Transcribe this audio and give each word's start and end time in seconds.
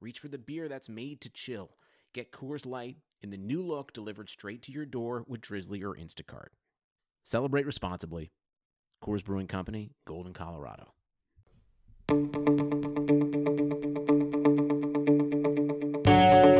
reach 0.00 0.18
for 0.18 0.28
the 0.28 0.38
beer 0.38 0.68
that's 0.68 0.88
made 0.88 1.20
to 1.22 1.30
chill. 1.30 1.76
Get 2.12 2.32
Coors 2.32 2.66
Light 2.66 2.96
in 3.22 3.30
the 3.30 3.36
new 3.36 3.62
look 3.62 3.92
delivered 3.92 4.28
straight 4.28 4.62
to 4.62 4.72
your 4.72 4.86
door 4.86 5.24
with 5.26 5.40
Drizzly 5.40 5.82
or 5.82 5.94
Instacart. 5.94 6.48
Celebrate 7.24 7.66
responsibly. 7.66 8.32
Coors 9.02 9.24
Brewing 9.24 9.46
Company, 9.46 9.92
Golden, 10.06 10.32
Colorado. 10.32 10.92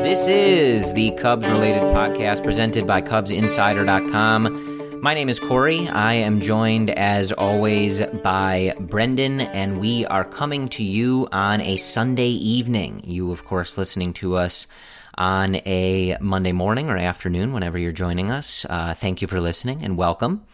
This 0.03 0.27
is 0.27 0.93
the 0.93 1.13
Cubs 1.13 1.49
related 1.49 1.83
podcast 1.83 2.43
presented 2.43 2.87
by 2.87 3.03
CubsInsider.com. 3.03 4.80
My 5.03 5.15
name 5.15 5.31
is 5.31 5.41
Corey. 5.41 5.89
I 5.89 6.13
am 6.13 6.43
joined, 6.43 6.91
as 6.91 7.33
always, 7.33 8.05
by 8.23 8.75
Brendan, 8.79 9.41
and 9.41 9.81
we 9.81 10.05
are 10.05 10.27
coming 10.27 10.69
to 10.71 10.83
you 10.83 11.27
on 11.33 11.63
a 11.63 11.79
Sunday 11.79 12.29
evening. 12.29 13.01
You, 13.03 13.33
of 13.33 13.47
course, 13.47 13.79
listening 13.79 14.13
to 14.15 14.37
us 14.37 14.67
on 15.17 15.57
a 15.65 16.19
Monday 16.21 16.53
morning 16.53 16.91
or 16.91 16.99
afternoon, 16.99 17.55
whenever 17.55 17.79
you're 17.79 17.93
joining 17.93 18.31
us. 18.31 18.67
Uh, 18.69 18.93
thank 18.93 19.23
you 19.23 19.27
for 19.27 19.41
listening 19.41 19.83
and 19.83 19.97
welcome. 19.97 20.45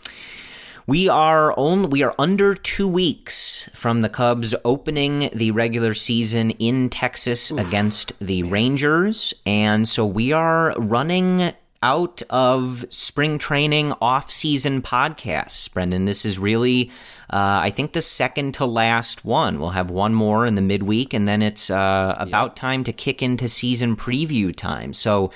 We 0.87 1.09
are 1.09 1.53
only 1.59 1.89
we 1.89 2.05
are 2.05 2.15
under 2.17 2.55
two 2.55 2.87
weeks 2.87 3.69
from 3.75 4.03
the 4.03 4.09
Cubs 4.09 4.55
opening 4.65 5.29
the 5.35 5.51
regular 5.51 5.93
season 5.93 6.53
in 6.53 6.89
Texas 6.89 7.51
Oof, 7.51 7.59
against 7.59 8.13
the. 8.21 8.45
Rangers, 8.45 9.35
and 9.45 9.89
so 9.89 10.07
we 10.07 10.33
are 10.33 10.73
running 10.79 11.53
out 11.83 12.23
of 12.31 12.85
spring 12.91 13.39
training 13.39 13.93
off-season 14.01 14.83
podcasts. 14.83 15.73
Brendan, 15.73 16.05
this 16.05 16.25
is 16.25 16.39
really, 16.39 16.91
uh, 17.31 17.61
I 17.63 17.71
think, 17.71 17.93
the 17.93 18.03
second 18.03 18.55
to 18.55 18.67
last 18.67 19.25
one. 19.25 19.59
We'll 19.59 19.71
have 19.71 19.91
one 19.91 20.15
more 20.15 20.47
in 20.47 20.55
the 20.55 20.63
midweek, 20.63 21.15
and 21.15 21.27
then 21.27 21.43
it's 21.43 21.71
uh, 21.71 22.17
about 22.19 22.51
yep. 22.51 22.57
time 22.57 22.85
to 22.85 22.93
kick 22.93 23.23
into 23.23 23.49
season 23.49 23.97
preview 23.97 24.55
time. 24.55 24.93
So 24.93 25.31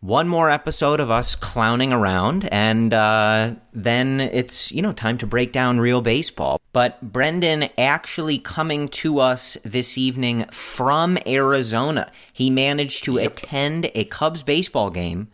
one 0.00 0.28
more 0.28 0.50
episode 0.50 1.00
of 1.00 1.10
us 1.10 1.34
clowning 1.34 1.92
around, 1.92 2.48
and 2.52 2.92
uh, 2.92 3.54
then 3.72 4.20
it's, 4.20 4.70
you 4.70 4.82
know, 4.82 4.92
time 4.92 5.18
to 5.18 5.26
break 5.26 5.52
down 5.52 5.80
real 5.80 6.00
baseball. 6.00 6.60
But 6.72 7.00
Brendan 7.00 7.70
actually 7.78 8.38
coming 8.38 8.88
to 8.88 9.18
us 9.18 9.56
this 9.64 9.96
evening 9.96 10.44
from 10.50 11.18
Arizona. 11.26 12.12
He 12.32 12.50
managed 12.50 13.04
to 13.04 13.14
yep. 13.14 13.32
attend 13.32 13.90
a 13.94 14.04
Cubs 14.04 14.42
baseball 14.42 14.90
game, 14.90 15.28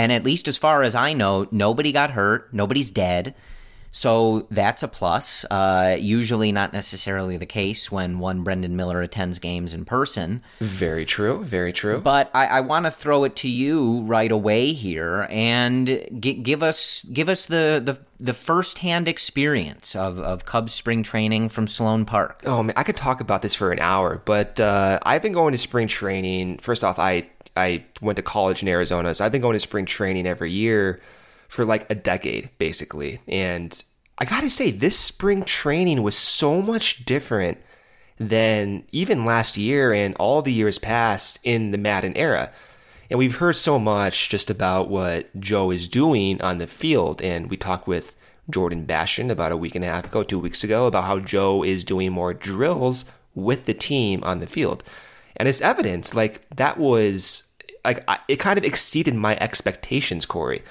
and 0.00 0.10
at 0.10 0.24
least 0.24 0.48
as 0.48 0.56
far 0.56 0.82
as 0.82 0.94
I 0.94 1.12
know, 1.12 1.46
nobody 1.50 1.92
got 1.92 2.12
hurt, 2.12 2.48
nobody's 2.54 2.90
dead. 2.90 3.34
So 3.92 4.46
that's 4.50 4.82
a 4.82 4.88
plus. 4.88 5.44
Uh, 5.50 5.96
usually 6.00 6.52
not 6.52 6.72
necessarily 6.72 7.36
the 7.36 7.44
case 7.44 7.92
when 7.92 8.18
one 8.18 8.42
Brendan 8.42 8.76
Miller 8.76 9.02
attends 9.02 9.38
games 9.38 9.74
in 9.74 9.84
person. 9.84 10.42
Very 10.60 11.04
true. 11.04 11.42
Very 11.44 11.74
true. 11.74 12.00
But 12.00 12.30
I, 12.32 12.46
I 12.46 12.60
want 12.60 12.86
to 12.86 12.90
throw 12.90 13.24
it 13.24 13.36
to 13.36 13.48
you 13.48 14.00
right 14.02 14.32
away 14.32 14.72
here 14.72 15.26
and 15.28 15.86
g- 16.18 16.34
give 16.34 16.62
us 16.62 17.02
give 17.12 17.28
us 17.28 17.44
the 17.44 17.82
the 17.84 18.00
the 18.18 18.32
firsthand 18.32 19.06
experience 19.06 19.94
of, 19.94 20.18
of 20.18 20.46
Cubs 20.46 20.72
spring 20.72 21.02
training 21.02 21.50
from 21.50 21.66
Sloan 21.66 22.06
Park. 22.06 22.42
Oh 22.46 22.62
man, 22.62 22.74
I 22.76 22.84
could 22.84 22.96
talk 22.96 23.20
about 23.20 23.42
this 23.42 23.54
for 23.54 23.70
an 23.70 23.80
hour, 23.80 24.22
but 24.24 24.60
uh, 24.60 24.98
I've 25.02 25.20
been 25.20 25.34
going 25.34 25.52
to 25.52 25.58
spring 25.58 25.88
training. 25.88 26.58
First 26.58 26.84
off, 26.84 26.98
I 26.98 27.28
I 27.56 27.84
went 28.00 28.16
to 28.16 28.22
college 28.22 28.62
in 28.62 28.68
Arizona, 28.68 29.14
so 29.14 29.24
I've 29.24 29.32
been 29.32 29.42
going 29.42 29.54
to 29.54 29.60
spring 29.60 29.86
training 29.86 30.26
every 30.26 30.50
year 30.50 31.00
for 31.48 31.64
like 31.64 31.90
a 31.90 31.94
decade, 31.94 32.50
basically. 32.58 33.20
And 33.26 33.82
I 34.18 34.24
gotta 34.24 34.50
say, 34.50 34.70
this 34.70 34.98
spring 34.98 35.44
training 35.44 36.02
was 36.02 36.16
so 36.16 36.60
much 36.62 37.04
different 37.04 37.58
than 38.18 38.84
even 38.92 39.24
last 39.24 39.56
year 39.56 39.92
and 39.92 40.14
all 40.16 40.42
the 40.42 40.52
years 40.52 40.78
past 40.78 41.38
in 41.42 41.70
the 41.70 41.78
Maddon 41.78 42.16
era. 42.16 42.52
And 43.08 43.18
we've 43.18 43.36
heard 43.36 43.56
so 43.56 43.78
much 43.78 44.28
just 44.28 44.50
about 44.50 44.88
what 44.88 45.40
Joe 45.40 45.70
is 45.70 45.88
doing 45.88 46.40
on 46.42 46.58
the 46.58 46.66
field. 46.66 47.22
And 47.22 47.50
we 47.50 47.56
talked 47.56 47.88
with 47.88 48.14
Jordan 48.48 48.84
Bastian 48.84 49.30
about 49.30 49.52
a 49.52 49.56
week 49.56 49.74
and 49.74 49.84
a 49.84 49.88
half 49.88 50.04
ago, 50.04 50.22
two 50.22 50.38
weeks 50.38 50.62
ago, 50.62 50.86
about 50.86 51.04
how 51.04 51.18
Joe 51.18 51.64
is 51.64 51.82
doing 51.82 52.12
more 52.12 52.34
drills 52.34 53.06
with 53.34 53.66
the 53.66 53.74
team 53.74 54.22
on 54.22 54.40
the 54.40 54.46
field. 54.46 54.84
And 55.36 55.48
it's 55.48 55.60
evident, 55.60 56.14
like, 56.14 56.48
that 56.56 56.78
was, 56.78 57.54
like, 57.84 58.06
it 58.28 58.36
kind 58.36 58.58
of 58.58 58.64
exceeded 58.64 59.14
my 59.14 59.36
expectations, 59.40 60.26
Corey. 60.26 60.62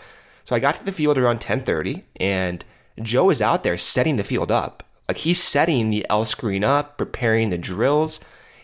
So 0.50 0.56
I 0.56 0.60
got 0.60 0.74
to 0.76 0.84
the 0.84 0.92
field 0.92 1.20
around 1.20 1.42
10:30 1.42 2.02
and 2.20 2.66
Joe 3.00 3.30
is 3.30 3.40
out 3.40 3.64
there 3.64 3.78
setting 3.78 4.18
the 4.18 4.24
field 4.24 4.52
up. 4.52 4.84
Like 5.08 5.18
he's 5.18 5.40
setting 5.42 5.92
the 5.92 6.06
L 6.10 6.26
screen 6.26 6.64
up, 6.64 6.98
preparing 6.98 7.50
the 7.50 7.58
drills, 7.60 8.20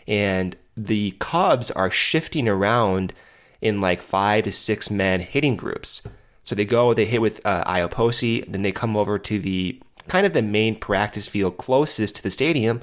and 0.06 0.56
the 0.76 1.12
Cubs 1.20 1.70
are 1.70 1.90
shifting 1.90 2.48
around 2.48 3.12
in 3.60 3.80
like 3.80 4.00
five 4.00 4.44
to 4.44 4.50
six 4.50 4.90
men 4.90 5.20
hitting 5.20 5.56
groups. 5.56 6.06
So 6.42 6.56
they 6.56 6.64
go, 6.64 6.92
they 6.92 7.04
hit 7.04 7.20
with 7.20 7.40
uh, 7.44 7.62
Iapoce, 7.64 8.50
then 8.50 8.62
they 8.62 8.72
come 8.72 8.96
over 8.96 9.16
to 9.20 9.38
the 9.38 9.80
kind 10.08 10.26
of 10.26 10.32
the 10.32 10.42
main 10.42 10.74
practice 10.78 11.28
field 11.28 11.56
closest 11.56 12.16
to 12.16 12.22
the 12.22 12.30
stadium, 12.30 12.80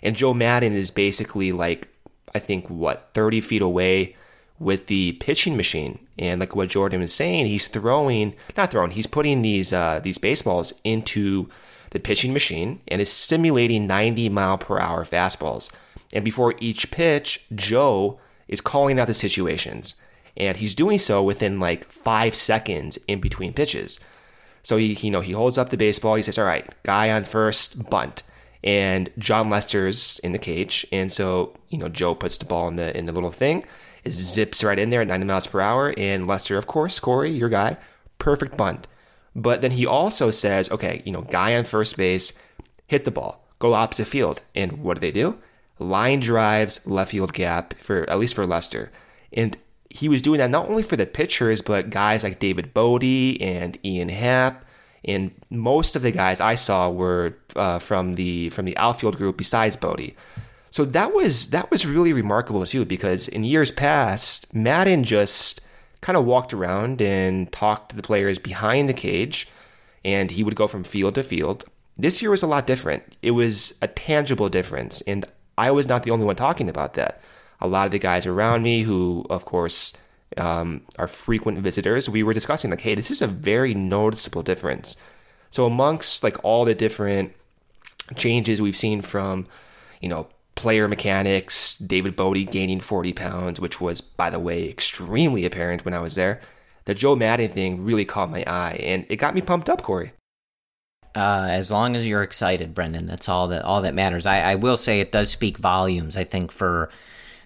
and 0.00 0.14
Joe 0.14 0.32
Maddon 0.32 0.72
is 0.72 0.90
basically 0.90 1.50
like 1.50 1.88
I 2.34 2.38
think 2.38 2.68
what 2.68 3.10
30 3.14 3.40
feet 3.40 3.62
away 3.62 4.16
with 4.58 4.86
the 4.86 5.12
pitching 5.12 5.56
machine. 5.56 5.98
And 6.18 6.40
like 6.40 6.54
what 6.54 6.68
Jordan 6.68 7.00
was 7.00 7.12
saying, 7.12 7.46
he's 7.46 7.68
throwing, 7.68 8.34
not 8.56 8.70
throwing, 8.70 8.92
he's 8.92 9.06
putting 9.06 9.42
these 9.42 9.72
uh, 9.72 10.00
these 10.02 10.18
baseballs 10.18 10.72
into 10.84 11.48
the 11.90 12.00
pitching 12.00 12.32
machine 12.32 12.80
and 12.88 13.00
is 13.00 13.12
simulating 13.12 13.86
90 13.86 14.28
mile 14.28 14.58
per 14.58 14.78
hour 14.78 15.04
fastballs. 15.04 15.70
And 16.12 16.24
before 16.24 16.54
each 16.60 16.90
pitch, 16.90 17.44
Joe 17.54 18.20
is 18.48 18.60
calling 18.60 18.98
out 18.98 19.06
the 19.06 19.14
situations. 19.14 20.00
And 20.36 20.56
he's 20.56 20.74
doing 20.74 20.98
so 20.98 21.22
within 21.22 21.60
like 21.60 21.84
five 21.84 22.34
seconds 22.34 22.98
in 23.08 23.20
between 23.20 23.52
pitches. 23.52 24.00
So 24.62 24.76
he, 24.76 24.94
you 24.94 25.10
know, 25.10 25.20
he 25.20 25.32
holds 25.32 25.58
up 25.58 25.70
the 25.70 25.76
baseball. 25.76 26.14
He 26.14 26.22
says, 26.22 26.38
"All 26.38 26.44
right, 26.44 26.66
guy 26.82 27.10
on 27.10 27.24
first, 27.24 27.88
bunt." 27.90 28.22
And 28.64 29.10
Jon 29.18 29.50
Lester's 29.50 30.18
in 30.20 30.32
the 30.32 30.38
cage, 30.38 30.86
and 30.90 31.12
so 31.12 31.54
you 31.68 31.78
know 31.78 31.88
Joe 31.88 32.14
puts 32.14 32.38
the 32.38 32.46
ball 32.46 32.66
in 32.66 32.76
the 32.76 32.96
in 32.96 33.06
the 33.06 33.12
little 33.12 33.30
thing, 33.30 33.64
it 34.04 34.12
zips 34.12 34.62
right 34.62 34.78
in 34.78 34.90
there 34.90 35.00
at 35.00 35.08
90 35.08 35.26
miles 35.26 35.46
per 35.46 35.60
hour. 35.60 35.94
And 35.96 36.26
Lester, 36.26 36.58
of 36.58 36.66
course, 36.66 36.98
Corey, 36.98 37.30
your 37.30 37.48
guy, 37.48 37.76
perfect 38.18 38.56
bunt. 38.56 38.86
But 39.34 39.62
then 39.62 39.72
he 39.72 39.86
also 39.86 40.30
says, 40.30 40.70
okay, 40.70 41.02
you 41.04 41.12
know, 41.12 41.22
guy 41.22 41.56
on 41.56 41.64
first 41.64 41.96
base, 41.96 42.38
hit 42.86 43.04
the 43.04 43.10
ball, 43.10 43.44
go 43.58 43.72
opposite 43.72 44.06
field. 44.06 44.42
And 44.54 44.82
what 44.82 44.94
do 44.94 45.00
they 45.00 45.10
do? 45.10 45.38
Line 45.78 46.20
drives 46.20 46.86
left 46.86 47.10
field 47.10 47.32
gap 47.32 47.74
for 47.74 48.08
at 48.08 48.18
least 48.18 48.34
for 48.34 48.46
Lester. 48.46 48.92
And 49.32 49.56
he 49.90 50.08
was 50.08 50.22
doing 50.22 50.38
that 50.38 50.50
not 50.50 50.68
only 50.68 50.82
for 50.82 50.96
the 50.96 51.06
pitchers, 51.06 51.62
but 51.62 51.90
guys 51.90 52.22
like 52.22 52.38
David 52.38 52.74
Bote 52.74 53.02
and 53.40 53.78
Ian 53.84 54.10
Happ. 54.10 54.64
And 55.06 55.32
most 55.50 55.96
of 55.96 56.02
the 56.02 56.10
guys 56.10 56.40
I 56.40 56.54
saw 56.54 56.90
were 56.90 57.36
uh, 57.56 57.78
from 57.78 58.14
the 58.14 58.50
from 58.50 58.64
the 58.64 58.76
outfield 58.78 59.16
group 59.16 59.36
besides 59.36 59.76
Bote. 59.76 60.14
So 60.70 60.84
that 60.86 61.12
was 61.12 61.50
that 61.50 61.70
was 61.70 61.86
really 61.86 62.12
remarkable 62.12 62.66
too, 62.66 62.84
because 62.84 63.28
in 63.28 63.44
years 63.44 63.70
past, 63.70 64.54
Maddon 64.54 65.04
just 65.04 65.60
kind 66.00 66.16
of 66.16 66.24
walked 66.24 66.52
around 66.52 67.00
and 67.00 67.50
talked 67.52 67.90
to 67.90 67.96
the 67.96 68.02
players 68.02 68.38
behind 68.38 68.88
the 68.88 68.94
cage, 68.94 69.46
and 70.04 70.30
he 70.30 70.42
would 70.42 70.56
go 70.56 70.66
from 70.66 70.84
field 70.84 71.14
to 71.14 71.22
field. 71.22 71.64
This 71.96 72.20
year 72.20 72.30
was 72.30 72.42
a 72.42 72.48
lot 72.48 72.66
different. 72.66 73.04
It 73.22 73.30
was 73.30 73.78
a 73.80 73.86
tangible 73.86 74.48
difference, 74.48 75.00
and 75.02 75.24
I 75.56 75.70
was 75.70 75.86
not 75.86 76.02
the 76.02 76.10
only 76.10 76.24
one 76.24 76.36
talking 76.36 76.68
about 76.68 76.94
that. 76.94 77.22
A 77.60 77.68
lot 77.68 77.86
of 77.86 77.92
the 77.92 77.98
guys 78.00 78.26
around 78.26 78.62
me, 78.62 78.82
who 78.82 79.24
of 79.30 79.44
course 79.44 79.96
um, 80.36 80.82
are 80.98 81.08
frequent 81.08 81.58
visitors, 81.58 82.08
we 82.08 82.22
were 82.22 82.32
discussing 82.32 82.70
like, 82.70 82.80
hey, 82.80 82.94
this 82.94 83.10
is 83.10 83.22
a 83.22 83.26
very 83.26 83.74
noticeable 83.74 84.42
difference. 84.42 84.96
So 85.50 85.66
amongst 85.66 86.24
like 86.24 86.42
all 86.44 86.64
the 86.64 86.74
different 86.74 87.32
changes 88.16 88.60
we've 88.60 88.76
seen 88.76 89.02
from, 89.02 89.46
you 90.00 90.08
know, 90.08 90.28
player 90.54 90.88
mechanics, 90.88 91.76
David 91.78 92.16
Bote 92.16 92.50
gaining 92.50 92.80
40 92.80 93.12
pounds, 93.12 93.60
which 93.60 93.80
was, 93.80 94.00
by 94.00 94.30
the 94.30 94.38
way, 94.38 94.68
extremely 94.68 95.44
apparent 95.44 95.84
when 95.84 95.94
I 95.94 96.00
was 96.00 96.14
there. 96.14 96.40
The 96.84 96.94
Joe 96.94 97.16
Maddon 97.16 97.48
thing 97.48 97.84
really 97.84 98.04
caught 98.04 98.30
my 98.30 98.44
eye, 98.46 98.78
and 98.82 99.06
it 99.08 99.16
got 99.16 99.34
me 99.34 99.40
pumped 99.40 99.70
up, 99.70 99.82
Corey. 99.82 100.12
Uh, 101.14 101.46
as 101.48 101.70
long 101.70 101.96
as 101.96 102.06
you're 102.06 102.22
excited, 102.22 102.74
Brendan, 102.74 103.06
that's 103.06 103.28
all 103.28 103.48
that 103.48 103.62
all 103.62 103.82
that 103.82 103.94
matters. 103.94 104.26
I, 104.26 104.40
I 104.40 104.54
will 104.56 104.76
say 104.76 105.00
it 105.00 105.12
does 105.12 105.30
speak 105.30 105.56
volumes. 105.56 106.16
I 106.16 106.24
think 106.24 106.50
for 106.50 106.90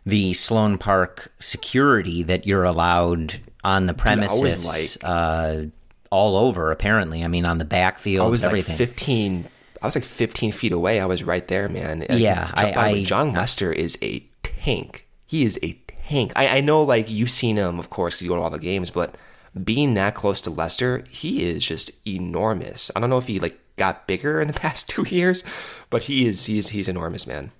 the 0.08 0.32
Sloan 0.34 0.78
Park 0.78 1.32
security 1.38 2.22
that 2.24 2.46
you're 2.46 2.64
allowed 2.64 3.40
on 3.64 3.86
the 3.86 3.94
premises, 3.94 4.66
like- 4.66 5.08
uh, 5.08 5.62
all 6.10 6.36
over. 6.36 6.70
Apparently, 6.70 7.22
I 7.24 7.28
mean, 7.28 7.44
on 7.44 7.58
the 7.58 7.64
backfield, 7.64 8.26
I 8.26 8.30
was 8.30 8.42
everything. 8.42 8.72
like 8.74 8.78
15. 8.78 9.48
I 9.82 9.86
was 9.86 9.94
like 9.94 10.04
15 10.04 10.52
feet 10.52 10.72
away. 10.72 11.00
I 11.00 11.06
was 11.06 11.22
right 11.22 11.46
there, 11.46 11.68
man. 11.68 12.04
Yeah, 12.10 12.50
I, 12.54 12.72
I- 12.72 12.88
I- 12.90 13.02
Jon 13.04 13.32
Lester 13.32 13.72
is 13.72 13.98
a 14.02 14.20
tank. 14.42 15.06
He 15.26 15.44
is 15.44 15.58
a 15.62 15.74
tank. 16.08 16.32
I, 16.34 16.58
I 16.58 16.60
know, 16.62 16.82
like 16.82 17.10
you've 17.10 17.30
seen 17.30 17.56
him, 17.56 17.78
of 17.78 17.90
course, 17.90 18.14
because 18.14 18.22
you 18.22 18.28
go 18.30 18.36
to 18.36 18.42
all 18.42 18.50
the 18.50 18.58
games. 18.58 18.90
But 18.90 19.16
being 19.62 19.94
that 19.94 20.14
close 20.14 20.40
to 20.42 20.50
Lester, 20.50 21.04
he 21.10 21.44
is 21.48 21.64
just 21.64 21.90
enormous. 22.06 22.90
I 22.96 23.00
don't 23.00 23.10
know 23.10 23.18
if 23.18 23.26
he 23.26 23.38
like 23.40 23.58
got 23.76 24.06
bigger 24.06 24.40
in 24.40 24.48
the 24.48 24.54
past 24.60 24.88
two 24.88 25.04
years, 25.08 25.44
but 25.90 26.02
he 26.02 26.26
is 26.26 26.46
he's 26.46 26.68
he's 26.70 26.88
enormous, 26.88 27.26
man. 27.26 27.52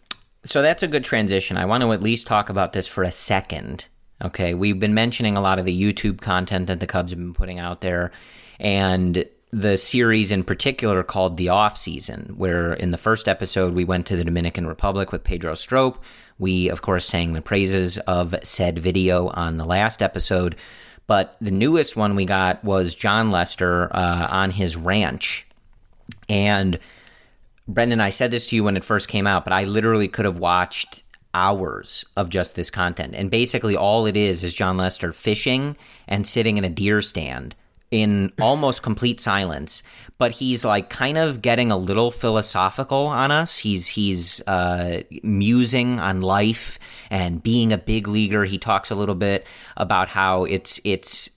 So 0.49 0.63
that's 0.63 0.83
a 0.83 0.89
good 0.89 1.05
transition. 1.05 1.59
I 1.59 1.67
want 1.67 1.83
to 1.83 1.93
at 1.93 2.01
least 2.01 2.27
talk 2.27 2.49
about 2.49 2.73
this 2.73 2.89
for 2.89 3.03
a 3.03 3.13
second. 3.13 3.85
Okay, 4.25 4.55
we've 4.55 4.81
been 4.81 4.95
mentioning 4.95 5.37
a 5.37 5.43
lot 5.43 5.59
of 5.59 5.67
the 5.67 5.79
YouTube 5.79 6.23
content 6.23 6.69
that 6.69 6.81
the 6.81 6.87
Cubs 6.87 7.13
have 7.13 7.19
been 7.19 7.35
putting 7.35 7.59
out 7.59 7.83
there, 7.83 8.13
and 8.59 9.27
the 9.53 9.77
series 9.77 10.33
in 10.33 10.43
particular 10.43 11.03
called 11.03 11.37
The 11.37 11.51
Off 11.51 11.77
Season, 11.77 12.33
where 12.39 12.73
in 12.73 12.93
the 12.93 12.97
first 12.97 13.29
episode 13.29 13.75
we 13.75 13.85
went 13.85 14.07
to 14.07 14.17
the 14.17 14.25
Dominican 14.25 14.67
Republic 14.67 15.13
with 15.13 15.23
Pedro 15.23 15.55
Strop. 15.55 16.03
We, 16.39 16.71
of 16.71 16.81
course, 16.81 17.05
sang 17.05 17.35
the 17.35 17.43
praises 17.43 17.99
of 17.99 18.35
said 18.43 18.79
video 18.79 19.29
on 19.29 19.59
the 19.59 19.67
last 19.67 20.01
episode. 20.01 20.57
But 21.07 21.37
the 21.43 21.51
newest 21.51 21.95
one 21.95 22.17
we 22.17 22.25
got 22.25 22.65
was 22.65 22.95
Jon 22.95 23.31
Lester 23.31 23.95
uh, 23.95 24.29
on 24.31 24.51
his 24.51 24.79
ranch. 24.79 25.47
And 26.27 26.79
Brendan, 27.69 28.01
I 28.01 28.11
said 28.11 28.31
this 28.31 28.47
to 28.49 28.57
you 28.57 28.65
when 28.65 28.77
it 28.79 28.85
first 28.85 29.09
came 29.09 29.27
out, 29.27 29.45
but 29.45 29.53
I 29.53 29.65
literally 29.65 30.09
could 30.09 30.25
have 30.25 30.39
watched 30.39 31.03
hours 31.35 32.05
of 32.17 32.31
just 32.31 32.57
this 32.57 32.71
content. 32.71 33.15
And 33.15 33.31
basically, 33.31 33.77
all 33.77 34.07
it 34.07 34.17
is 34.17 34.43
is 34.43 34.55
Jon 34.55 34.79
Lester 34.79 35.13
fishing 35.13 35.77
and 36.09 36.27
sitting 36.27 36.57
in 36.57 36.65
a 36.65 36.71
deer 36.71 37.03
stand 37.03 37.55
in 37.91 38.33
almost 38.41 38.83
complete 38.83 39.21
silence. 39.21 39.83
But 40.17 40.33
he's 40.33 40.65
like 40.65 40.91
kind 40.91 41.17
of 41.17 41.43
getting 41.43 41.71
a 41.71 41.77
little 41.77 42.11
philosophical 42.11 43.07
on 43.07 43.31
us. 43.31 43.59
He's 43.59 43.87
he's 43.87 44.41
uh, 44.47 45.03
musing 45.23 46.01
on 46.01 46.23
life 46.23 46.79
and 47.11 47.43
being 47.43 47.73
a 47.73 47.79
big 47.79 48.09
leaguer. 48.09 48.45
He 48.45 48.59
talks 48.59 48.91
a 48.91 48.95
little 48.95 49.15
bit 49.15 49.47
about 49.77 50.09
how 50.09 50.45
it's 50.45 50.81
it's 50.85 51.31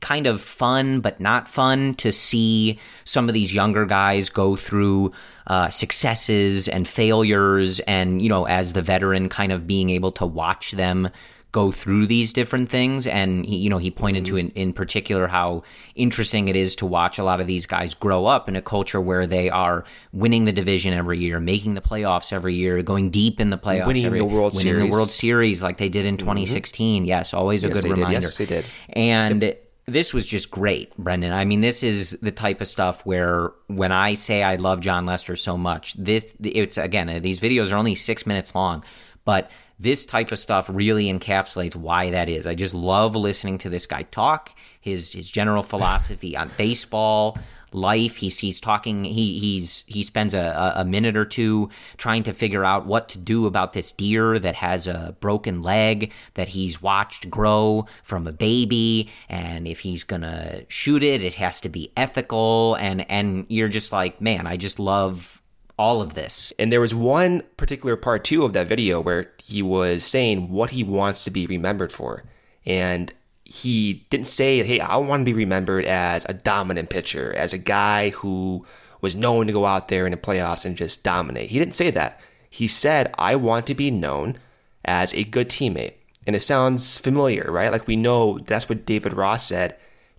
kind 0.00 0.26
of 0.26 0.40
fun 0.40 1.00
but 1.00 1.20
not 1.20 1.48
fun 1.48 1.92
to 1.94 2.12
see 2.12 2.78
some 3.04 3.28
of 3.28 3.34
these 3.34 3.52
younger 3.52 3.84
guys 3.84 4.28
go 4.28 4.54
through 4.56 5.10
uh, 5.48 5.68
successes 5.70 6.68
and 6.68 6.86
failures 6.86 7.80
and 7.80 8.22
you 8.22 8.28
know 8.28 8.44
as 8.46 8.72
the 8.74 8.82
veteran 8.82 9.28
kind 9.28 9.50
of 9.52 9.66
being 9.66 9.90
able 9.90 10.12
to 10.12 10.24
watch 10.24 10.70
them 10.72 11.08
go 11.50 11.72
through 11.72 12.06
these 12.06 12.34
different 12.34 12.68
things 12.68 13.06
and 13.06 13.46
he, 13.46 13.56
you 13.56 13.70
know 13.70 13.78
he 13.78 13.90
pointed 13.90 14.24
to 14.26 14.36
in, 14.36 14.50
in 14.50 14.70
particular 14.72 15.26
how 15.26 15.62
interesting 15.94 16.46
it 16.48 16.54
is 16.54 16.76
to 16.76 16.84
watch 16.84 17.18
a 17.18 17.24
lot 17.24 17.40
of 17.40 17.46
these 17.46 17.64
guys 17.64 17.94
grow 17.94 18.26
up 18.26 18.48
in 18.50 18.54
a 18.56 18.60
culture 18.62 19.00
where 19.00 19.26
they 19.26 19.48
are 19.48 19.82
winning 20.12 20.44
the 20.44 20.52
division 20.52 20.92
every 20.92 21.18
year 21.18 21.40
making 21.40 21.72
the 21.74 21.80
playoffs 21.80 22.32
every 22.34 22.54
year 22.54 22.82
going 22.82 23.10
deep 23.10 23.40
in 23.40 23.48
the 23.48 23.56
playoffs 23.58 23.86
Winning 23.86 24.04
every, 24.04 24.18
the 24.18 24.26
World 24.26 24.54
winning 24.54 24.74
the 24.74 24.78
Series. 24.80 24.92
World 24.92 25.08
Series 25.08 25.62
like 25.62 25.78
they 25.78 25.88
did 25.88 26.04
in 26.04 26.18
2016 26.18 27.06
yes 27.06 27.32
always 27.32 27.64
a 27.64 27.68
Yes, 27.68 27.76
good 27.78 27.84
they 27.84 27.88
did. 27.88 27.96
reminder 27.96 28.20
Yes, 28.20 28.36
they 28.38 28.46
did. 28.46 28.64
and 28.90 29.56
this 29.88 30.12
was 30.12 30.26
just 30.26 30.50
great, 30.50 30.96
Brendan. 30.96 31.32
I 31.32 31.44
mean, 31.44 31.60
this 31.60 31.82
is 31.82 32.12
the 32.20 32.30
type 32.30 32.60
of 32.60 32.68
stuff 32.68 33.04
where 33.06 33.52
when 33.66 33.90
I 33.90 34.14
say 34.14 34.42
I 34.42 34.56
love 34.56 34.80
Jon 34.80 35.06
Lester 35.06 35.34
so 35.34 35.56
much, 35.56 35.94
this 35.94 36.34
it's 36.40 36.76
again 36.76 37.08
uh, 37.08 37.18
these 37.20 37.40
videos 37.40 37.72
are 37.72 37.76
only 37.76 37.94
six 37.94 38.26
minutes 38.26 38.54
long, 38.54 38.84
but 39.24 39.50
this 39.78 40.04
type 40.04 40.30
of 40.32 40.38
stuff 40.38 40.68
really 40.68 41.06
encapsulates 41.06 41.74
why 41.74 42.10
that 42.10 42.28
is. 42.28 42.46
I 42.46 42.54
just 42.54 42.74
love 42.74 43.16
listening 43.16 43.58
to 43.58 43.68
this 43.70 43.86
guy 43.86 44.02
talk, 44.02 44.54
his 44.80 45.12
his 45.12 45.30
general 45.30 45.62
philosophy 45.72 46.36
on 46.36 46.50
baseball, 46.56 47.38
life. 47.72 48.16
He's 48.16 48.38
he's 48.38 48.60
talking. 48.60 49.04
He 49.04 49.38
he's 49.38 49.84
he 49.86 50.02
spends 50.02 50.34
a, 50.34 50.72
a 50.76 50.84
minute 50.84 51.16
or 51.16 51.24
two 51.24 51.70
trying 51.96 52.22
to 52.24 52.32
figure 52.32 52.64
out 52.64 52.86
what 52.86 53.08
to 53.10 53.18
do 53.18 53.46
about 53.46 53.72
this 53.72 53.92
deer 53.92 54.38
that 54.38 54.56
has 54.56 54.86
a 54.86 55.16
broken 55.20 55.62
leg 55.62 56.12
that 56.34 56.48
he's 56.48 56.82
watched 56.82 57.30
grow 57.30 57.86
from 58.02 58.26
a 58.26 58.32
baby, 58.32 59.10
and 59.28 59.66
if 59.66 59.80
he's 59.80 60.04
gonna 60.04 60.62
shoot 60.68 61.02
it, 61.02 61.22
it 61.22 61.34
has 61.34 61.60
to 61.62 61.68
be 61.68 61.92
ethical. 61.96 62.76
And 62.76 63.10
and 63.10 63.46
you're 63.48 63.68
just 63.68 63.92
like, 63.92 64.20
man, 64.20 64.46
I 64.46 64.56
just 64.56 64.78
love 64.78 65.42
all 65.78 66.02
of 66.02 66.14
this. 66.14 66.52
And 66.58 66.72
there 66.72 66.80
was 66.80 66.94
one 66.94 67.42
particular 67.56 67.96
part 67.96 68.24
too 68.24 68.44
of 68.44 68.52
that 68.52 68.66
video 68.66 69.00
where 69.00 69.30
he 69.44 69.62
was 69.62 70.04
saying 70.04 70.50
what 70.50 70.70
he 70.70 70.82
wants 70.82 71.24
to 71.24 71.30
be 71.30 71.46
remembered 71.46 71.92
for. 71.92 72.24
And 72.66 73.12
he 73.48 74.06
didn't 74.10 74.26
say, 74.26 74.62
hey, 74.62 74.78
I 74.78 74.98
want 74.98 75.22
to 75.22 75.24
be 75.24 75.32
remembered 75.32 75.86
as 75.86 76.26
a 76.26 76.34
dominant 76.34 76.90
pitcher, 76.90 77.34
as 77.34 77.54
a 77.54 77.58
guy 77.58 78.10
who 78.10 78.66
was 79.00 79.16
known 79.16 79.46
to 79.46 79.54
go 79.54 79.64
out 79.64 79.88
there 79.88 80.04
in 80.04 80.10
the 80.10 80.18
playoffs 80.18 80.66
and 80.66 80.76
just 80.76 81.02
dominate. 81.02 81.48
He 81.48 81.58
didn't 81.58 81.74
say 81.74 81.90
that. 81.90 82.20
He 82.50 82.68
said, 82.68 83.14
I 83.16 83.36
want 83.36 83.66
to 83.68 83.74
be 83.74 83.90
known 83.90 84.36
as 84.84 85.14
a 85.14 85.24
good 85.24 85.48
teammate. 85.48 85.94
And 86.26 86.36
it 86.36 86.40
sounds 86.40 86.98
familiar, 86.98 87.50
right? 87.50 87.72
Like 87.72 87.86
we 87.86 87.96
know 87.96 88.38
that's 88.38 88.68
what 88.68 88.84
David 88.84 89.14
Ross 89.14 89.46
said. 89.46 89.76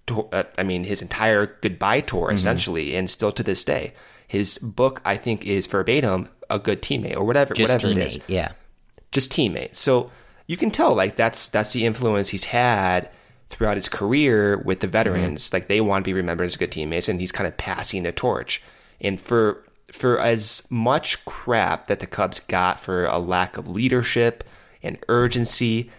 To, 0.07 0.23
uh, 0.31 0.43
I 0.57 0.63
mean, 0.63 0.85
his 0.85 1.03
entire 1.03 1.45
goodbye 1.61 2.01
tour, 2.01 2.31
essentially, 2.31 2.95
and 2.95 3.07
still 3.07 3.31
to 3.33 3.43
this 3.43 3.63
day. 3.63 3.93
His 4.27 4.57
book, 4.57 5.03
I 5.05 5.17
think, 5.17 5.45
is 5.45 5.67
verbatim 5.67 6.29
a 6.49 6.57
good 6.57 6.81
teammate 6.81 7.15
or 7.15 7.25
whatever, 7.25 7.53
Just 7.53 7.71
whatever 7.71 7.91
it 7.91 8.03
is 8.03 8.19
yeah. 8.27 8.53
just 9.11 9.31
teammate. 9.31 9.75
So 9.75 10.09
you 10.47 10.57
can 10.57 10.71
tell 10.71 10.95
like 10.95 11.15
that's 11.15 11.47
that's 11.49 11.73
the 11.73 11.85
influence 11.85 12.29
he's 12.29 12.45
had 12.45 13.11
throughout 13.49 13.77
his 13.77 13.89
career 13.89 14.57
with 14.57 14.79
the 14.79 14.87
mm-hmm. 14.87 14.91
veterans. 14.91 15.53
Like 15.53 15.67
they 15.67 15.81
want 15.81 16.03
to 16.03 16.09
be 16.09 16.13
remembered 16.13 16.45
as 16.45 16.55
good 16.55 16.71
teammates, 16.71 17.09
and 17.09 17.19
he's 17.19 17.31
kind 17.31 17.47
of 17.47 17.57
passing 17.57 18.03
the 18.03 18.11
torch. 18.11 18.61
And 19.01 19.19
for 19.19 19.63
for 19.91 20.19
as 20.19 20.67
much 20.69 21.23
crap 21.25 21.87
that 21.87 21.99
the 21.99 22.07
Cubs 22.07 22.39
got 22.41 22.79
for 22.79 23.05
a 23.05 23.17
lack 23.17 23.57
of 23.57 23.67
leadership 23.67 24.43
and 24.83 24.99
urgency, 25.07 25.89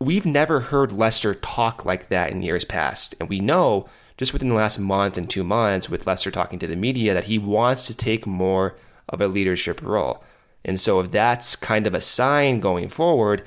we've 0.00 0.26
never 0.26 0.60
heard 0.60 0.90
Lester 0.90 1.34
talk 1.34 1.84
like 1.84 2.08
that 2.08 2.30
in 2.30 2.42
years 2.42 2.64
past. 2.64 3.14
And 3.20 3.28
we 3.28 3.38
know 3.38 3.88
just 4.16 4.32
within 4.32 4.48
the 4.48 4.54
last 4.54 4.78
month 4.78 5.16
and 5.16 5.28
two 5.28 5.44
months 5.44 5.88
with 5.88 6.06
Lester 6.06 6.30
talking 6.30 6.58
to 6.58 6.66
the 6.66 6.76
media 6.76 7.14
that 7.14 7.24
he 7.24 7.38
wants 7.38 7.86
to 7.86 7.96
take 7.96 8.26
more 8.26 8.76
of 9.08 9.20
a 9.20 9.28
leadership 9.28 9.80
role. 9.82 10.22
And 10.64 10.80
so 10.80 11.00
if 11.00 11.10
that's 11.10 11.56
kind 11.56 11.86
of 11.86 11.94
a 11.94 12.00
sign 12.00 12.60
going 12.60 12.88
forward, 12.88 13.44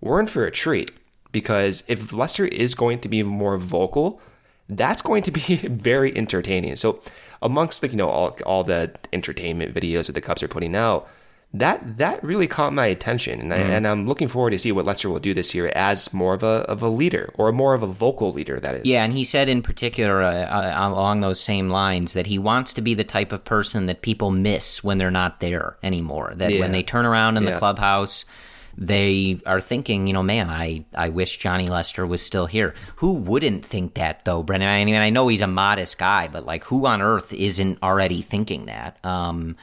we're 0.00 0.20
in 0.20 0.26
for 0.26 0.46
a 0.46 0.50
treat. 0.50 0.92
Because 1.32 1.84
if 1.86 2.12
Lester 2.12 2.44
is 2.44 2.74
going 2.74 2.98
to 3.00 3.08
be 3.08 3.22
more 3.22 3.56
vocal, 3.56 4.20
that's 4.68 5.02
going 5.02 5.22
to 5.24 5.30
be 5.30 5.40
very 5.68 6.16
entertaining. 6.16 6.76
So 6.76 7.00
amongst 7.42 7.80
the 7.80 7.88
you 7.88 7.96
know 7.96 8.08
all, 8.08 8.36
all 8.46 8.64
the 8.64 8.92
entertainment 9.12 9.74
videos 9.74 10.06
that 10.06 10.12
the 10.12 10.20
Cubs 10.20 10.42
are 10.42 10.48
putting 10.48 10.74
out, 10.76 11.08
that 11.52 11.98
that 11.98 12.22
really 12.22 12.46
caught 12.46 12.72
my 12.72 12.86
attention, 12.86 13.40
and, 13.40 13.52
I, 13.52 13.56
and 13.56 13.86
I'm 13.86 14.06
looking 14.06 14.28
forward 14.28 14.50
to 14.50 14.58
see 14.58 14.70
what 14.70 14.84
Lester 14.84 15.10
will 15.10 15.18
do 15.18 15.34
this 15.34 15.52
year 15.52 15.72
as 15.74 16.14
more 16.14 16.34
of 16.34 16.44
a 16.44 16.64
of 16.68 16.80
a 16.80 16.88
leader 16.88 17.32
or 17.34 17.50
more 17.50 17.74
of 17.74 17.82
a 17.82 17.88
vocal 17.88 18.32
leader. 18.32 18.60
That 18.60 18.76
is, 18.76 18.84
Yeah, 18.84 19.02
and 19.02 19.12
he 19.12 19.24
said 19.24 19.48
in 19.48 19.60
particular 19.60 20.22
uh, 20.22 20.32
uh, 20.32 20.88
along 20.88 21.22
those 21.22 21.40
same 21.40 21.68
lines 21.68 22.12
that 22.12 22.26
he 22.26 22.38
wants 22.38 22.72
to 22.74 22.82
be 22.82 22.94
the 22.94 23.02
type 23.04 23.32
of 23.32 23.44
person 23.44 23.86
that 23.86 24.02
people 24.02 24.30
miss 24.30 24.84
when 24.84 24.98
they're 24.98 25.10
not 25.10 25.40
there 25.40 25.76
anymore. 25.82 26.34
That 26.36 26.52
Yeah. 26.52 26.60
when 26.60 26.70
they 26.72 26.84
turn 26.84 27.04
around 27.04 27.36
in 27.36 27.44
the 27.44 27.56
clubhouse, 27.58 28.24
they 28.80 29.40
are 29.44 29.60
thinking, 29.60 30.06
you 30.06 30.14
know, 30.14 30.22
man, 30.22 30.48
I, 30.48 30.86
I 30.94 31.10
wish 31.10 31.36
Johnny 31.36 31.66
Lester 31.66 32.06
was 32.06 32.22
still 32.22 32.46
here. 32.46 32.74
Who 32.96 33.14
wouldn't 33.14 33.64
think 33.64 33.94
that 33.94 34.24
though, 34.24 34.42
Brendan? 34.42 34.70
I 34.70 34.84
mean, 34.86 34.94
I 34.94 35.10
know 35.10 35.28
he's 35.28 35.42
a 35.42 35.46
modest 35.46 35.98
guy, 35.98 36.28
but 36.28 36.46
like, 36.46 36.64
who 36.64 36.86
on 36.86 37.02
earth 37.02 37.32
isn't 37.34 37.78
already 37.82 38.22
thinking 38.22 38.66
that? 38.66 38.96
Um, 39.04 39.56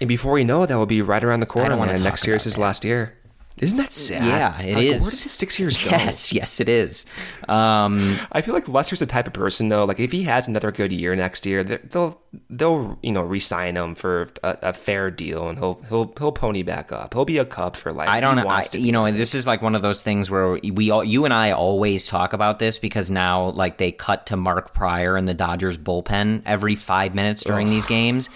and 0.00 0.08
before 0.08 0.38
you 0.38 0.44
know 0.44 0.62
it, 0.62 0.68
that 0.68 0.76
will 0.76 0.86
be 0.86 1.02
right 1.02 1.22
around 1.22 1.40
the 1.40 1.46
corner. 1.46 1.70
talk 1.96 2.04
Next 2.04 2.26
year 2.26 2.36
is 2.36 2.44
his 2.44 2.54
that. 2.54 2.60
last 2.60 2.84
year. 2.84 3.16
Isn't 3.58 3.76
that 3.76 3.92
sad? 3.92 4.24
yeah, 4.24 4.58
it 4.62 4.74
Like, 4.74 4.84
is. 4.86 5.02
Where 5.02 5.10
did 5.10 5.20
his 5.20 5.32
six 5.32 5.58
years 5.60 5.76
go? 5.84 5.90
Yes, 5.90 6.32
yes, 6.32 6.60
it 6.60 6.68
is. 6.70 7.04
Um, 7.46 8.18
I 8.32 8.40
feel 8.40 8.54
like 8.54 8.66
Lester's 8.68 9.00
the 9.00 9.06
type 9.06 9.26
of 9.26 9.34
person 9.34 9.68
though. 9.68 9.84
Like 9.84 10.00
if 10.00 10.12
he 10.12 10.22
has 10.22 10.48
another 10.48 10.72
good 10.72 10.92
year 10.92 11.14
next 11.14 11.44
year, 11.44 11.62
they- 11.62 11.76
they'll 11.76 12.18
they'll 12.48 12.98
you 13.02 13.12
know 13.12 13.22
re-sign 13.22 13.76
him 13.76 13.94
for 13.96 14.30
a, 14.42 14.56
a 14.62 14.72
fair 14.72 15.10
deal, 15.10 15.48
and 15.48 15.58
he'll 15.58 15.74
he'll 15.90 16.10
he'll 16.18 16.32
pony 16.32 16.62
back 16.62 16.90
up. 16.90 17.12
He'll 17.12 17.26
be 17.26 17.36
a 17.36 17.44
Cub 17.44 17.76
for 17.76 17.92
life. 17.92 18.08
I 18.08 18.20
don't 18.20 18.36
know. 18.36 18.48
I, 18.48 18.64
you 18.72 18.92
know, 18.92 19.04
and 19.04 19.14
this 19.18 19.34
is 19.34 19.46
like 19.46 19.60
one 19.60 19.74
of 19.74 19.82
those 19.82 20.02
things 20.02 20.30
where 20.30 20.52
we 20.52 20.90
all, 20.90 21.04
you 21.04 21.26
and 21.26 21.34
I 21.34 21.50
always 21.50 22.06
talk 22.06 22.32
about 22.32 22.60
this 22.60 22.78
because 22.78 23.10
now, 23.10 23.50
like, 23.50 23.76
they 23.76 23.92
cut 23.92 24.26
to 24.26 24.36
Mark 24.38 24.72
Prior 24.72 25.16
in 25.18 25.26
the 25.26 25.34
Dodgers 25.34 25.76
bullpen 25.76 26.42
every 26.46 26.76
five 26.76 27.14
minutes 27.14 27.44
during 27.44 27.68
these 27.68 27.84
games. 27.86 28.30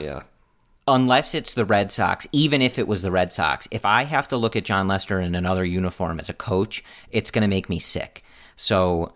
yeah. 0.00 0.22
Unless 0.88 1.34
it's 1.34 1.54
the 1.54 1.64
Red 1.64 1.92
Sox, 1.92 2.26
even 2.32 2.62
if 2.62 2.78
it 2.78 2.88
was 2.88 3.02
the 3.02 3.12
Red 3.12 3.32
Sox, 3.32 3.68
if 3.70 3.84
I 3.84 4.02
have 4.04 4.26
to 4.28 4.36
look 4.36 4.56
at 4.56 4.64
Jon 4.64 4.88
Lester 4.88 5.20
in 5.20 5.34
another 5.34 5.64
uniform 5.64 6.18
as 6.18 6.28
a 6.28 6.34
coach, 6.34 6.82
it's 7.10 7.30
going 7.30 7.42
to 7.42 7.48
make 7.48 7.68
me 7.68 7.78
sick. 7.78 8.24
So 8.56 9.12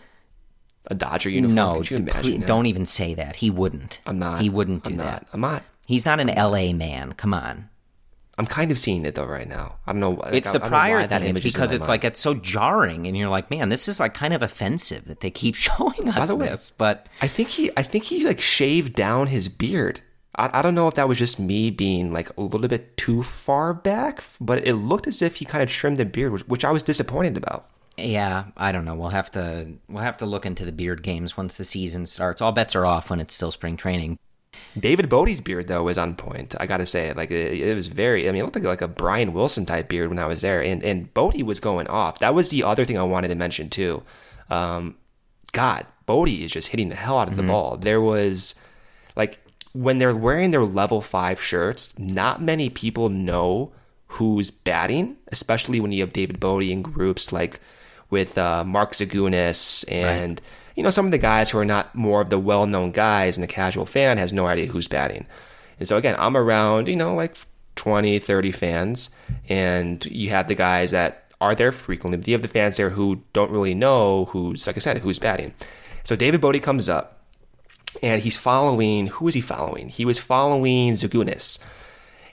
A 0.89 0.95
Dodger 0.95 1.31
uniform. 1.31 1.55
no, 1.55 1.83
please 2.13 2.45
don't 2.45 2.67
even 2.67 2.87
say 2.87 3.15
that. 3.15 3.37
He 3.37 3.51
wouldn't. 3.51 4.01
I'm 4.07 4.19
not. 4.19 4.41
He 4.41 4.51
wouldn't 4.51 4.85
do 4.85 4.91
I'm 4.91 4.97
that. 4.99 5.27
I'm 5.33 5.41
not. 5.41 5.63
He's 5.87 6.07
not 6.07 6.21
an 6.21 6.31
L.A. 6.31 6.73
man. 6.73 7.13
Come 7.15 7.35
on. 7.35 7.69
I'm 8.37 8.47
kind 8.47 8.71
of 8.73 8.79
seeing 8.79 9.05
it 9.07 9.15
though 9.15 9.27
right 9.27 9.49
now. 9.49 9.77
I 9.87 9.93
don't 9.93 10.01
know. 10.01 10.11
like, 10.11 10.35
it's 10.35 10.51
the 10.51 10.57
I 10.57 10.59
don't 10.59 10.63
know 10.63 10.69
prior 10.69 11.07
that 11.07 11.21
thing. 11.21 11.23
It's 11.23 11.41
image 11.41 11.43
because 11.45 11.73
it's 11.73 11.83
mind. 11.83 11.89
like 11.89 12.05
it's 12.05 12.19
so 12.21 12.35
jarring, 12.35 13.07
and 13.07 13.17
you're 13.17 13.29
like, 13.29 13.49
man, 13.49 13.69
this 13.69 13.87
is 13.87 14.01
like 14.01 14.13
kind 14.13 14.35
of 14.35 14.43
offensive 14.43 15.05
that 15.05 15.21
they 15.21 15.31
keep 15.31 15.55
showing 15.57 16.09
us 16.09 16.29
the 16.29 16.37
way- 16.37 16.49
this. 16.49 16.71
But 16.71 17.07
I 17.23 17.29
think 17.29 17.49
he 17.51 17.71
I 17.77 17.83
think 17.85 18.05
he 18.05 18.25
like 18.27 18.41
shaved 18.41 18.95
down 18.95 19.29
his 19.29 19.49
beard. 19.49 20.01
I, 20.37 20.59
I 20.59 20.63
don't 20.63 20.75
know 20.75 20.89
if 20.89 20.95
that 20.95 21.09
was 21.09 21.19
just 21.19 21.39
me 21.39 21.71
being 21.71 22.13
like 22.13 22.31
a 22.37 22.41
little 22.43 22.69
bit 22.69 22.97
too 22.97 23.23
far 23.23 23.75
back, 23.75 24.23
but 24.41 24.67
it 24.67 24.75
looked 24.75 25.07
as 25.07 25.23
if 25.23 25.37
he 25.37 25.45
kind 25.45 25.63
of 25.63 25.69
trimmed 25.69 25.99
the 25.99 26.05
beard, 26.05 26.33
which, 26.33 26.49
which 26.49 26.65
I 26.65 26.71
was 26.71 26.83
disappointed 26.83 27.37
about. 27.37 27.69
yeah, 27.97 28.47
I 28.57 28.73
don't 28.73 28.85
know. 28.85 28.95
We'll 28.95 29.11
have 29.11 29.31
to 29.33 29.69
we'll 29.89 30.03
have 30.03 30.17
to 30.19 30.27
look 30.27 30.45
into 30.47 30.65
the 30.65 30.73
beard 30.73 31.03
games 31.03 31.37
once 31.37 31.57
the 31.57 31.65
season 31.65 32.07
starts. 32.07 32.41
All 32.41 32.53
bets 32.53 32.75
are 32.75 32.87
off 32.87 33.11
when 33.11 33.21
it's 33.21 33.35
still 33.35 33.53
spring 33.53 33.77
training. 33.77 34.19
David 34.79 35.09
Bote's 35.09 35.41
beard 35.41 35.69
though 35.69 35.85
was 35.85 35.99
on 35.99 36.17
point. 36.17 36.55
I 36.59 36.67
gotta 36.67 36.87
say, 36.87 37.13
like 37.13 37.31
it, 37.31 37.61
it 37.61 37.75
was 37.75 37.87
very. 37.89 38.29
I 38.29 38.33
mean, 38.33 38.43
it 38.43 38.45
looked 38.45 38.57
like 38.57 38.65
like 38.65 38.83
a 38.83 38.89
Brian 38.89 39.33
Wilson 39.33 39.67
type 39.67 39.89
beard 39.89 40.09
when 40.09 40.19
I 40.19 40.27
was 40.27 40.41
there, 40.41 40.63
and 40.63 40.83
and 40.83 41.13
Bote 41.15 41.41
was 41.43 41.61
going 41.61 41.87
off. 41.87 42.19
That 42.19 42.35
was 42.35 42.51
the 42.51 42.65
other 42.65 42.85
thing 42.85 42.99
I 42.99 43.03
wanted 43.05 43.29
to 43.29 43.35
mention 43.37 43.71
too. 43.71 44.03
Um, 44.51 44.97
God, 45.53 45.87
Bote 46.07 46.29
is 46.29 46.51
just 46.51 46.69
hitting 46.69 46.89
the 46.89 46.97
hell 46.97 47.19
out 47.19 47.29
of 47.29 47.37
the 47.37 47.43
ball. 47.45 47.77
There 47.77 48.01
was 48.01 48.57
like 49.17 49.41
when 49.75 49.99
they're 49.99 50.15
wearing 50.15 50.53
their 50.53 50.65
level 50.65 51.01
five 51.01 51.41
shirts, 51.43 51.99
not 51.99 52.41
many 52.41 52.71
people 52.71 53.09
know 53.09 53.73
who's 54.07 54.51
batting, 54.51 55.17
especially 55.29 55.81
when 55.81 55.91
you 55.91 56.01
have 56.01 56.13
David 56.13 56.39
Bote 56.39 56.63
in 56.63 56.81
groups 56.81 57.33
like 57.33 57.61
with 58.09 58.39
uh, 58.39 58.63
Mark 58.65 58.93
Zagunis 58.93 59.85
and 59.91 60.41
you 60.77 60.83
know 60.83 60.91
some 60.91 61.05
of 61.05 61.11
the 61.11 61.19
guys 61.19 61.51
who 61.51 61.59
are 61.59 61.65
not 61.65 61.95
more 61.95 62.21
of 62.21 62.31
the 62.31 62.39
well-known 62.39 62.93
guys, 62.93 63.37
and 63.37 63.43
the 63.43 63.53
casual 63.53 63.85
fan 63.85 64.17
has 64.17 64.33
no 64.33 64.47
idea 64.47 64.67
who's 64.67 64.89
batting. 64.89 65.27
And 65.79 65.89
so 65.89 65.97
again, 65.97 66.15
I'm 66.19 66.37
around 66.37 66.89
you 66.89 66.97
know 66.97 67.15
like 67.15 67.37
20, 67.75 68.21
30 68.21 68.53
fans, 68.53 69.15
and 69.49 70.05
you 70.07 70.31
have 70.31 70.47
the 70.47 70.55
guys 70.55 70.93
that 70.93 71.33
are 71.41 71.57
there 71.57 71.73
frequently, 71.73 72.17
but 72.17 72.29
you 72.29 72.35
have 72.35 72.43
the 72.43 72.49
fans 72.49 72.77
there 72.77 72.91
who 72.91 73.23
don't 73.33 73.51
really 73.51 73.75
know 73.75 74.27
who's 74.27 74.69
like 74.69 74.77
I 74.77 74.81
said 74.81 74.99
who's 74.99 75.19
batting. 75.19 75.53
So 76.05 76.15
David 76.15 76.41
Bodie 76.41 76.61
comes 76.61 76.89
up 76.89 77.14
and 78.03 78.23
he's 78.23 78.37
following 78.37 79.07
who 79.09 79.29
is 79.29 79.35
he 79.35 79.41
following? 79.41 79.89
He 79.89 80.05
was 80.05 80.19
following 80.19 80.93
Zagunis. 80.93 81.59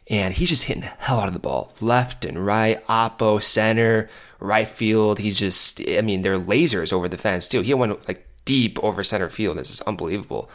And 0.10 0.34
he's 0.34 0.50
just 0.50 0.66
hitting 0.66 0.82
the 0.82 0.88
hell 0.98 1.20
out 1.20 1.28
of 1.28 1.34
the 1.34 1.40
ball. 1.40 1.74
Left 1.80 2.26
and 2.26 2.44
right, 2.46 2.86
oppo, 2.88 3.42
center, 3.42 4.10
right 4.40 4.68
field. 4.68 5.20
He's 5.20 5.40
just 5.40 5.82
I 5.88 6.02
mean, 6.02 6.22
they're 6.22 6.38
lasers 6.38 6.92
over 6.92 7.08
the 7.08 7.18
fence 7.18 7.48
too. 7.48 7.62
He 7.62 7.74
went 7.74 8.08
like 8.08 8.28
deep 8.46 8.84
over 8.84 9.04
center 9.04 9.30
field. 9.30 9.58
This 9.58 9.72
is 9.72 9.82
unbelievable. 9.82 10.50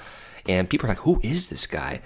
And 0.46 0.68
people 0.68 0.86
are 0.86 0.90
like, 0.90 0.98
who 0.98 1.20
is 1.22 1.50
this 1.50 1.66
guy? 1.66 2.00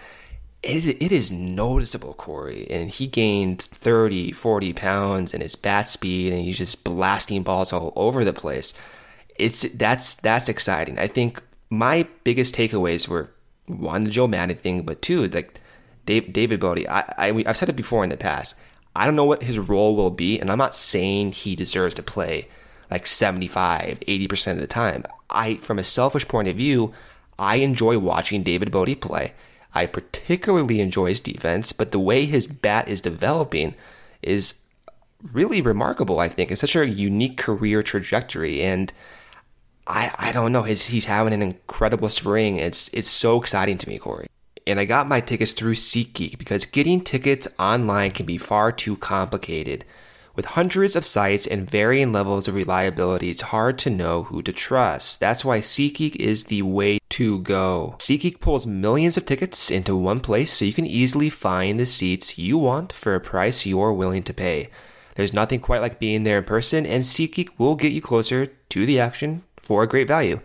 It, 0.63 1.03
it 1.03 1.13
is 1.13 1.31
noticeable, 1.31 2.15
Corey. 2.15 2.67
And 2.71 2.91
he 2.91 3.07
gained 3.07 3.63
30, 3.63 4.33
40 4.33 4.73
pounds 4.75 5.33
in 5.33 5.41
his 5.41 5.57
bat 5.57 5.89
speed, 5.89 6.33
and 6.33 6.43
he's 6.43 6.59
just 6.59 6.85
blasting 6.85 7.43
balls 7.43 7.73
all 7.73 7.93
over 7.97 8.25
the 8.25 8.33
place. 8.33 8.75
It's 9.37 9.63
that's 9.73 10.17
that's 10.17 10.51
exciting. 10.51 10.99
I 10.99 11.07
think 11.07 11.43
my 11.71 12.07
biggest 12.25 12.55
takeaways 12.55 13.09
were 13.09 13.31
one, 13.67 14.03
the 14.03 14.11
Joe 14.11 14.27
Maddon 14.27 14.57
thing, 14.57 14.83
but 14.83 15.01
two, 15.01 15.29
like 15.29 15.61
Dave, 16.05 16.33
David 16.33 16.61
Bote. 16.61 16.89
I, 16.89 17.15
I 17.17 17.45
I've 17.47 17.57
said 17.57 17.69
it 17.69 17.77
before 17.77 18.03
in 18.03 18.11
the 18.11 18.17
past. 18.17 18.59
I 18.95 19.07
don't 19.07 19.17
know 19.17 19.25
what 19.25 19.45
his 19.45 19.59
role 19.59 19.95
will 19.95 20.11
be, 20.11 20.39
and 20.39 20.51
I'm 20.51 20.59
not 20.59 20.75
saying 20.75 21.33
he 21.33 21.55
deserves 21.55 21.95
to 21.95 22.03
play 22.03 22.49
like 22.91 23.07
75, 23.07 24.01
80% 24.01 24.53
of 24.53 24.59
the 24.59 24.67
time. 24.67 25.05
I, 25.31 25.57
from 25.57 25.79
a 25.79 25.85
selfish 25.85 26.27
point 26.27 26.49
of 26.49 26.57
view, 26.57 26.93
I 27.39 27.57
enjoy 27.57 27.99
watching 27.99 28.43
David 28.43 28.73
Bote 28.73 29.01
play. 29.01 29.33
I 29.73 29.87
particularly 29.87 30.81
enjoy 30.81 31.11
his 31.11 31.21
defense, 31.21 31.71
but 31.71 31.93
the 31.93 32.01
way 32.01 32.25
his 32.25 32.49
bat 32.49 32.89
is 32.89 33.01
developing 33.01 33.77
is 34.23 34.65
really 35.33 35.61
remarkable, 35.61 36.19
I 36.19 36.29
think. 36.29 36.51
It's 36.51 36.61
such 36.61 36.75
a 36.75 36.89
unique 36.89 37.37
career 37.37 37.85
trajectory. 37.85 38.61
And 38.61 38.93
I, 39.87 40.13
I 40.19 40.33
don't 40.33 40.53
know. 40.53 40.63
He's, 40.63 40.87
he's 40.87 41.07
having 41.07 41.33
an 41.33 41.43
incredible 41.43 42.09
spring. 42.09 42.57
It's 42.57 42.89
it's 42.93 43.09
so 43.09 43.41
exciting 43.41 43.79
to 43.79 43.89
me, 43.89 43.99
Corey. 43.99 44.27
And 44.67 44.79
I 44.79 44.85
got 44.85 45.09
my 45.09 45.21
tickets 45.21 45.53
through 45.53 45.75
SeatGeek 45.75 46.39
because 46.39 46.65
getting 46.65 47.01
tickets 47.01 47.49
online 47.59 48.13
can 48.13 48.27
be 48.27 48.39
far 48.39 48.71
too 48.71 48.97
complicated. 48.97 49.85
With 50.37 50.47
hundreds 50.47 50.95
of 50.95 51.05
sites 51.05 51.47
and 51.47 51.69
varying 51.69 52.13
levels 52.13 52.47
of 52.47 52.55
reliability, 52.55 53.31
it's 53.31 53.41
hard 53.41 53.79
to 53.81 53.91
know 53.91 54.25
who 54.25 54.43
to 54.43 54.53
trust. 54.53 55.19
That's 55.19 55.45
why 55.45 55.59
SeatGeek 55.59 56.17
is 56.17 56.45
the 56.45 56.63
way 56.63 57.01
to 57.11 57.41
go. 57.41 57.97
SeatGeek 57.99 58.39
pulls 58.39 58.67
millions 58.67 59.17
of 59.17 59.27
tickets 59.27 59.71
into 59.71 59.97
one 59.97 60.21
place 60.21 60.53
so 60.53 60.65
you 60.65 60.73
can 60.73 60.87
easily 60.87 61.31
find 61.31 61.81
the 61.81 61.87
seats 61.87 62.39
you 62.39 62.59
want 62.59 62.93
for 62.93 63.15
a 63.15 63.21
price 63.21 63.67
you're 63.67 63.93
willing 63.93 64.23
to 64.23 64.33
pay. 64.33 64.71
There's 65.17 65.35
nothing 65.35 65.59
quite 65.59 65.81
like 65.81 65.99
being 65.99 66.23
there 66.23 66.39
in 66.39 66.45
person, 66.45 66.87
and 66.87 67.03
SeatGeek 67.03 67.51
will 67.59 67.75
get 67.75 67.93
you 67.93 68.01
closer 68.01 68.47
to 68.47 68.87
the 68.87 69.01
action 69.01 69.43
for 69.71 69.85
a 69.85 69.87
great 69.87 70.09
value. 70.09 70.41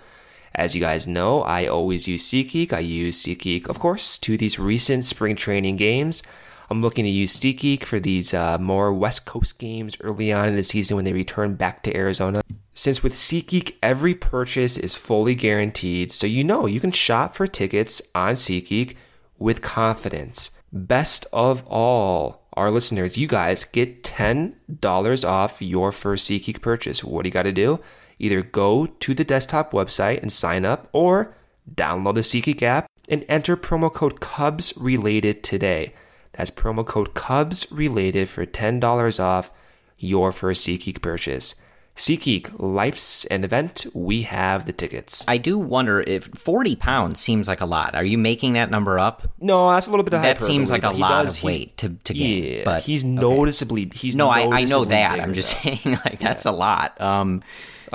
As 0.54 0.76
you 0.76 0.82
guys 0.82 1.08
know, 1.08 1.42
I 1.42 1.66
always 1.66 2.08
use 2.08 2.30
SeatGeek. 2.30 2.72
I 2.72 2.78
use 2.78 3.24
SeatGeek, 3.24 3.68
of 3.68 3.80
course, 3.80 4.20
to 4.20 4.38
these 4.38 4.60
recent 4.60 5.04
spring 5.04 5.36
training 5.36 5.78
games. 5.78 6.22
I'm 6.70 6.84
looking 6.84 7.06
to 7.06 7.10
use 7.10 7.40
SeatGeek 7.40 7.86
for 7.86 8.00
these 8.00 8.36
uh, 8.36 8.60
more 8.60 8.94
West 8.94 9.26
Coast 9.26 9.58
games 9.58 9.98
early 10.02 10.32
on 10.32 10.50
in 10.50 10.56
the 10.56 10.62
season 10.62 10.96
when 10.96 11.06
they 11.06 11.12
return 11.12 11.56
back 11.56 11.82
to 11.84 11.98
Arizona. 11.98 12.44
Since 12.76 13.02
with 13.02 13.16
SeatGeek, 13.16 13.78
every 13.82 14.14
purchase 14.14 14.78
is 14.78 14.94
fully 14.94 15.34
guaranteed, 15.34 16.12
so 16.12 16.28
you 16.28 16.44
know 16.44 16.68
you 16.68 16.80
can 16.80 16.92
shop 16.92 17.34
for 17.34 17.48
tickets 17.48 18.04
on 18.14 18.36
SeatGeek 18.36 18.94
with 19.40 19.64
confidence. 19.64 20.62
Best 20.72 21.26
of 21.34 21.64
all, 21.66 22.48
our 22.54 22.70
listeners, 22.70 23.18
you 23.18 23.26
guys 23.28 23.64
get 23.64 24.04
$10 24.04 25.28
off 25.28 25.64
your 25.64 25.92
first 25.92 26.30
SeatGeek 26.30 26.62
purchase. 26.62 27.04
What 27.04 27.24
do 27.24 27.30
you 27.30 27.34
got 27.34 27.44
to 27.44 27.52
do? 27.52 27.80
Either 28.20 28.42
go 28.42 28.86
to 28.86 29.14
the 29.14 29.24
desktop 29.24 29.72
website 29.72 30.22
and 30.22 30.32
sign 30.32 30.66
up 30.66 30.88
or 30.94 31.36
download 31.74 32.16
the 32.16 32.22
SeatGeek 32.22 32.62
app 32.62 32.88
and 33.10 33.26
enter 33.28 33.56
promo 33.58 33.92
code 33.94 34.20
Cubs 34.20 34.74
related 34.78 35.44
today. 35.44 35.94
That's 36.34 36.52
promo 36.52 36.86
code 36.86 37.14
Cubs 37.14 37.68
related 37.72 38.30
for 38.30 38.46
$10 38.46 39.20
off 39.24 39.52
your 39.98 40.32
first 40.32 40.66
SeatGeek 40.68 41.02
purchase. 41.02 41.56
SeatGeek, 41.96 42.52
life's 42.60 43.24
an 43.26 43.46
event. 43.46 43.86
We 43.94 44.24
have 44.24 44.66
the 44.66 44.74
tickets. 44.74 45.24
I 45.30 45.38
do 45.38 45.58
wonder 45.58 46.02
if 46.02 46.26
40 46.26 46.76
pounds 46.76 47.22
seems 47.22 47.48
like 47.48 47.62
a 47.62 47.66
lot. 47.66 47.96
Are 47.96 48.04
you 48.04 48.18
making 48.18 48.54
that 48.54 48.70
number 48.70 49.00
up? 49.00 49.32
No, 49.40 49.70
that's 49.72 49.88
a 49.88 49.92
little 49.92 50.04
bit 50.04 50.14
of 50.14 50.22
That 50.22 50.42
seems 50.42 50.70
like 50.70 50.84
a 50.84 50.90
lot 50.90 51.24
does- 51.24 51.38
of 51.38 51.44
weight 51.46 51.78
to, 51.78 51.96
to 52.04 52.14
gain. 52.14 52.44
Yeah, 52.58 52.62
but 52.66 52.84
he's 52.84 53.04
okay. 53.06 53.10
noticeably. 53.14 53.90
He's 53.94 54.14
No, 54.14 54.30
I, 54.30 54.42
I 54.42 54.64
know 54.66 54.84
that. 54.84 55.22
I'm 55.22 55.34
just 55.34 55.58
saying, 55.64 55.98
like, 56.04 56.20
that's 56.20 56.44
a 56.44 56.52
lot. 56.52 57.00
Um, 57.00 57.44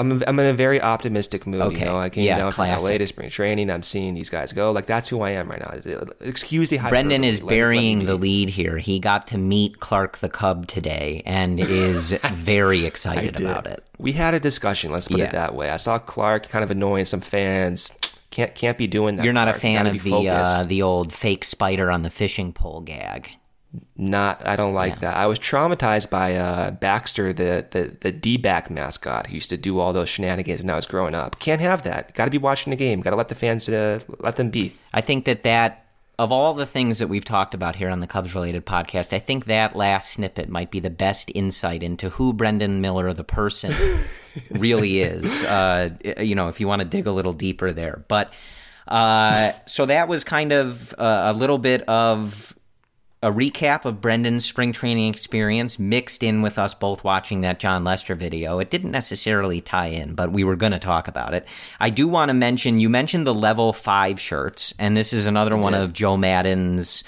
I'm 0.01 0.23
I'm 0.27 0.39
in 0.39 0.47
a 0.47 0.53
very 0.53 0.81
optimistic 0.81 1.47
mood. 1.47 1.61
Okay, 1.61 1.81
You 1.81 1.85
know, 1.85 1.99
I 1.99 2.09
came 2.09 2.25
yeah, 2.25 2.39
down 2.39 2.53
from 2.53 2.65
classic. 2.67 2.89
LA 2.91 2.99
to 2.99 3.07
spring 3.07 3.31
training. 3.31 3.71
I'm 3.71 3.83
seeing 3.83 4.15
these 4.15 4.31
guys 4.31 4.53
go. 4.53 4.73
Like 4.73 4.87
that's 4.87 5.09
who 5.09 5.21
I 5.21 5.31
am 5.31 5.49
right 5.49 5.61
now. 5.61 6.11
Excuse 6.21 6.71
the. 6.71 6.79
Brendan 6.79 7.23
is 7.23 7.41
Let- 7.41 7.47
let 7.47 7.55
burying 7.55 8.01
be. 8.01 8.07
the 8.07 8.15
lead 8.17 8.49
here. 8.49 8.79
He 8.79 8.99
got 8.99 9.27
to 9.29 9.39
meet 9.39 9.81
Clark 9.81 10.19
the 10.19 10.29
Cub 10.29 10.67
today 10.67 11.23
and 11.27 11.61
is 11.61 12.11
very 12.33 12.87
excited 12.87 13.41
about 13.41 13.67
it. 13.67 13.85
We 13.99 14.13
had 14.13 14.35
a 14.35 14.41
discussion. 14.41 14.91
Let's 14.91 15.09
put 15.09 15.19
Yeah. 15.19 15.27
it 15.27 15.33
that 15.33 15.55
way. 15.55 15.71
I 15.71 15.77
saw 15.77 15.99
Clark 15.99 16.49
kind 16.49 16.65
of 16.65 16.71
annoying 16.71 17.05
some 17.05 17.21
fans. 17.21 17.97
Can't 18.31 18.55
can't 18.55 18.79
be 18.79 18.87
doing 18.87 19.17
that. 19.17 19.25
You're 19.25 19.33
not 19.33 19.49
a 19.49 19.53
Clark. 19.53 19.63
You 19.65 19.77
fan 19.77 19.87
of 19.87 20.03
the 20.03 20.29
uh, 20.31 20.63
the 20.65 20.83
old 20.83 21.13
fake 21.13 21.45
spider 21.45 21.91
on 21.91 22.03
the 22.03 22.11
fishing 22.11 22.53
pole 22.53 22.81
gag. 22.81 23.31
Not. 23.97 24.45
I 24.45 24.57
don't 24.57 24.73
like 24.73 24.99
that. 25.01 25.17
I 25.17 25.27
was 25.27 25.39
traumatized 25.39 26.11
by 26.11 26.35
uh, 26.35 26.73
Baxter, 26.73 27.33
the 27.33 27.67
the 27.71 27.97
the 28.01 28.11
D 28.11 28.37
back 28.37 28.69
mascot 28.69 29.29
who 29.29 29.35
used 29.35 29.51
to 29.51 29.57
do 29.57 29.79
all 29.79 29.93
those 29.93 30.09
shenanigans 30.09 30.61
when 30.61 30.71
I 30.71 30.75
was 30.75 30.87
growing 30.87 31.15
up. 31.15 31.39
Can't 31.39 31.61
have 31.61 31.83
that. 31.83 32.15
Got 32.15 32.25
to 32.25 32.31
be 32.33 32.39
watching 32.39 32.71
the 32.71 32.77
game. 32.77 33.01
Got 33.01 33.11
to 33.11 33.17
let 33.17 33.29
the 33.29 33.37
fans 33.37 33.69
uh, 33.69 34.01
let 34.19 34.37
them 34.37 34.51
be. 34.51 34.77
I 34.93 35.01
think 35.01 35.25
that 35.27 35.45
that 35.45 35.87
of 36.19 36.33
all 36.33 36.53
the 36.53 36.67
things 36.67 36.99
that 36.99 37.09
we've 37.09 37.25
talked 37.25 37.55
about 37.55 37.77
here 37.77 37.89
on 37.89 38.01
the 38.01 38.07
Cubs 38.07 38.35
related 38.35 38.67
podcast, 38.67 39.15
I 39.15 39.19
think 39.19 39.47
that 39.47 39.75
last 39.75 40.13
snippet 40.13 40.51
might 40.51 40.71
be 40.71 40.79
the 40.79 40.91
best 40.91 41.31
insight 41.35 41.83
into 41.83 42.11
who 42.11 42.35
Brendan 42.35 42.83
Miller 42.83 43.13
the 43.15 43.25
person 43.25 43.73
really 44.51 45.01
is. 45.01 45.45
Uh, 45.45 45.91
you 46.19 46.35
know, 46.35 46.49
if 46.49 46.61
you 46.61 46.69
want 46.69 46.81
to 46.81 46.89
dig 46.89 47.07
a 47.07 47.13
little 47.13 47.33
deeper 47.33 47.73
there, 47.73 48.05
but 48.09 48.33
uh, 48.89 49.53
so 49.65 49.87
that 49.87 50.09
was 50.09 50.25
kind 50.25 50.53
of 50.53 50.93
uh, 50.99 51.33
a 51.35 51.39
little 51.39 51.57
bit 51.57 51.89
of 51.89 52.55
a 53.23 53.31
recap 53.31 53.85
of 53.85 54.01
Brendan's 54.01 54.47
spring 54.47 54.73
training 54.73 55.13
experience 55.13 55.79
mixed 55.79 56.23
in 56.23 56.41
with 56.41 56.59
us 56.59 56.73
both 56.73 57.05
watching 57.05 57.43
that 57.43 57.59
Jon 57.61 57.85
Lester 57.85 58.15
video. 58.15 58.59
It 58.61 58.71
didn't 58.71 58.93
necessarily 58.93 59.61
tie 59.61 59.89
in, 59.89 60.15
but 60.15 60.33
we 60.33 60.43
were 60.43 60.57
going 60.57 60.73
to 60.73 60.79
talk 60.79 61.07
about 61.07 61.35
it. 61.35 61.47
I 61.79 61.91
do 61.91 62.09
want 62.09 62.31
to 62.31 62.35
mention 62.35 62.81
you 62.81 62.89
mentioned 62.89 63.27
the 63.27 63.35
level 63.35 63.75
5 63.75 64.19
shirts 64.19 64.73
and 64.79 64.97
this 64.97 65.13
is 65.13 65.27
another 65.27 65.55
one 65.57 65.75
of 65.75 65.93
Joe 65.93 66.17
Maddon's 66.17 67.05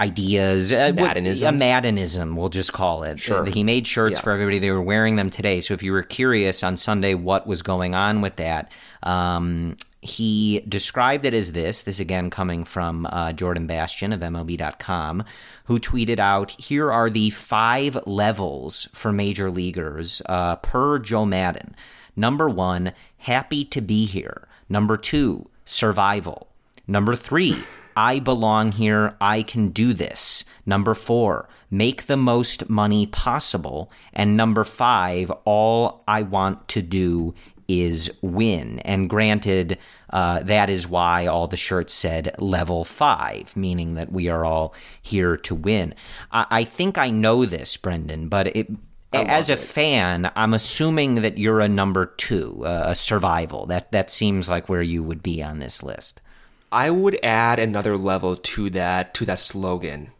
ideas. 0.00 0.70
Uh. 0.70 0.92
A 0.96 1.52
Maddonism, 1.52 2.36
we'll 2.36 2.48
just 2.48 2.72
call 2.72 3.02
it. 3.02 3.18
Sure. 3.18 3.44
He 3.44 3.64
made 3.64 3.88
shirts 3.88 4.18
Yeah. 4.18 4.22
for 4.22 4.30
everybody. 4.32 4.60
They 4.60 4.70
were 4.70 4.82
wearing 4.82 5.16
them 5.16 5.30
today. 5.30 5.60
So 5.62 5.74
if 5.74 5.82
you 5.82 5.90
were 5.92 6.02
curious 6.04 6.62
on 6.62 6.76
Sunday 6.76 7.14
what 7.14 7.46
was 7.46 7.62
going 7.62 7.94
on 7.96 8.20
with 8.20 8.36
that, 8.36 8.70
um, 9.02 9.76
he 10.02 10.60
described 10.68 11.24
it 11.24 11.32
as 11.32 11.52
this. 11.52 11.82
This 11.82 12.00
again 12.00 12.28
coming 12.28 12.64
from 12.64 13.06
uh, 13.06 13.32
Jordan 13.32 13.66
Bastian 13.66 14.12
of 14.12 14.20
MLB.com, 14.20 15.24
who 15.64 15.78
tweeted 15.78 16.18
out 16.18 16.50
Here 16.52 16.92
are 16.92 17.08
the 17.08 17.30
five 17.30 17.98
levels 18.06 18.88
for 18.92 19.12
major 19.12 19.50
leaguers 19.50 20.20
uh, 20.26 20.56
per 20.56 20.98
Joe 20.98 21.24
Maddon 21.24 21.74
Number 22.16 22.48
one, 22.48 22.92
happy 23.18 23.64
to 23.66 23.80
be 23.80 24.04
here. 24.04 24.46
Number 24.68 24.96
two, 24.96 25.48
survival. 25.64 26.48
Number 26.86 27.16
three, 27.16 27.56
I 27.96 28.18
belong 28.18 28.72
here. 28.72 29.16
I 29.20 29.42
can 29.42 29.70
do 29.70 29.94
this. 29.94 30.44
Number 30.66 30.94
four, 30.94 31.48
make 31.70 32.06
the 32.06 32.18
most 32.18 32.68
money 32.68 33.06
possible. 33.06 33.90
And 34.12 34.36
number 34.36 34.64
five, 34.64 35.30
all 35.44 36.04
I 36.06 36.22
want 36.22 36.68
to 36.68 36.82
do 36.82 37.34
is 37.68 38.10
win. 38.22 38.78
And 38.80 39.08
granted, 39.08 39.78
uh, 40.10 40.42
that 40.44 40.70
is 40.70 40.86
why 40.86 41.26
all 41.26 41.48
the 41.48 41.56
shirts 41.56 41.94
said 41.94 42.34
level 42.38 42.84
five, 42.84 43.56
meaning 43.56 43.94
that 43.94 44.12
we 44.12 44.28
are 44.28 44.44
all 44.44 44.74
here 45.00 45.36
to 45.38 45.54
win. 45.54 45.94
I, 46.30 46.46
I 46.50 46.64
think 46.64 46.98
I 46.98 47.10
know 47.10 47.44
this, 47.44 47.76
Brendan, 47.76 48.28
but 48.28 48.54
it. 48.56 48.68
As 49.14 49.50
a 49.50 49.54
it. 49.54 49.58
fan, 49.58 50.32
I'm 50.34 50.54
assuming 50.54 51.16
that 51.16 51.36
you're 51.36 51.60
a 51.60 51.68
number 51.68 52.06
two, 52.06 52.64
uh, 52.64 52.84
a 52.86 52.94
survival. 52.94 53.66
That 53.66 53.92
that 53.92 54.10
seems 54.10 54.48
like 54.48 54.70
where 54.70 54.82
you 54.82 55.02
would 55.02 55.22
be 55.22 55.42
on 55.42 55.58
this 55.58 55.82
list. 55.82 56.22
I 56.72 56.88
would 56.90 57.18
add 57.22 57.58
another 57.58 57.98
level 57.98 58.36
to 58.36 58.70
that 58.70 59.12
to 59.14 59.26
that 59.26 59.38
slogan. 59.38 60.12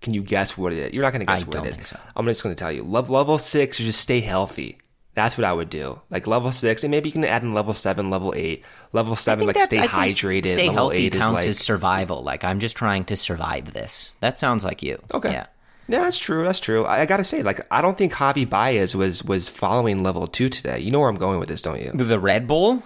Can 0.00 0.14
you 0.14 0.22
guess 0.22 0.56
what 0.56 0.72
it 0.72 0.78
is? 0.78 0.92
You're 0.94 1.02
not 1.02 1.12
going 1.12 1.20
to 1.20 1.26
guess 1.26 1.42
I 1.42 1.46
what 1.46 1.66
it 1.66 1.78
is. 1.78 1.88
so. 1.88 1.98
I'm 2.16 2.24
just 2.26 2.42
going 2.42 2.54
to 2.54 2.58
tell 2.58 2.72
you. 2.72 2.84
Level 2.84 3.36
six 3.38 3.80
is 3.80 3.86
just 3.86 4.00
stay 4.00 4.20
healthy. 4.20 4.78
That's 5.14 5.36
what 5.36 5.44
I 5.44 5.52
would 5.52 5.70
do. 5.70 6.00
Like 6.08 6.26
level 6.26 6.52
six, 6.52 6.84
and 6.84 6.90
maybe 6.90 7.08
you 7.08 7.12
can 7.12 7.24
add 7.24 7.42
in 7.42 7.52
level 7.52 7.74
seven, 7.74 8.10
level 8.10 8.32
eight. 8.36 8.64
Level 8.92 9.16
seven, 9.16 9.46
like 9.46 9.56
that- 9.56 9.64
stay 9.66 9.78
I 9.80 9.86
hydrated. 9.86 10.46
Stay 10.46 10.68
level 10.68 10.74
healthy 10.74 10.96
eight 10.98 11.14
is 11.14 11.20
counts 11.20 11.40
like 11.42 11.48
as 11.48 11.58
survival. 11.58 12.22
Like 12.22 12.44
I'm 12.44 12.60
just 12.60 12.76
trying 12.76 13.04
to 13.06 13.16
survive 13.16 13.72
this. 13.72 14.16
That 14.20 14.38
sounds 14.38 14.64
like 14.64 14.82
you. 14.82 14.98
okay. 15.12 15.32
Yeah. 15.32 15.46
Yeah, 15.88 16.02
that's 16.02 16.18
true. 16.20 16.44
That's 16.44 16.60
true. 16.60 16.84
I, 16.84 17.00
I 17.00 17.06
gotta 17.06 17.24
say, 17.24 17.42
like, 17.42 17.66
I 17.68 17.82
don't 17.82 17.98
think 17.98 18.12
Javi 18.12 18.48
Baez 18.48 18.94
was 18.94 19.24
was 19.24 19.48
following 19.48 20.04
level 20.04 20.28
two 20.28 20.48
today. 20.48 20.78
You 20.78 20.92
know 20.92 21.00
where 21.00 21.08
I'm 21.08 21.16
going 21.16 21.40
with 21.40 21.48
this, 21.48 21.60
don't 21.60 21.80
you, 21.80 21.90
The 21.92 22.20
Red 22.20 22.46
Bull. 22.46 22.84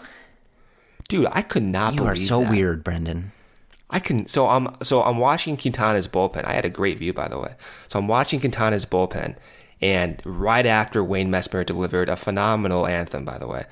dude? 1.09 1.27
I 1.31 1.43
could 1.43 1.63
not 1.63 1.93
You 1.93 1.99
believe 1.99 2.13
are 2.13 2.17
so 2.17 2.41
that. 2.41 2.51
weird, 2.51 2.83
Brendan. 2.83 3.33
I 3.91 3.99
can 4.01 4.27
so 4.27 4.49
I'm 4.49 4.75
so 4.83 5.03
I'm 5.03 5.19
watching 5.19 5.59
Quintana's 5.59 6.09
bullpen. 6.09 6.47
I 6.47 6.55
had 6.55 6.65
a 6.65 6.71
great 6.71 6.99
view 6.99 7.13
by 7.13 7.29
the 7.29 7.39
way. 7.39 7.55
So 7.89 7.99
I'm 7.99 8.09
watching 8.09 8.41
Quintana's 8.41 8.87
bullpen, 8.87 9.37
and 9.81 10.21
right 10.25 10.67
after 10.67 11.03
Wayne 11.03 11.31
Messmer 11.31 11.65
delivered 11.65 12.09
a 12.09 12.17
phenomenal 12.17 12.87
anthem, 12.87 13.25
by 13.25 13.39
the 13.39 13.47
way, 13.47 13.65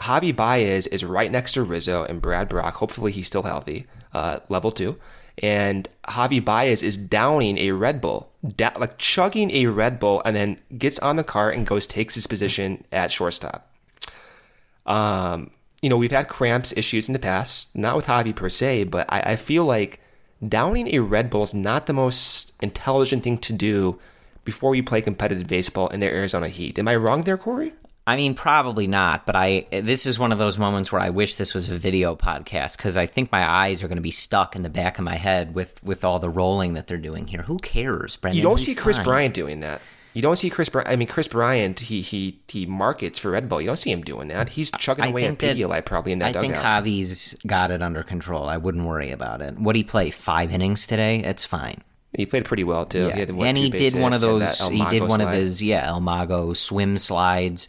Javi 0.00 0.34
Baez 0.34 0.86
is 0.88 1.04
right 1.04 1.30
next 1.30 1.52
to 1.52 1.62
Rizzo 1.62 2.04
and 2.04 2.20
Brad 2.20 2.48
Brach. 2.48 2.74
Hopefully 2.74 3.12
he's 3.12 3.26
still 3.26 3.44
healthy, 3.44 3.86
uh, 4.12 4.40
level 4.48 4.72
two. 4.72 4.98
And 5.42 5.88
Javi 6.04 6.44
Baez 6.44 6.82
is 6.82 6.96
downing 6.96 7.58
a 7.58 7.72
Red 7.72 8.00
Bull, 8.00 8.30
da- 8.56 8.70
like 8.78 8.98
chugging 8.98 9.50
a 9.50 9.66
Red 9.66 9.98
Bull, 9.98 10.22
and 10.24 10.34
then 10.34 10.58
gets 10.76 10.98
on 11.00 11.16
the 11.16 11.24
cart 11.24 11.54
and 11.54 11.66
goes 11.66 11.86
takes 11.86 12.14
his 12.14 12.26
position 12.26 12.84
at 12.92 13.10
shortstop. 13.10 13.70
Um, 14.86 15.50
you 15.82 15.88
know, 15.88 15.96
we've 15.96 16.12
had 16.12 16.28
cramps 16.28 16.72
issues 16.76 17.08
in 17.08 17.12
the 17.12 17.18
past, 17.18 17.76
not 17.76 17.96
with 17.96 18.06
Javi 18.06 18.34
per 18.34 18.48
se, 18.48 18.84
but 18.84 19.06
I, 19.12 19.32
I 19.32 19.36
feel 19.36 19.64
like 19.64 20.00
downing 20.46 20.94
a 20.94 21.00
Red 21.00 21.30
Bull 21.30 21.42
is 21.42 21.54
not 21.54 21.86
the 21.86 21.92
most 21.92 22.52
intelligent 22.62 23.24
thing 23.24 23.38
to 23.38 23.52
do 23.52 23.98
before 24.44 24.74
you 24.74 24.82
play 24.82 25.00
competitive 25.00 25.46
baseball 25.46 25.88
in 25.88 26.00
the 26.00 26.06
Arizona 26.06 26.48
Heat. 26.48 26.78
Am 26.78 26.88
I 26.88 26.96
wrong 26.96 27.22
there, 27.22 27.36
Corey? 27.38 27.72
I 28.06 28.16
mean, 28.16 28.34
probably 28.34 28.86
not, 28.86 29.24
but 29.24 29.34
I 29.34 29.66
this 29.70 30.04
is 30.04 30.18
one 30.18 30.30
of 30.30 30.38
those 30.38 30.58
moments 30.58 30.92
where 30.92 31.00
I 31.00 31.08
wish 31.08 31.36
this 31.36 31.54
was 31.54 31.70
a 31.70 31.78
video 31.78 32.14
podcast 32.14 32.76
because 32.76 32.98
I 32.98 33.06
think 33.06 33.32
my 33.32 33.50
eyes 33.50 33.82
are 33.82 33.88
going 33.88 33.96
to 33.96 34.02
be 34.02 34.10
stuck 34.10 34.54
in 34.54 34.62
the 34.62 34.68
back 34.68 34.98
of 34.98 35.04
my 35.04 35.16
head 35.16 35.54
with 35.54 35.82
with 35.82 36.04
all 36.04 36.18
the 36.18 36.28
rolling 36.28 36.74
that 36.74 36.86
they're 36.86 36.98
doing 36.98 37.26
here. 37.26 37.42
Who 37.42 37.56
cares, 37.58 38.16
Brendan? 38.16 38.36
You 38.36 38.42
don't 38.42 38.58
He's 38.58 38.66
see 38.66 38.74
Chris 38.74 38.96
fine. 38.98 39.04
Bryant 39.04 39.34
doing 39.34 39.60
that. 39.60 39.80
You 40.12 40.22
don't 40.22 40.36
see 40.36 40.48
Kris 40.48 40.68
Bryant. 40.68 40.88
I 40.88 40.96
mean, 40.96 41.08
Kris 41.08 41.26
Bryant, 41.26 41.80
he 41.80 42.00
he 42.00 42.40
he 42.46 42.66
markets 42.66 43.18
for 43.18 43.32
Red 43.32 43.48
Bull. 43.48 43.60
You 43.60 43.66
don't 43.66 43.76
see 43.76 43.90
him 43.90 44.02
doing 44.02 44.28
that. 44.28 44.48
He's 44.50 44.70
chugging 44.70 45.06
I 45.06 45.08
away 45.08 45.24
at 45.24 45.38
think 45.38 45.58
Pedialyte 45.58 45.86
probably 45.86 46.12
in 46.12 46.18
that 46.18 46.36
I 46.36 46.40
think 46.40 46.54
dugout. 46.54 46.84
Javi's 46.84 47.34
got 47.46 47.72
it 47.72 47.82
under 47.82 48.04
control. 48.04 48.48
I 48.48 48.58
wouldn't 48.58 48.84
worry 48.84 49.10
about 49.10 49.40
it. 49.40 49.54
What 49.54 49.66
would 49.66 49.76
he 49.76 49.82
play? 49.82 50.10
Five 50.10 50.52
innings 50.52 50.86
today? 50.86 51.18
It's 51.18 51.44
fine. 51.44 51.82
He 52.14 52.26
played 52.26 52.44
pretty 52.44 52.64
well 52.64 52.86
too. 52.86 53.06
Yeah. 53.06 53.14
He 53.14 53.20
had, 53.20 53.30
what, 53.30 53.46
and 53.48 53.56
he 53.56 53.70
did 53.70 53.94
one 53.94 54.12
of 54.12 54.20
those. 54.20 54.60
He 54.68 54.84
did 54.86 55.02
one 55.02 55.20
of 55.20 55.30
his 55.30 55.62
yeah 55.62 55.86
El 55.86 56.00
Mago 56.00 56.52
swim 56.52 56.98
slides, 56.98 57.68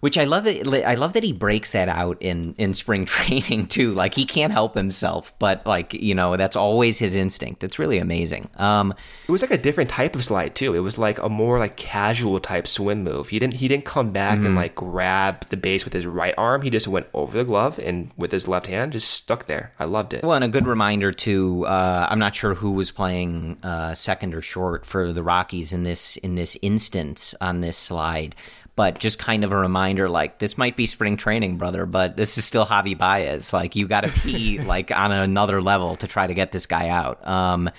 which 0.00 0.18
I 0.18 0.24
love. 0.24 0.44
That, 0.44 0.84
I 0.86 0.94
love 0.94 1.12
that 1.12 1.22
he 1.22 1.32
breaks 1.32 1.72
that 1.72 1.88
out 1.88 2.16
in 2.20 2.54
in 2.58 2.74
spring 2.74 3.04
training 3.06 3.66
too. 3.66 3.92
Like 3.92 4.14
he 4.14 4.24
can't 4.24 4.52
help 4.52 4.74
himself, 4.74 5.32
but 5.38 5.64
like 5.66 5.94
you 5.94 6.14
know 6.14 6.36
that's 6.36 6.56
always 6.56 6.98
his 6.98 7.14
instinct. 7.14 7.62
It's 7.64 7.78
really 7.78 7.98
amazing. 7.98 8.50
Um, 8.56 8.94
It 9.28 9.32
was 9.32 9.42
like 9.42 9.50
a 9.50 9.58
different 9.58 9.90
type 9.90 10.14
of 10.16 10.24
slide 10.24 10.54
too. 10.54 10.74
It 10.74 10.80
was 10.80 10.98
like 10.98 11.18
a 11.22 11.28
more 11.28 11.58
like 11.58 11.76
casual 11.76 12.40
type 12.40 12.66
swim 12.66 13.04
move. 13.04 13.28
He 13.28 13.38
didn't 13.38 13.54
he 13.54 13.68
didn't 13.68 13.84
come 13.84 14.10
back 14.12 14.38
Mm-hmm. 14.38 14.46
and 14.46 14.54
like 14.56 14.74
grab 14.74 15.46
the 15.48 15.56
base 15.56 15.84
with 15.84 15.92
his 15.92 16.06
right 16.06 16.34
arm. 16.38 16.62
He 16.62 16.70
just 16.70 16.88
went 16.88 17.06
over 17.14 17.36
the 17.36 17.44
glove 17.44 17.78
and 17.78 18.10
with 18.16 18.32
his 18.32 18.46
left 18.48 18.66
hand 18.66 18.92
just 18.92 19.10
stuck 19.10 19.46
there. 19.46 19.72
I 19.78 19.84
loved 19.84 20.14
it. 20.14 20.22
Well, 20.22 20.32
and 20.34 20.44
a 20.44 20.48
good 20.48 20.66
reminder 20.66 21.12
to 21.12 21.66
uh, 21.66 22.06
I'm 22.10 22.18
not 22.18 22.34
sure 22.34 22.54
who 22.54 22.70
was 22.72 22.90
playing 22.90 23.58
uh, 23.62 23.94
second 23.94 24.34
or 24.34 24.42
short 24.42 24.86
for 24.86 25.12
the 25.12 25.22
Rockies 25.22 25.72
in 25.72 25.82
this 25.82 26.16
in 26.18 26.34
this 26.36 26.56
instance 26.62 27.34
on 27.40 27.60
this 27.60 27.76
slide, 27.76 28.34
but 28.76 28.98
just 28.98 29.18
kind 29.18 29.44
of 29.44 29.52
a 29.52 29.56
reminder 29.56 30.08
like 30.08 30.38
this 30.38 30.56
might 30.56 30.76
be 30.76 30.86
spring 30.86 31.16
training, 31.16 31.58
brother, 31.58 31.86
but 31.86 32.16
this 32.16 32.38
is 32.38 32.44
still 32.44 32.66
Javi 32.66 32.96
Baez. 32.96 33.52
Like 33.52 33.76
you 33.76 33.86
got 33.86 34.02
to 34.02 34.12
be 34.24 34.58
like 34.64 34.90
on 34.90 35.12
another 35.12 35.60
level 35.60 35.96
to 35.96 36.06
try 36.06 36.26
to 36.26 36.34
get 36.34 36.52
this 36.52 36.66
guy 36.66 36.88
out. 36.88 37.26
Um, 37.26 37.70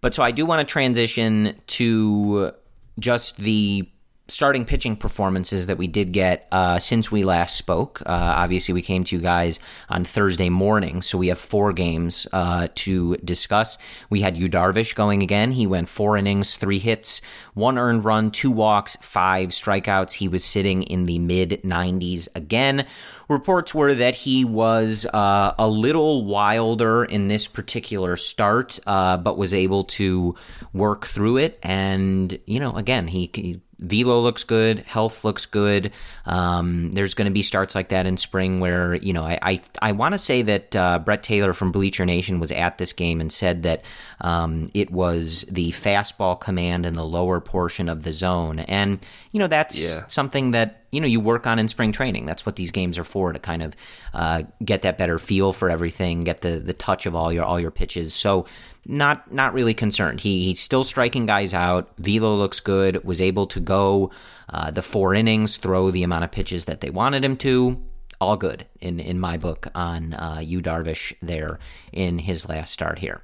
but 0.00 0.14
so 0.14 0.22
I 0.22 0.30
do 0.30 0.46
want 0.46 0.66
to 0.66 0.70
transition 0.70 1.60
to 1.68 2.52
just 2.98 3.36
the 3.36 3.88
starting 4.30 4.64
pitching 4.64 4.96
performances 4.96 5.66
that 5.66 5.78
we 5.78 5.86
did 5.86 6.12
get 6.12 6.46
uh, 6.52 6.78
since 6.78 7.10
we 7.10 7.24
last 7.24 7.56
spoke. 7.56 8.00
Uh, 8.02 8.34
obviously, 8.36 8.72
we 8.72 8.82
came 8.82 9.04
to 9.04 9.16
you 9.16 9.22
guys 9.22 9.58
on 9.88 10.04
Thursday 10.04 10.48
morning, 10.48 11.02
so 11.02 11.18
we 11.18 11.28
have 11.28 11.38
four 11.38 11.72
games 11.72 12.26
uh, 12.32 12.68
to 12.74 13.16
discuss. 13.18 13.76
We 14.08 14.20
had 14.20 14.36
Yu 14.36 14.48
Darvish 14.48 14.94
going 14.94 15.22
again. 15.22 15.52
He 15.52 15.66
went 15.66 15.88
four 15.88 16.16
innings, 16.16 16.56
three 16.56 16.78
hits, 16.78 17.20
one 17.54 17.78
earned 17.78 18.04
run, 18.04 18.30
two 18.30 18.50
walks, 18.50 18.96
five 19.00 19.50
strikeouts. 19.50 20.14
He 20.14 20.28
was 20.28 20.44
sitting 20.44 20.84
in 20.84 21.06
the 21.06 21.18
mid 21.18 21.62
90s 21.62 22.28
again. 22.34 22.86
Reports 23.30 23.72
were 23.72 23.94
that 23.94 24.16
he 24.16 24.44
was 24.44 25.06
uh, 25.06 25.54
a 25.56 25.68
little 25.68 26.24
wilder 26.24 27.04
in 27.04 27.28
this 27.28 27.46
particular 27.46 28.16
start, 28.16 28.80
uh, 28.88 29.18
but 29.18 29.38
was 29.38 29.54
able 29.54 29.84
to 29.84 30.34
work 30.72 31.06
through 31.06 31.36
it. 31.36 31.56
And, 31.62 32.36
you 32.46 32.58
know, 32.58 32.72
again, 32.72 33.06
he, 33.06 33.30
he 33.32 33.60
Velo 33.80 34.20
looks 34.20 34.44
good. 34.44 34.80
Health 34.80 35.24
looks 35.24 35.46
good. 35.46 35.92
Um, 36.26 36.92
there's 36.92 37.14
going 37.14 37.26
to 37.26 37.32
be 37.32 37.42
starts 37.42 37.74
like 37.74 37.88
that 37.88 38.06
in 38.06 38.18
spring 38.18 38.60
where 38.60 38.94
you 38.96 39.14
know 39.14 39.24
I 39.24 39.38
I, 39.42 39.62
I 39.80 39.92
want 39.92 40.12
to 40.12 40.18
say 40.18 40.42
that 40.42 40.76
uh, 40.76 40.98
Brett 40.98 41.22
Taylor 41.22 41.54
from 41.54 41.72
Bleacher 41.72 42.04
Nation 42.04 42.40
was 42.40 42.52
at 42.52 42.76
this 42.76 42.92
game 42.92 43.20
and 43.20 43.32
said 43.32 43.62
that 43.62 43.82
um, 44.20 44.68
it 44.74 44.90
was 44.90 45.44
the 45.50 45.70
fastball 45.72 46.38
command 46.38 46.86
in 46.86 46.94
the 46.94 47.04
lower 47.04 47.40
portion 47.40 47.88
of 47.88 48.02
the 48.02 48.12
zone, 48.12 48.60
and 48.60 48.98
you 49.32 49.38
know 49.38 49.46
that's 49.46 49.76
Yeah. 49.76 50.04
something 50.08 50.50
that 50.52 50.84
you 50.92 51.00
know 51.00 51.06
you 51.06 51.20
work 51.20 51.46
on 51.46 51.58
in 51.58 51.68
spring 51.68 51.92
training. 51.92 52.26
That's 52.26 52.44
what 52.44 52.56
these 52.56 52.70
games 52.70 52.98
are 52.98 53.04
for 53.04 53.32
to 53.32 53.38
kind 53.38 53.62
of 53.62 53.74
uh, 54.12 54.42
get 54.64 54.82
that 54.82 54.98
better 54.98 55.18
feel 55.18 55.52
for 55.52 55.70
everything, 55.70 56.24
get 56.24 56.40
the 56.42 56.58
the 56.58 56.72
touch 56.74 57.06
of 57.06 57.14
all 57.14 57.32
your 57.32 57.44
all 57.44 57.58
your 57.60 57.70
pitches. 57.70 58.12
So 58.14 58.46
not 58.86 59.32
not 59.32 59.52
really 59.54 59.74
concerned. 59.74 60.20
He 60.20 60.46
he's 60.46 60.60
still 60.60 60.84
striking 60.84 61.26
guys 61.26 61.54
out. 61.54 61.90
Velo 61.98 62.34
looks 62.34 62.60
good. 62.60 63.04
Was 63.04 63.20
able 63.20 63.46
to 63.48 63.60
go 63.60 64.10
uh, 64.48 64.70
the 64.70 64.82
four 64.82 65.14
innings, 65.14 65.56
throw 65.58 65.90
the 65.90 66.02
amount 66.02 66.24
of 66.24 66.30
pitches 66.32 66.64
that 66.66 66.80
they 66.80 66.90
wanted 66.90 67.24
him 67.24 67.36
to. 67.38 67.80
All 68.20 68.36
good 68.36 68.66
in 68.80 69.00
in 69.00 69.18
my 69.18 69.38
book 69.38 69.68
on 69.74 70.12
uh, 70.12 70.40
Yu 70.42 70.60
Darvish 70.60 71.14
there 71.22 71.58
in 71.92 72.18
his 72.18 72.48
last 72.48 72.70
start 72.72 72.98
here. 72.98 73.22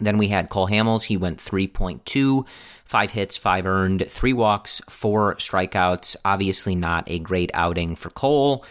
Then 0.00 0.18
we 0.18 0.28
had 0.28 0.48
Cole 0.48 0.68
Hamels. 0.68 1.04
He 1.04 1.16
went 1.16 1.38
3.2, 1.38 2.46
five 2.84 3.10
hits, 3.10 3.36
five 3.36 3.66
earned, 3.66 4.06
three 4.08 4.32
walks, 4.32 4.80
four 4.88 5.34
strikeouts. 5.36 6.16
Obviously, 6.24 6.74
not 6.74 7.10
a 7.10 7.18
great 7.18 7.50
outing 7.54 7.96
for 7.96 8.10
Cole. 8.10 8.64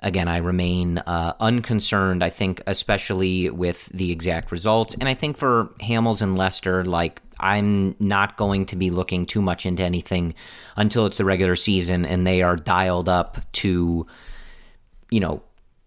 Again, 0.00 0.28
I 0.28 0.36
remain 0.36 0.98
uh, 0.98 1.34
unconcerned, 1.40 2.22
I 2.22 2.30
think, 2.30 2.62
especially 2.68 3.50
with 3.50 3.86
the 3.86 4.12
exact 4.12 4.52
results. 4.52 4.94
And 4.94 5.08
I 5.08 5.14
think 5.14 5.36
for 5.36 5.70
Hamels 5.80 6.22
and 6.22 6.38
Lester, 6.38 6.84
like, 6.84 7.20
I'm 7.40 7.96
not 7.98 8.36
going 8.36 8.66
to 8.66 8.76
be 8.76 8.90
looking 8.90 9.26
too 9.26 9.42
much 9.42 9.66
into 9.66 9.82
anything 9.82 10.34
until 10.76 11.06
it's 11.06 11.18
the 11.18 11.24
regular 11.24 11.56
season 11.56 12.06
and 12.06 12.26
they 12.26 12.42
are 12.42 12.56
dialed 12.56 13.08
up 13.08 13.38
to, 13.54 14.06
you 15.10 15.20
know, 15.20 15.42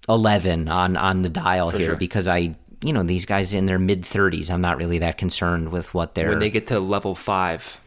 11 0.10 0.68
on, 0.68 0.98
on 0.98 1.22
the 1.22 1.30
dial 1.30 1.70
here 1.70 1.80
sure. 1.82 1.96
because 1.96 2.28
I, 2.28 2.56
you 2.84 2.94
know, 2.94 3.04
these 3.04 3.26
guys 3.26 3.54
in 3.54 3.66
their 3.66 3.80
mid 3.80 4.04
30s, 4.04 4.50
I'm 4.50 4.62
not 4.62 4.78
really 4.78 5.00
that 5.00 5.18
concerned 5.18 5.70
with 5.70 5.94
what 5.94 6.16
they're. 6.16 6.30
When 6.30 6.40
they 6.40 6.50
get 6.50 6.68
to 6.68 6.80
level 6.80 7.16
five, 7.16 7.80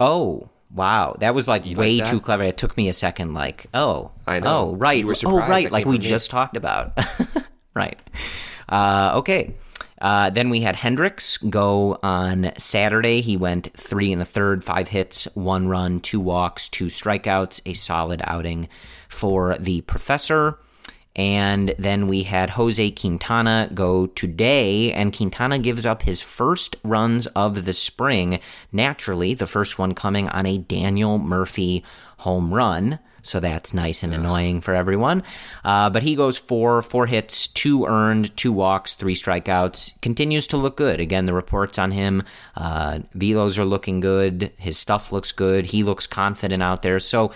oh, 0.00 0.48
Wow, 0.70 1.16
that 1.20 1.34
was 1.34 1.48
like 1.48 1.64
You 1.64 1.76
way 1.76 1.98
like 1.98 2.10
too 2.10 2.20
clever. 2.20 2.42
It 2.42 2.58
took 2.58 2.76
me 2.76 2.88
a 2.88 2.92
second. 2.92 3.32
Like, 3.32 3.66
oh, 3.72 4.10
I 4.26 4.40
know. 4.40 4.70
Oh, 4.70 4.74
right. 4.74 4.98
You 4.98 5.06
were 5.06 5.14
oh, 5.24 5.38
right. 5.38 5.70
Like 5.70 5.86
we 5.86 5.98
just 5.98 6.30
talked 6.30 6.56
about. 6.56 6.98
right. 7.74 7.98
Uh, 8.68 9.12
okay. 9.16 9.54
Uh, 10.00 10.30
then 10.30 10.50
we 10.50 10.60
had 10.60 10.76
Hendricks 10.76 11.38
go 11.38 11.98
on 12.02 12.52
Saturday. 12.58 13.20
He 13.20 13.36
went 13.36 13.72
three 13.76 14.12
and 14.12 14.22
a 14.22 14.24
third, 14.24 14.62
five 14.62 14.88
hits, 14.88 15.24
one 15.34 15.68
run, 15.68 16.00
two 16.00 16.20
walks, 16.20 16.68
two 16.68 16.86
strikeouts. 16.86 17.62
A 17.64 17.72
solid 17.72 18.20
outing 18.24 18.68
for 19.08 19.56
the 19.58 19.80
professor. 19.82 20.58
And 21.18 21.74
then 21.80 22.06
we 22.06 22.22
had 22.22 22.50
Jose 22.50 22.92
Quintana 22.92 23.68
go 23.74 24.06
today, 24.06 24.92
and 24.92 25.14
Quintana 25.14 25.58
gives 25.58 25.84
up 25.84 26.02
his 26.02 26.22
first 26.22 26.76
runs 26.84 27.26
of 27.26 27.64
the 27.64 27.72
spring. 27.72 28.38
Naturally, 28.70 29.34
the 29.34 29.46
first 29.46 29.80
one 29.80 29.94
coming 29.94 30.28
on 30.28 30.46
a 30.46 30.58
Daniel 30.58 31.18
Murphy 31.18 31.84
home 32.18 32.54
run. 32.54 33.00
So 33.22 33.40
that's 33.40 33.74
nice 33.74 34.04
and 34.04 34.14
annoying 34.14 34.60
for 34.60 34.74
everyone. 34.74 35.24
Uh, 35.64 35.90
but 35.90 36.04
he 36.04 36.14
goes 36.14 36.38
four, 36.38 36.80
four 36.82 37.06
hits, 37.06 37.48
two 37.48 37.84
earned, 37.84 38.34
two 38.36 38.52
walks, 38.52 38.94
three 38.94 39.16
strikeouts. 39.16 40.00
Continues 40.00 40.46
to 40.46 40.56
look 40.56 40.76
good. 40.76 41.00
Again, 41.00 41.26
the 41.26 41.34
reports 41.34 41.78
on 41.78 41.90
him, 41.90 42.22
uh, 42.56 43.00
velos 43.16 43.58
are 43.58 43.64
looking 43.64 44.00
good. 44.00 44.52
His 44.56 44.78
stuff 44.78 45.12
looks 45.12 45.32
good. 45.32 45.66
He 45.66 45.82
looks 45.82 46.06
confident 46.06 46.62
out 46.62 46.82
there. 46.82 47.00
So 47.00 47.32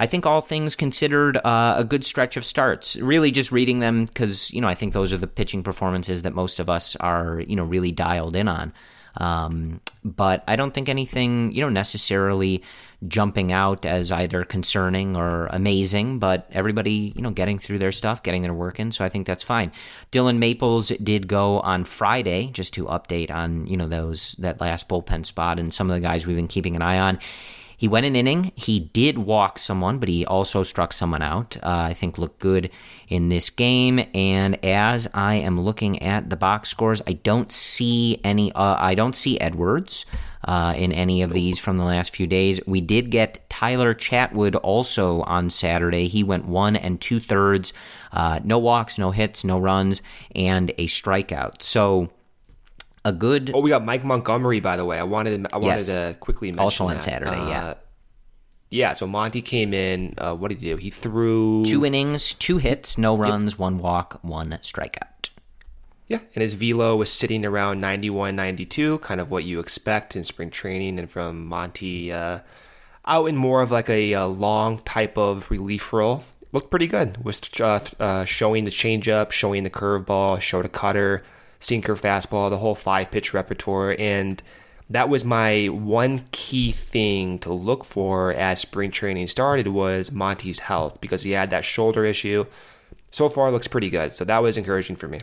I 0.00 0.06
think 0.06 0.24
all 0.24 0.40
things 0.40 0.74
considered, 0.74 1.36
uh, 1.36 1.74
a 1.76 1.84
good 1.84 2.06
stretch 2.06 2.38
of 2.38 2.44
starts. 2.44 2.96
Really, 2.96 3.30
just 3.30 3.52
reading 3.52 3.80
them 3.80 4.06
because 4.06 4.50
you 4.50 4.62
know 4.62 4.66
I 4.66 4.74
think 4.74 4.94
those 4.94 5.12
are 5.12 5.18
the 5.18 5.26
pitching 5.26 5.62
performances 5.62 6.22
that 6.22 6.34
most 6.34 6.58
of 6.58 6.70
us 6.70 6.96
are 6.96 7.40
you 7.46 7.54
know 7.54 7.64
really 7.64 7.92
dialed 7.92 8.34
in 8.34 8.48
on. 8.48 8.72
Um, 9.16 9.80
but 10.02 10.42
I 10.48 10.56
don't 10.56 10.72
think 10.72 10.88
anything 10.88 11.52
you 11.52 11.60
know 11.60 11.68
necessarily 11.68 12.62
jumping 13.08 13.52
out 13.52 13.84
as 13.84 14.10
either 14.10 14.42
concerning 14.44 15.16
or 15.16 15.48
amazing. 15.48 16.18
But 16.18 16.48
everybody 16.50 17.12
you 17.14 17.20
know 17.20 17.30
getting 17.30 17.58
through 17.58 17.80
their 17.80 17.92
stuff, 17.92 18.22
getting 18.22 18.40
their 18.40 18.54
work 18.54 18.80
in, 18.80 18.92
so 18.92 19.04
I 19.04 19.10
think 19.10 19.26
that's 19.26 19.42
fine. 19.42 19.70
Dillon 20.12 20.38
Maples 20.38 20.88
did 20.88 21.28
go 21.28 21.60
on 21.60 21.84
Friday 21.84 22.46
just 22.54 22.72
to 22.72 22.86
update 22.86 23.30
on 23.30 23.66
you 23.66 23.76
know 23.76 23.86
those 23.86 24.34
that 24.38 24.62
last 24.62 24.88
bullpen 24.88 25.26
spot 25.26 25.58
and 25.58 25.74
some 25.74 25.90
of 25.90 25.94
the 25.94 26.00
guys 26.00 26.26
we've 26.26 26.36
been 26.36 26.48
keeping 26.48 26.74
an 26.74 26.80
eye 26.80 26.98
on. 26.98 27.18
He 27.80 27.88
went 27.88 28.04
an 28.04 28.14
inning. 28.14 28.52
He 28.56 28.78
did 28.78 29.16
walk 29.16 29.58
someone, 29.58 30.00
but 30.00 30.10
he 30.10 30.26
also 30.26 30.64
struck 30.64 30.92
someone 30.92 31.22
out. 31.22 31.56
Uh, 31.62 31.86
I 31.88 31.94
think 31.94 32.18
looked 32.18 32.38
good 32.38 32.68
in 33.08 33.30
this 33.30 33.48
game. 33.48 34.04
And 34.12 34.62
as 34.62 35.08
I 35.14 35.36
am 35.36 35.58
looking 35.58 36.02
at 36.02 36.28
the 36.28 36.36
box 36.36 36.68
scores, 36.68 37.00
I 37.06 37.14
don't 37.14 37.50
see 37.50 38.20
any. 38.22 38.52
Uh, 38.52 38.76
I 38.78 38.94
don't 38.94 39.14
see 39.16 39.40
Edwards 39.40 40.04
uh, 40.44 40.74
in 40.76 40.92
any 40.92 41.22
of 41.22 41.32
these 41.32 41.58
from 41.58 41.78
the 41.78 41.84
last 41.84 42.14
few 42.14 42.26
days. 42.26 42.60
We 42.66 42.82
did 42.82 43.10
get 43.10 43.48
Tyler 43.48 43.94
Chatwood 43.94 44.60
also 44.62 45.22
on 45.22 45.48
Saturday. 45.48 46.06
He 46.06 46.22
went 46.22 46.44
one 46.44 46.76
and 46.76 47.00
two 47.00 47.18
thirds, 47.18 47.72
uh, 48.12 48.40
no 48.44 48.58
walks, 48.58 48.98
no 48.98 49.10
hits, 49.10 49.42
no 49.42 49.58
runs, 49.58 50.02
and 50.36 50.68
a 50.76 50.86
strikeout. 50.86 51.62
So 51.62 52.10
a 53.04 53.12
good 53.12 53.50
Oh, 53.54 53.60
we 53.60 53.70
got 53.70 53.84
Mike 53.84 54.04
Montgomery, 54.04 54.60
by 54.60 54.76
the 54.76 54.84
way. 54.84 54.98
I 54.98 55.02
wanted 55.04 55.46
I 55.52 55.56
wanted 55.58 55.86
Yes. 55.86 55.86
to 55.86 56.16
quickly 56.20 56.48
mention 56.50 56.64
Also 56.64 56.84
on 56.86 56.94
that. 56.94 57.02
Saturday, 57.02 57.32
yeah. 57.48 57.64
Uh, 57.64 57.74
yeah, 58.72 58.92
so 58.94 59.06
Monty 59.06 59.42
came 59.42 59.74
in. 59.74 60.14
Uh, 60.16 60.34
what 60.34 60.48
did 60.48 60.60
he 60.60 60.68
do? 60.70 60.76
He 60.76 60.90
threw 60.90 61.64
two 61.64 61.84
innings, 61.84 62.34
two 62.34 62.58
hits, 62.58 62.96
no 62.98 63.16
runs, 63.16 63.58
one 63.58 63.78
walk, 63.78 64.20
one 64.22 64.50
strikeout. 64.62 65.30
Yeah, 66.06 66.18
and 66.34 66.42
his 66.42 66.54
velo 66.54 66.96
was 66.96 67.10
sitting 67.10 67.44
around 67.44 67.80
91, 67.80 68.34
92, 68.36 68.98
kind 68.98 69.20
of 69.20 69.30
what 69.30 69.44
you 69.44 69.60
expect 69.60 70.14
in 70.16 70.24
spring 70.24 70.50
training, 70.50 70.98
and 70.98 71.08
from 71.10 71.46
Monty 71.46 72.12
uh, 72.12 72.40
out 73.06 73.26
in 73.26 73.36
more 73.36 73.62
of 73.62 73.70
like 73.70 73.88
a, 73.88 74.14
uh 74.14 74.26
long 74.26 74.78
type 74.78 75.16
of 75.18 75.50
relief 75.50 75.92
role. 75.92 76.24
Looked 76.52 76.70
pretty 76.70 76.88
good. 76.88 77.24
Was 77.24 77.40
uh, 77.60 77.78
uh, 78.00 78.24
showing 78.24 78.64
the 78.64 78.72
changeup, 78.72 79.30
showing 79.32 79.62
the 79.64 79.70
curveball, 79.70 80.40
showed 80.40 80.64
a 80.64 80.68
cutter, 80.68 81.22
sinker, 81.60 81.94
fastball, 81.94 82.50
the 82.50 82.58
whole 82.58 82.74
five 82.74 83.10
pitch 83.10 83.32
repertoire, 83.32 83.94
and 83.98 84.42
that 84.90 85.08
was 85.08 85.24
my 85.24 85.66
one 85.66 86.24
key 86.32 86.72
thing 86.72 87.38
to 87.38 87.52
look 87.52 87.84
for 87.84 88.32
as 88.32 88.58
spring 88.58 88.90
training 88.90 89.28
started 89.28 89.68
was 89.68 90.10
Monty's 90.10 90.58
health 90.58 91.00
because 91.00 91.22
he 91.22 91.30
had 91.30 91.50
that 91.50 91.64
shoulder 91.64 92.04
issue. 92.04 92.44
So 93.12 93.28
far, 93.28 93.52
looks 93.52 93.68
pretty 93.68 93.90
good. 93.90 94.12
So 94.12 94.24
that 94.24 94.38
was 94.42 94.56
encouraging 94.56 94.96
for 94.96 95.06
me. 95.06 95.20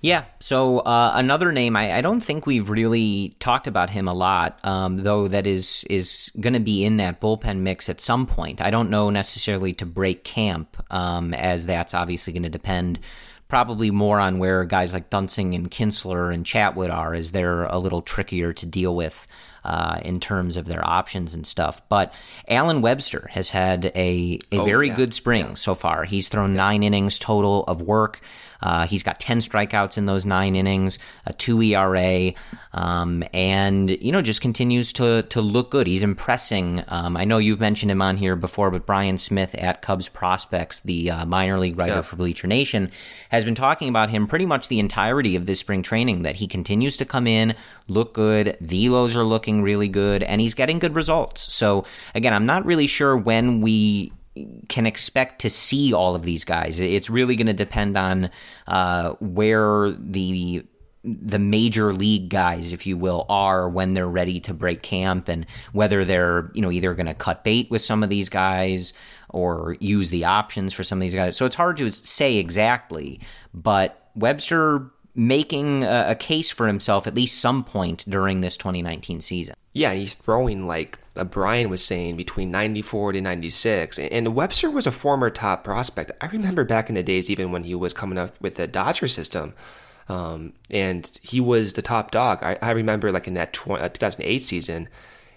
Yeah. 0.00 0.24
So 0.38 0.78
uh, 0.80 1.12
another 1.14 1.50
name, 1.50 1.74
I, 1.74 1.94
I 1.94 2.00
don't 2.02 2.20
think 2.20 2.46
we've 2.46 2.70
really 2.70 3.34
talked 3.40 3.66
about 3.66 3.90
him 3.90 4.06
a 4.06 4.14
lot, 4.14 4.64
um, 4.64 4.98
though 4.98 5.26
that 5.26 5.46
is 5.46 5.84
is 5.90 6.30
going 6.38 6.52
to 6.52 6.60
be 6.60 6.84
in 6.84 6.98
that 6.98 7.20
bullpen 7.20 7.58
mix 7.60 7.88
at 7.88 8.00
some 8.00 8.26
point. 8.26 8.60
I 8.60 8.70
don't 8.70 8.90
know 8.90 9.10
necessarily 9.10 9.72
to 9.74 9.86
break 9.86 10.22
camp, 10.22 10.76
um, 10.92 11.34
as 11.34 11.66
that's 11.66 11.94
obviously 11.94 12.32
going 12.32 12.44
to 12.44 12.48
depend 12.48 13.00
probably 13.48 13.90
more 13.90 14.20
on 14.20 14.38
where 14.38 14.64
guys 14.64 14.92
like 14.92 15.10
Duensing 15.10 15.54
and 15.54 15.70
Kintzler 15.70 16.32
and 16.32 16.44
Chatwood 16.44 16.92
are, 16.92 17.14
as 17.14 17.30
they're 17.32 17.64
a 17.64 17.78
little 17.78 18.02
trickier 18.02 18.52
to 18.52 18.66
deal 18.66 18.94
with. 18.94 19.26
Uh, 19.64 20.00
in 20.02 20.18
terms 20.18 20.56
of 20.56 20.64
their 20.66 20.82
options 20.86 21.34
and 21.34 21.46
stuff, 21.46 21.82
but 21.90 22.14
Allen 22.48 22.80
Webster 22.80 23.28
has 23.32 23.50
had 23.50 23.86
a, 23.94 24.38
a 24.50 24.58
Oh, 24.60 24.64
very 24.64 24.86
yeah, 24.88 24.96
good 24.96 25.12
spring 25.12 25.56
so 25.56 25.74
far. 25.74 26.04
He's 26.04 26.28
thrown 26.30 26.54
nine 26.54 26.82
innings 26.82 27.18
total 27.18 27.64
of 27.64 27.82
work. 27.82 28.20
Uh, 28.60 28.86
he's 28.86 29.02
got 29.02 29.20
10 29.20 29.40
strikeouts 29.40 29.96
in 29.98 30.06
those 30.06 30.24
nine 30.26 30.56
innings, 30.56 30.98
a 31.26 31.32
2 31.32 31.62
ERA, 31.62 32.32
um, 32.72 33.22
and, 33.32 33.90
you 33.90 34.12
know, 34.12 34.22
just 34.22 34.40
continues 34.40 34.92
to, 34.94 35.22
to 35.24 35.40
look 35.40 35.70
good. 35.70 35.86
He's 35.86 36.02
impressing. 36.02 36.82
Um, 36.88 37.16
I 37.16 37.24
know 37.24 37.38
you've 37.38 37.60
mentioned 37.60 37.90
him 37.90 38.02
on 38.02 38.16
here 38.16 38.36
before, 38.36 38.70
but 38.70 38.86
Brian 38.86 39.18
Smith 39.18 39.54
at 39.54 39.82
Cubs 39.82 40.08
Prospects, 40.08 40.80
the 40.80 41.10
uh, 41.10 41.24
minor 41.24 41.58
league 41.58 41.78
writer 41.78 41.94
Yeah. 41.96 42.02
for 42.02 42.16
Bleacher 42.16 42.46
Nation, 42.46 42.90
has 43.30 43.44
been 43.44 43.54
talking 43.54 43.88
about 43.88 44.10
him 44.10 44.26
pretty 44.26 44.46
much 44.46 44.68
the 44.68 44.78
entirety 44.80 45.36
of 45.36 45.46
this 45.46 45.60
spring 45.60 45.82
training, 45.82 46.22
that 46.22 46.36
he 46.36 46.46
continues 46.46 46.96
to 46.98 47.04
come 47.04 47.26
in, 47.26 47.54
look 47.86 48.12
good, 48.14 48.56
velos 48.62 49.14
are 49.14 49.24
looking 49.24 49.62
really 49.62 49.88
good, 49.88 50.22
and 50.22 50.40
he's 50.40 50.54
getting 50.54 50.78
good 50.78 50.94
results. 50.94 51.40
So, 51.52 51.84
again, 52.14 52.32
I'm 52.34 52.46
not 52.46 52.64
really 52.64 52.86
sure 52.86 53.16
when 53.16 53.60
we 53.60 54.12
can 54.68 54.86
expect 54.86 55.40
to 55.40 55.50
see 55.50 55.92
all 55.92 56.14
of 56.14 56.22
these 56.22 56.44
guys. 56.44 56.80
It's 56.80 57.10
really 57.10 57.36
going 57.36 57.46
to 57.46 57.52
depend 57.52 57.96
on 57.96 58.30
uh, 58.66 59.10
where 59.20 59.90
the 59.90 60.64
the 61.04 61.38
major 61.38 61.94
league 61.94 62.28
guys, 62.28 62.72
if 62.72 62.86
you 62.86 62.96
will, 62.96 63.24
are 63.28 63.68
when 63.68 63.94
they're 63.94 64.08
ready 64.08 64.40
to 64.40 64.52
break 64.52 64.82
camp, 64.82 65.28
and 65.28 65.46
whether 65.72 66.04
they're 66.04 66.50
you 66.54 66.62
know 66.62 66.70
either 66.70 66.94
going 66.94 67.06
to 67.06 67.14
cut 67.14 67.44
bait 67.44 67.70
with 67.70 67.82
some 67.82 68.02
of 68.02 68.10
these 68.10 68.28
guys 68.28 68.92
or 69.30 69.76
use 69.80 70.10
the 70.10 70.24
options 70.24 70.72
for 70.72 70.82
some 70.82 70.98
of 70.98 71.02
these 71.02 71.14
guys. 71.14 71.36
So 71.36 71.46
it's 71.46 71.56
hard 71.56 71.76
to 71.78 71.90
say 71.90 72.36
exactly, 72.36 73.20
but 73.52 74.10
Webster 74.14 74.90
making 75.14 75.82
a, 75.82 76.06
a 76.10 76.14
case 76.14 76.50
for 76.50 76.66
himself 76.66 77.06
at 77.06 77.14
least 77.14 77.40
some 77.40 77.64
point 77.64 78.04
during 78.08 78.40
this 78.40 78.56
2019 78.56 79.20
season. 79.20 79.54
Yeah, 79.72 79.92
he's 79.92 80.14
throwing 80.14 80.66
like 80.66 80.98
uh, 81.18 81.24
Brian 81.24 81.70
was 81.70 81.84
saying 81.84 82.16
between 82.16 82.50
94 82.50 83.12
to 83.12 83.20
96. 83.20 83.98
And 83.98 84.34
Webster 84.34 84.70
was 84.70 84.86
a 84.86 84.92
former 84.92 85.30
top 85.30 85.64
prospect. 85.64 86.12
I 86.20 86.26
remember 86.26 86.64
back 86.64 86.88
in 86.88 86.94
the 86.94 87.02
days, 87.02 87.28
even 87.28 87.52
when 87.52 87.64
he 87.64 87.74
was 87.74 87.92
coming 87.92 88.18
up 88.18 88.40
with 88.40 88.56
the 88.56 88.66
Dodger 88.66 89.08
system, 89.08 89.54
um, 90.08 90.54
and 90.70 91.18
he 91.22 91.40
was 91.40 91.74
the 91.74 91.82
top 91.82 92.10
dog. 92.10 92.42
I, 92.42 92.58
I 92.62 92.70
remember 92.70 93.12
like 93.12 93.26
in 93.26 93.34
that 93.34 93.58
uh, 93.68 93.88
2008 93.88 94.42
season, 94.42 94.88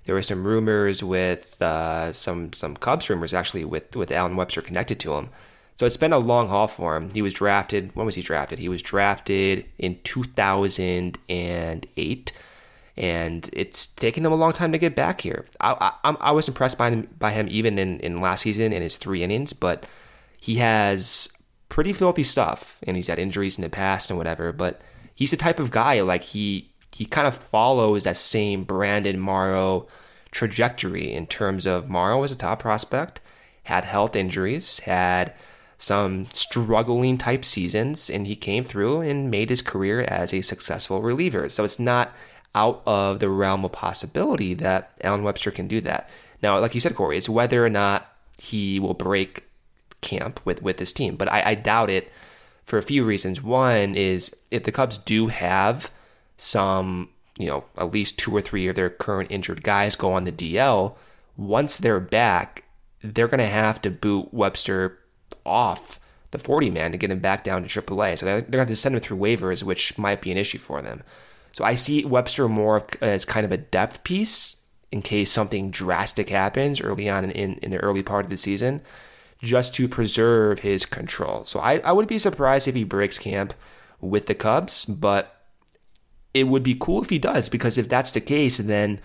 there 0.06 0.16
were 0.16 0.22
some 0.22 0.46
rumors 0.46 1.04
with 1.04 1.62
uh, 1.62 2.14
some 2.14 2.54
some 2.54 2.76
Cubs 2.76 3.10
rumors 3.10 3.34
actually 3.34 3.66
with 3.66 3.96
with 3.96 4.12
Allen 4.12 4.36
Webster 4.36 4.62
connected 4.62 5.00
to 5.02 5.14
him. 5.14 5.30
So 5.76 5.86
it's 5.86 5.98
been 5.98 6.14
a 6.14 6.20
long 6.20 6.48
haul 6.48 6.68
for 6.68 6.96
him. 6.96 7.12
He 7.12 7.22
was 7.22 7.34
drafted. 7.34 7.96
When 7.96 8.06
was 8.06 8.16
he 8.16 8.22
drafted? 8.22 8.60
He 8.60 8.70
was 8.70 8.82
drafted 8.82 9.66
in 9.78 10.00
2008 10.04 12.32
and 13.02 13.50
it's 13.52 13.88
taken 13.88 14.24
him 14.24 14.32
a 14.32 14.36
long 14.36 14.54
time 14.54 14.72
to 14.72 14.78
get 14.78 14.96
back 14.96 15.22
here. 15.22 15.46
I 15.60 15.92
I, 16.04 16.16
I 16.22 16.32
was 16.32 16.48
impressed 16.48 16.78
by 16.78 16.92
him, 16.92 17.10
by 17.18 17.32
him 17.32 17.48
even 17.50 17.80
in, 17.80 18.00
in 18.00 18.22
last 18.22 18.42
season 18.44 18.72
in 18.72 18.84
his 18.84 18.96
three 18.96 19.24
innings, 19.24 19.54
but 19.54 19.88
he 20.40 20.56
has 20.58 21.28
pretty 21.68 21.94
filthy 21.94 22.24
stuff, 22.24 22.78
and 22.84 22.96
he's 22.96 23.08
had 23.08 23.18
injuries 23.18 23.58
in 23.58 23.64
the 23.64 23.70
past 23.70 24.12
and 24.12 24.18
whatever. 24.18 24.54
But 24.54 24.82
he's 25.16 25.32
the 25.32 25.38
type 25.38 25.60
of 25.60 25.72
guy 25.72 26.02
like 26.02 26.22
he 26.22 26.70
he 26.94 27.06
kind 27.06 27.28
of 27.28 27.36
follows 27.36 28.04
that 28.04 28.18
same 28.18 28.64
Brandon 28.64 29.20
Morrow 29.20 29.88
trajectory 30.30 31.12
in 31.12 31.26
terms 31.26 31.66
of 31.66 31.90
Morrow 31.90 32.22
was 32.22 32.32
a 32.32 32.36
top 32.36 32.60
prospect, 32.60 33.20
had 33.64 33.84
health 33.84 34.16
injuries, 34.16 34.80
had 34.80 35.34
some 35.80 36.28
struggling 36.34 37.18
type 37.18 37.44
seasons, 37.44 38.12
and 38.12 38.28
he 38.28 38.36
came 38.36 38.64
through 38.64 39.02
and 39.02 39.32
made 39.32 39.50
his 39.50 39.64
career 39.64 40.02
as 40.02 40.32
a 40.32 40.42
successful 40.42 41.02
reliever. 41.02 41.50
So 41.50 41.64
it's 41.64 41.80
not 41.80 42.14
out 42.54 42.82
of 42.86 43.20
the 43.20 43.30
realm 43.30 43.64
of 43.64 43.72
possibility 43.72 44.54
that 44.56 44.92
Allen 45.02 45.24
Webster 45.24 45.52
can 45.52 45.68
do 45.68 45.82
that. 45.82 46.10
Now, 46.42 46.60
like 46.60 46.76
you 46.76 46.82
said, 46.82 46.96
Corey, 46.96 47.18
it's 47.18 47.30
whether 47.30 47.66
or 47.66 47.70
not 47.70 48.08
he 48.38 48.80
will 48.80 48.94
break 48.94 49.46
camp 50.02 50.40
with, 50.46 50.62
with 50.62 50.78
this 50.78 50.92
team. 50.92 51.16
But 51.16 51.32
I, 51.32 51.52
I 51.52 51.56
doubt 51.56 51.90
it 51.90 52.12
for 52.64 52.78
a 52.78 52.84
few 52.84 53.06
reasons. 53.06 53.42
One 53.42 53.96
is 53.96 54.36
if 54.50 54.64
the 54.64 54.72
Cubs 54.72 54.98
do 54.98 55.28
have 55.28 55.92
some, 56.38 57.10
you 57.38 57.48
know, 57.48 57.64
at 57.78 57.92
least 57.92 58.20
two 58.20 58.36
or 58.36 58.42
three 58.42 58.68
of 58.68 58.76
their 58.76 58.90
current 58.90 59.32
injured 59.32 59.64
guys 59.64 59.96
go 59.96 60.14
on 60.14 60.24
the 60.24 60.32
DL, 60.32 60.96
once 61.38 61.78
they're 61.78 62.00
back, 62.00 62.64
they're 63.02 63.28
going 63.28 63.40
to 63.40 63.46
have 63.46 63.82
to 63.84 63.92
boot 63.92 64.34
Webster 64.34 64.98
off 65.46 66.00
the 66.32 66.40
40 66.40 66.70
man 66.70 66.92
to 66.92 66.98
get 66.98 67.12
him 67.12 67.20
back 67.20 67.44
down 67.44 67.64
to 67.64 67.82
AAA. 67.82 68.18
So 68.18 68.26
they're, 68.26 68.42
they're 68.42 68.60
going 68.60 68.68
to 68.68 68.76
send 68.76 68.96
him 68.96 69.02
through 69.02 69.18
waivers, 69.18 69.64
which 69.64 69.98
might 69.98 70.22
be 70.22 70.32
an 70.32 70.38
issue 70.38 70.58
for 70.58 70.82
them. 70.82 71.04
So 71.52 71.64
I 71.64 71.76
see 71.76 72.06
Webster 72.06 72.48
more 72.48 72.86
as 73.02 73.26
kind 73.26 73.46
of 73.46 73.52
a 73.52 73.58
depth 73.58 74.04
piece 74.04 74.66
in 74.92 75.02
case 75.02 75.32
something 75.32 75.72
drastic 75.72 76.30
happens 76.30 76.82
early 76.82 77.10
on 77.10 77.26
in, 77.26 77.56
in, 77.58 77.72
the 77.72 77.78
early 77.78 78.04
part 78.04 78.26
of 78.26 78.32
the 78.32 78.38
season, 78.38 78.82
just 79.42 79.74
to 79.76 79.88
preserve 79.88 80.60
his 80.60 80.86
control. 80.86 81.46
So 81.46 81.60
I, 81.60 81.80
I 81.80 81.92
wouldn't 81.94 82.10
be 82.10 82.20
surprised 82.20 82.68
if 82.68 82.76
he 82.76 82.84
breaks 82.84 83.18
camp 83.18 83.54
with 84.02 84.26
the 84.26 84.36
Cubs, 84.36 84.86
but 84.86 85.42
it 86.34 86.48
would 86.48 86.64
be 86.64 86.76
cool 86.80 87.02
if 87.02 87.10
he 87.10 87.20
does, 87.20 87.50
because 87.50 87.78
if 87.78 87.88
that's 87.88 88.12
the 88.12 88.22
case, 88.22 88.58
then 88.58 89.00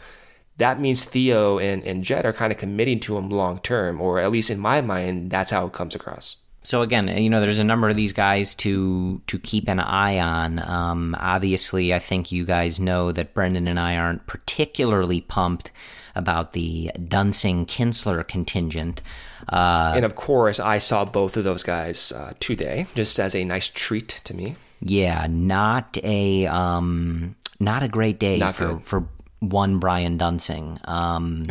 that 0.57 0.81
means 0.81 1.05
Theo 1.05 1.59
and, 1.59 1.85
and 1.85 2.03
Jed 2.03 2.25
are 2.25 2.33
kind 2.33 2.53
of 2.53 2.59
committing 2.59 3.01
to 3.01 3.17
him 3.17 3.29
long 3.29 3.61
term, 3.61 4.01
or 4.01 4.19
at 4.19 4.31
least 4.31 4.51
in 4.51 4.59
my 4.59 4.81
mind, 4.81 5.31
that's 5.31 5.51
how 5.51 5.67
it 5.67 5.73
comes 5.73 5.95
across. 5.95 6.39
So 6.67 6.83
again, 6.83 7.07
you 7.17 7.31
know, 7.31 7.41
there's 7.41 7.59
a 7.59 7.65
number 7.65 7.89
of 7.89 7.95
these 7.95 8.13
guys 8.13 8.53
to 8.57 9.21
to 9.29 9.39
keep 9.39 9.69
an 9.69 9.79
eye 9.79 10.19
on. 10.19 10.59
Um, 10.59 11.17
obviously, 11.17 11.95
I 11.95 12.01
think 12.01 12.33
you 12.33 12.45
guys 12.45 12.81
know 12.81 13.13
that 13.13 13.35
Brendan 13.35 13.69
and 13.69 13.79
I 13.79 13.97
aren't 13.97 14.27
particularly 14.27 15.21
pumped 15.21 15.71
about 16.17 16.55
the 16.55 16.91
Duensing 16.99 17.67
Kintzler 17.67 18.27
contingent. 18.27 19.01
Uh, 19.49 19.93
and 19.95 20.05
of 20.05 20.17
course, 20.17 20.59
I 20.59 20.79
saw 20.79 21.05
both 21.05 21.37
of 21.37 21.45
those 21.45 21.63
guys 21.63 22.11
uh, 22.11 22.33
today, 22.41 22.89
just 22.97 23.21
as 23.21 23.37
a 23.37 23.45
nice 23.45 23.69
treat 23.69 24.09
to 24.25 24.35
me. 24.35 24.57
Yeah, 24.81 25.29
not 25.31 25.97
a 26.03 26.49
um, 26.49 27.37
not 27.61 27.85
a 27.85 27.89
great 27.89 28.19
day 28.19 28.39
not 28.39 28.57
for 28.57 28.67
good. 28.67 28.83
for 28.83 29.09
one 29.39 29.79
Brian 29.79 30.19
Duensing. 30.19 30.81
Um, 30.89 31.47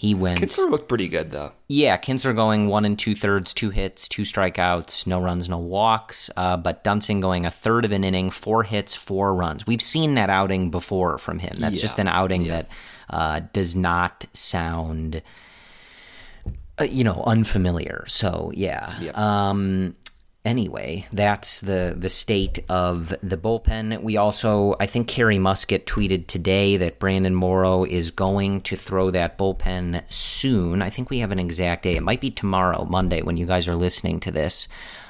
he 0.00 0.14
went. 0.14 0.40
Kintzler 0.40 0.70
looked 0.70 0.88
pretty 0.88 1.08
good 1.08 1.30
though. 1.30 1.52
Yeah, 1.68 1.98
Kintzler 1.98 2.34
going 2.34 2.68
one 2.68 2.86
and 2.86 2.98
two 2.98 3.14
thirds, 3.14 3.52
two 3.52 3.68
hits, 3.68 4.08
two 4.08 4.22
strikeouts, 4.22 5.06
no 5.06 5.20
runs, 5.20 5.46
no 5.46 5.58
walks. 5.58 6.30
Uh, 6.38 6.56
but 6.56 6.82
Duensing 6.82 7.20
going 7.20 7.44
a 7.44 7.50
third 7.50 7.84
of 7.84 7.92
an 7.92 8.02
inning, 8.02 8.30
four 8.30 8.62
hits, 8.62 8.94
four 8.94 9.34
runs. 9.34 9.66
We've 9.66 9.82
seen 9.82 10.14
that 10.14 10.30
outing 10.30 10.70
before 10.70 11.18
from 11.18 11.38
him. 11.38 11.52
That's 11.58 11.76
yeah. 11.76 11.82
just 11.82 11.98
an 11.98 12.08
outing 12.08 12.46
yeah. 12.46 12.50
that 12.52 12.68
uh, 13.10 13.40
does 13.52 13.76
not 13.76 14.24
sound. 14.32 15.20
Uh, 16.78 16.84
you 16.84 17.04
know, 17.04 17.22
unfamiliar. 17.26 18.06
So 18.08 18.52
yeah. 18.54 18.98
Yep. 19.00 19.18
Um, 19.18 19.96
anyway, 20.44 21.06
that's 21.12 21.60
the 21.60 21.94
the 21.96 22.08
state 22.08 22.64
of 22.68 23.14
the 23.22 23.36
bullpen. 23.36 24.02
We 24.02 24.16
also, 24.16 24.74
I 24.80 24.86
think, 24.86 25.08
Carrie 25.08 25.38
Muskat 25.38 25.86
tweeted 25.86 26.26
today 26.26 26.76
that 26.76 26.98
Brandon 26.98 27.34
Morrow 27.34 27.84
is 27.84 28.10
going 28.10 28.62
to 28.62 28.76
throw 28.76 29.10
that 29.10 29.38
bullpen 29.38 30.02
soon. 30.08 30.82
I 30.82 30.90
think 30.90 31.10
we 31.10 31.18
have 31.18 31.30
an 31.30 31.38
exact 31.38 31.82
day. 31.84 31.96
It 31.96 32.02
might 32.02 32.20
be 32.20 32.30
tomorrow, 32.30 32.84
Monday, 32.84 33.22
when 33.22 33.36
you 33.36 33.46
guys 33.46 33.68
are 33.68 33.76
listening 33.76 34.20
to 34.20 34.30
this. 34.30 34.68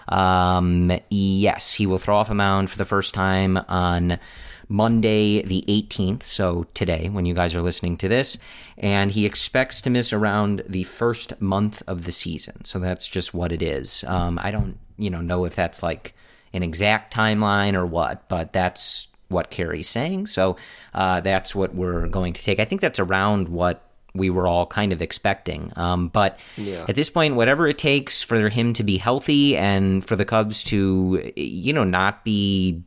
Um, 0.09 0.93
yes, 1.09 1.75
he 1.75 1.87
will 1.87 1.99
throw 1.99 2.16
off 2.16 2.31
a 2.31 2.35
mound 2.35 2.71
for 2.71 2.79
the 2.79 2.85
first 2.85 3.14
time 3.14 3.57
on. 3.69 4.19
Monday, 4.73 5.43
the 5.43 5.64
18th, 5.66 6.23
so 6.23 6.64
today, 6.75 7.09
when 7.09 7.27
you 7.27 7.35
guys 7.35 7.57
are 7.57 7.61
listening 7.61 7.97
to 7.97 8.09
this, 8.09 8.38
and 8.79 9.11
he 9.11 9.27
expects 9.27 9.81
to 9.81 9.90
miss 9.90 10.12
around 10.12 10.62
the 10.69 10.85
first 10.85 11.40
month 11.40 11.83
of 11.88 12.05
the 12.05 12.12
season. 12.12 12.64
So 12.64 12.79
that's 12.79 13.09
just 13.09 13.35
what 13.35 13.51
it 13.51 13.62
is. 13.62 14.05
Um, 14.07 14.38
I 14.40 14.53
don't 14.53 14.79
you 15.01 15.11
know 15.11 15.21
know 15.21 15.45
if 15.45 15.55
that's 15.55 15.83
like 15.83 16.15
an 16.53 16.63
exact 16.63 17.15
timeline 17.15 17.75
or 17.75 17.87
what, 17.87 18.29
but 18.29 18.53
that's 18.53 19.09
what 19.29 19.51
Carrie's 19.51 19.89
saying. 19.89 20.27
So 20.27 20.57
uh, 20.93 21.21
that's 21.21 21.55
what 21.55 21.75
we're 21.75 22.07
going 22.09 22.33
to 22.33 22.43
take. 22.43 22.61
I 22.61 22.65
think 22.65 22.81
that's 22.81 22.99
around 22.99 23.49
what 23.49 23.87
we 24.15 24.29
were 24.29 24.47
all 24.47 24.67
kind 24.67 24.93
of 24.93 25.01
expecting. 25.01 25.71
Um, 25.77 26.09
but 26.09 26.39
yeah. 26.57 26.85
at 26.89 26.97
this 26.97 27.09
point, 27.09 27.37
whatever 27.37 27.69
it 27.69 27.79
takes 27.79 28.23
for 28.23 28.49
him 28.49 28.73
to 28.75 28.83
be 28.83 28.97
healthy 28.97 29.57
and 29.57 30.05
for 30.05 30.17
the 30.17 30.25
Cubs 30.25 30.65
to, 30.65 31.33
you 31.37 31.73
know, 31.73 31.85
not 31.85 32.25
be 32.25 32.83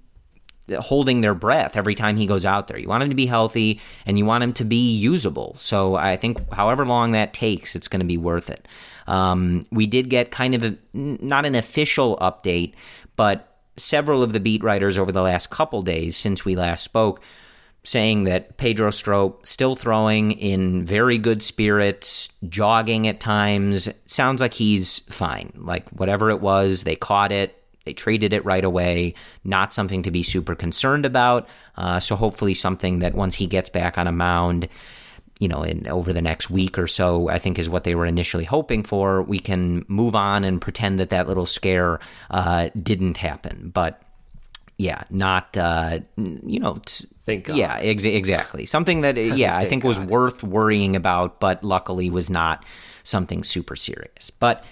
holding 0.79 1.21
their 1.21 1.33
breath 1.33 1.75
every 1.75 1.95
time 1.95 2.15
he 2.15 2.25
goes 2.25 2.45
out 2.45 2.67
there. 2.67 2.77
You 2.77 2.87
want 2.87 3.03
him 3.03 3.09
to 3.09 3.15
be 3.15 3.25
healthy 3.25 3.81
and 4.05 4.17
you 4.17 4.25
want 4.25 4.43
him 4.43 4.53
to 4.53 4.65
be 4.65 4.95
usable. 4.95 5.55
So 5.55 5.95
I 5.95 6.15
think 6.17 6.51
however 6.53 6.85
long 6.85 7.11
that 7.13 7.33
takes, 7.33 7.75
it's 7.75 7.87
going 7.87 7.99
to 7.99 8.05
be 8.05 8.17
worth 8.17 8.49
it. 8.49 8.67
Um, 9.07 9.65
we 9.71 9.87
did 9.87 10.09
get 10.09 10.31
kind 10.31 10.55
of 10.55 10.63
a, 10.63 10.77
not 10.93 11.45
an 11.45 11.55
official 11.55 12.17
update, 12.17 12.73
but 13.15 13.57
several 13.77 14.23
of 14.23 14.33
the 14.33 14.39
beat 14.39 14.63
writers 14.63 14.97
over 14.97 15.11
the 15.11 15.21
last 15.21 15.49
couple 15.49 15.81
days 15.81 16.15
since 16.15 16.45
we 16.45 16.55
last 16.55 16.83
spoke 16.83 17.21
saying 17.83 18.23
that 18.23 18.57
Pedro 18.57 18.91
Strop 18.91 19.45
still 19.45 19.75
throwing 19.75 20.31
in 20.31 20.83
very 20.83 21.17
good 21.17 21.43
spirits, 21.43 22.29
jogging 22.47 23.07
at 23.07 23.19
times. 23.19 23.89
Sounds 24.05 24.41
like 24.41 24.53
he's 24.53 24.99
fine. 25.09 25.51
Like 25.55 25.89
whatever 25.89 26.29
it 26.29 26.39
was, 26.39 26.83
they 26.83 26.95
caught 26.95 27.31
it. 27.31 27.59
They 27.85 27.93
treated 27.93 28.31
it 28.31 28.45
right 28.45 28.63
away. 28.63 29.15
Not 29.43 29.73
something 29.73 30.03
to 30.03 30.11
be 30.11 30.23
super 30.23 30.55
concerned 30.55 31.05
about. 31.05 31.49
Uh, 31.75 31.99
so 31.99 32.15
hopefully 32.15 32.53
something 32.53 32.99
that 32.99 33.13
once 33.13 33.35
he 33.35 33.47
gets 33.47 33.69
back 33.69 33.97
on 33.97 34.07
a 34.07 34.13
mound, 34.13 34.69
you 35.39 35.47
know, 35.47 35.63
in 35.63 35.87
over 35.87 36.13
the 36.13 36.21
next 36.21 36.49
week 36.49 36.77
or 36.77 36.87
so, 36.87 37.29
I 37.29 37.39
think 37.39 37.59
is 37.59 37.69
what 37.69 37.83
they 37.83 37.95
were 37.95 38.05
initially 38.05 38.45
hoping 38.45 38.83
for. 38.83 39.21
We 39.23 39.39
can 39.39 39.85
move 39.87 40.15
on 40.15 40.43
and 40.43 40.61
pretend 40.61 40.99
that 40.99 41.09
that 41.09 41.27
little 41.27 41.45
scare 41.45 41.99
uh, 42.29 42.69
didn't 42.81 43.17
happen. 43.17 43.71
But 43.73 44.01
yeah, 44.77 45.03
not 45.09 45.55
uh, 45.57 45.99
you 46.17 46.59
know, 46.59 46.79
Thank 47.23 47.45
God. 47.45 47.57
yeah, 47.57 47.77
ex- 47.79 48.05
exactly. 48.05 48.65
Something 48.65 49.01
that 49.01 49.17
yeah, 49.37 49.57
I 49.57 49.67
think 49.67 49.83
God. 49.83 49.89
was 49.89 49.99
worth 49.99 50.43
worrying 50.43 50.95
about, 50.95 51.39
but 51.39 51.63
luckily 51.63 52.09
was 52.09 52.29
not 52.29 52.63
something 53.03 53.43
super 53.43 53.75
serious. 53.75 54.29
But 54.29 54.63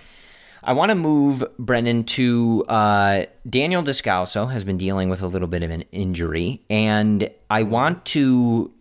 I 0.63 0.73
want 0.73 0.89
to 0.89 0.95
move 0.95 1.43
Brendan 1.57 2.03
to 2.03 2.65
uh, 2.67 3.25
Daniel 3.49 3.83
Descalso 3.83 4.51
has 4.51 4.63
been 4.63 4.77
dealing 4.77 5.09
with 5.09 5.21
a 5.21 5.27
little 5.27 5.47
bit 5.47 5.63
of 5.63 5.71
an 5.71 5.83
injury, 5.91 6.61
and 6.69 7.29
I 7.49 7.63
want 7.63 8.05
to 8.05 8.71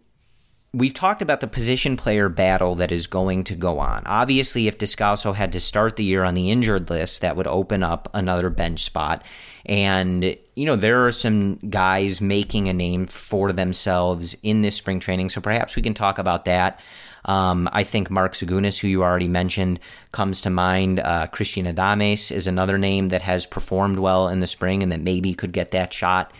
we've 0.72 0.94
talked 0.94 1.20
about 1.20 1.40
the 1.40 1.48
position 1.48 1.96
player 1.96 2.28
battle 2.28 2.76
that 2.76 2.92
is 2.92 3.06
going 3.06 3.44
to 3.44 3.56
go 3.56 3.80
on. 3.80 4.02
Obviously, 4.06 4.68
if 4.68 4.78
Descalso 4.78 5.35
had 5.35 5.52
to 5.52 5.61
start 5.61 5.96
the 5.96 6.04
year 6.04 6.22
on 6.22 6.35
the 6.35 6.50
injured 6.50 6.90
list, 6.90 7.22
that 7.22 7.37
would 7.37 7.48
open 7.48 7.83
up 7.83 8.09
another 8.14 8.50
bench 8.50 8.85
spot. 8.85 9.24
And, 9.66 10.24
you 10.54 10.66
know, 10.66 10.76
there 10.76 11.06
are 11.06 11.12
some 11.12 11.56
guys 11.56 12.20
making 12.20 12.68
a 12.68 12.72
name 12.72 13.06
for 13.06 13.52
themselves 13.52 14.37
in 14.42 14.62
this 14.62 14.76
spring 14.76 15.00
training. 15.00 15.30
So 15.30 15.40
perhaps 15.40 15.74
we 15.74 15.83
can 15.83 15.94
talk 15.94 16.18
about 16.18 16.44
that. 16.44 16.80
Um, 17.24 17.68
I 17.72 17.85
think 17.85 18.11
Mark 18.11 18.35
Zagunis, 18.35 18.78
who 18.78 18.88
you 18.88 19.02
already 19.02 19.28
mentioned, 19.28 19.80
comes 20.12 20.40
to 20.42 20.50
mind. 20.50 21.00
Uh, 21.00 21.26
Cristhian 21.26 21.72
Adames 21.72 22.33
is 22.33 22.46
another 22.46 22.78
name 22.78 23.09
that 23.09 23.22
has 23.22 23.44
performed 23.44 23.98
well 23.98 24.28
in 24.28 24.40
the 24.40 24.46
spring 24.46 24.83
and 24.83 24.92
that 24.92 25.00
maybe 25.00 25.35
could 25.35 25.52
get 25.52 25.72
that 25.72 25.92
shot. 25.92 26.33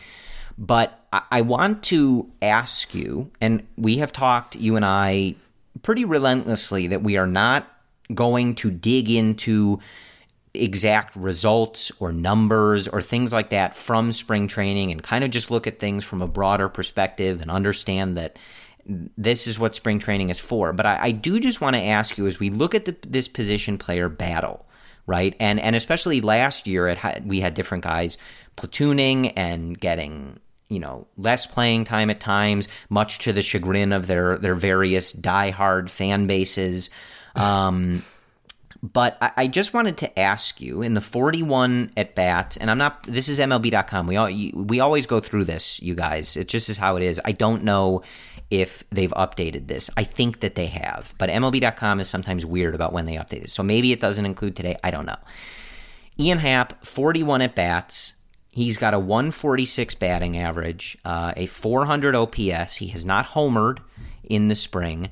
But 0.59 0.97
I 1.13 1.41
want 1.41 1.83
to 1.85 2.31
ask 2.43 2.95
you, 2.95 3.31
and 3.41 3.67
we 3.77 3.99
have 3.99 4.13
talked, 4.13 4.57
you 4.57 4.77
and 4.77 4.85
I, 4.85 5.35
pretty 5.83 6.05
relentlessly 6.05 6.89
that 6.89 7.03
we 7.03 7.17
are 7.17 7.27
not 7.27 7.67
going 8.15 8.55
to 8.57 8.71
dig 8.71 9.11
into 9.11 9.81
exact 10.53 11.15
results 11.15 11.93
or 12.01 12.13
numbers 12.13 12.89
or 12.89 13.01
things 13.01 13.33
like 13.33 13.51
that 13.51 13.77
from 13.77 14.11
spring 14.13 14.49
training 14.49 14.91
and 14.91 15.03
kind 15.03 15.23
of 15.25 15.31
just 15.31 15.51
look 15.51 15.67
at 15.67 15.79
things 15.79 16.05
from 16.05 16.23
a 16.23 16.27
broader 16.27 16.69
perspective 16.69 17.41
and 17.41 17.51
understand 17.51 18.17
that 18.17 18.37
this 18.85 19.47
is 19.47 19.59
what 19.59 19.77
spring 19.77 19.99
training 19.99 20.31
is 20.31 20.41
for. 20.41 20.73
But 20.73 20.87
I, 20.87 20.99
I 21.05 21.11
do 21.13 21.39
just 21.39 21.61
want 21.61 21.77
to 21.77 21.83
ask 21.83 22.19
you 22.19 22.27
as 22.27 22.41
we 22.41 22.51
look 22.51 22.75
at 22.75 22.85
the, 22.85 22.97
this 23.07 23.29
position 23.29 23.79
player 23.79 24.09
battle, 24.09 24.67
right? 25.07 25.37
And 25.39 25.61
and 25.61 25.77
especially 25.77 26.21
last 26.21 26.67
year, 26.67 26.89
it 26.89 26.99
we 27.25 27.41
had 27.41 27.55
different 27.55 27.85
guys 27.85 28.19
platooning 28.57 29.33
and 29.37 29.79
getting 29.79 30.41
you 30.69 30.79
know 30.79 31.07
less 31.17 31.47
playing 31.47 31.85
time 31.85 32.11
at 32.11 32.21
times, 32.21 32.69
much 32.89 33.19
to 33.21 33.33
the 33.33 33.43
chagrin 33.43 33.93
of 33.93 34.07
their 34.07 34.39
their 34.39 34.55
various 34.55 35.13
diehard 35.13 35.91
fan 35.91 36.27
bases. 36.27 36.91
Um, 37.35 38.03
but 38.83 39.19
I, 39.21 39.33
I, 39.37 39.47
just 39.47 39.75
wanted 39.75 39.99
to 39.99 40.19
ask 40.19 40.61
you 40.61 40.81
in 40.83 40.95
the 40.95 41.01
41 41.01 41.93
at 41.97 42.15
bat, 42.15 42.57
and 42.61 42.71
I'm 42.71 42.79
not. 42.79 43.03
This 43.07 43.29
is 43.29 43.39
MLB.com. 43.39 44.07
We 44.07 44.17
all 44.17 44.31
we 44.55 44.81
always 44.81 45.07
go 45.07 45.21
through 45.21 45.45
this, 45.45 45.83
you 45.83 45.95
guys. 45.95 46.37
It 46.37 46.49
just 46.49 46.69
is 46.69 46.79
how 46.79 46.97
it 46.97 47.03
is. 47.03 47.21
I 47.25 47.33
don't 47.33 47.65
know 47.65 48.03
if 48.51 48.89
they've 48.91 49.13
updated 49.13 49.69
this. 49.69 49.91
I 49.97 50.05
think 50.05 50.41
that 50.41 50.55
they 50.55 50.67
have, 50.67 51.15
but 51.19 51.31
MLB.com 51.31 52.01
is 52.01 52.09
sometimes 52.09 52.45
weird 52.45 52.75
about 52.75 52.93
when 52.93 53.07
they 53.07 53.15
update 53.15 53.45
it. 53.45 53.51
So 53.51 53.63
maybe 53.63 53.93
it 53.93 54.01
doesn't 54.01 54.27
include 54.27 54.57
today. 54.57 54.77
I 54.83 54.91
don't 54.91 55.07
know. 55.07 55.19
Ian 56.19 56.39
Happ, 56.39 56.85
41 56.85 57.43
at 57.43 57.55
bats, 57.55 58.15
He's 58.53 58.79
got 58.79 58.95
a 58.95 58.99
146 58.99 59.95
batting 59.95 60.37
average, 60.37 60.99
uh, 61.05 61.33
a 61.37 61.47
400 61.47 62.15
OPS. 62.15 62.77
He 62.77 62.89
has 62.89 63.05
not 63.05 63.27
homered 63.27 63.79
in 64.25 64.49
the 64.49 64.55
spring. 64.55 65.11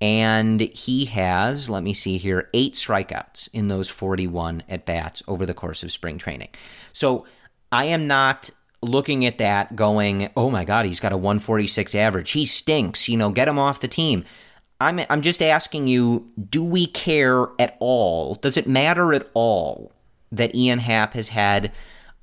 And 0.00 0.60
he 0.60 1.06
has, 1.06 1.70
let 1.70 1.82
me 1.82 1.94
see 1.94 2.18
here, 2.18 2.50
eight 2.52 2.74
strikeouts 2.74 3.48
in 3.52 3.68
those 3.68 3.88
41 3.88 4.62
at 4.68 4.84
bats 4.84 5.22
over 5.26 5.46
the 5.46 5.54
course 5.54 5.82
of 5.82 5.90
spring 5.90 6.18
training. 6.18 6.48
So 6.92 7.26
I 7.72 7.86
am 7.86 8.06
not 8.06 8.50
looking 8.82 9.24
at 9.24 9.38
that 9.38 9.74
going, 9.74 10.30
oh 10.36 10.50
my 10.50 10.64
God, 10.64 10.84
he's 10.84 11.00
got 11.00 11.12
a 11.12 11.16
146 11.16 11.94
average. 11.94 12.30
He 12.32 12.46
stinks. 12.46 13.08
You 13.08 13.16
know, 13.16 13.30
get 13.30 13.48
him 13.48 13.58
off 13.58 13.80
the 13.80 13.88
team. 13.88 14.24
I'm 14.78 15.00
I'm 15.08 15.22
just 15.22 15.42
asking 15.42 15.88
you, 15.88 16.30
do 16.50 16.62
we 16.62 16.86
care 16.86 17.46
at 17.58 17.76
all? 17.80 18.34
Does 18.34 18.58
it 18.58 18.68
matter 18.68 19.14
at 19.14 19.28
all 19.32 19.92
that 20.30 20.54
Ian 20.54 20.80
Happ 20.80 21.14
has 21.14 21.28
had 21.28 21.72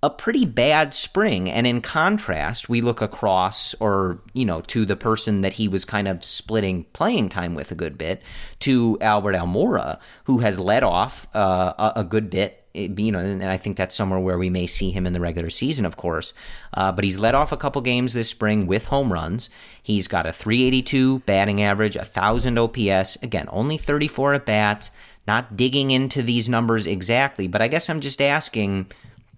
a 0.03 0.09
pretty 0.09 0.43
bad 0.43 0.93
spring 0.93 1.49
and 1.49 1.65
in 1.65 1.79
contrast, 1.79 2.67
we 2.67 2.81
look 2.81 3.01
across 3.01 3.73
or, 3.75 4.19
you 4.33 4.43
know, 4.43 4.59
to 4.59 4.83
the 4.83 4.97
person 4.97 5.41
that 5.41 5.53
he 5.53 5.69
was 5.69 5.85
kind 5.85 6.09
of 6.09 6.25
splitting 6.25 6.83
playing 6.91 7.29
time 7.29 7.55
with 7.55 7.71
a 7.71 7.75
good 7.75 7.97
bit 7.97 8.21
to 8.59 8.97
Albert 8.99 9.35
Almora, 9.35 9.97
who 10.25 10.39
has 10.39 10.59
led 10.59 10.83
off 10.83 11.25
uh, 11.33 11.73
a, 11.79 12.01
a 12.01 12.03
good 12.03 12.29
bit 12.29 12.59
you 12.73 13.11
know, 13.11 13.19
and 13.19 13.43
I 13.43 13.57
think 13.57 13.77
that's 13.77 13.95
somewhere 13.95 14.19
where 14.19 14.39
we 14.39 14.49
may 14.49 14.65
see 14.65 14.89
him 14.89 15.05
in 15.05 15.13
the 15.13 15.19
regular 15.21 15.51
season, 15.51 15.85
of 15.85 15.95
course. 15.95 16.33
Uh, 16.73 16.91
but 16.91 17.03
he's 17.03 17.19
led 17.19 17.35
off 17.35 17.51
a 17.51 17.57
couple 17.57 17.79
games 17.83 18.13
this 18.13 18.29
spring 18.29 18.65
with 18.65 18.87
home 18.87 19.13
runs. 19.13 19.51
He's 19.83 20.07
got 20.07 20.25
a 20.25 20.33
382 20.33 21.19
batting 21.19 21.61
average, 21.61 21.95
a 21.95 21.99
1,000 21.99 22.57
OPS. 22.57 23.17
Again, 23.21 23.47
only 23.51 23.77
34 23.77 24.33
at 24.33 24.45
bats. 24.47 24.89
Not 25.27 25.55
digging 25.55 25.91
into 25.91 26.23
these 26.23 26.49
numbers 26.49 26.87
exactly, 26.87 27.47
but 27.47 27.61
I 27.61 27.67
guess 27.67 27.91
I'm 27.91 28.01
just 28.01 28.19
asking 28.19 28.87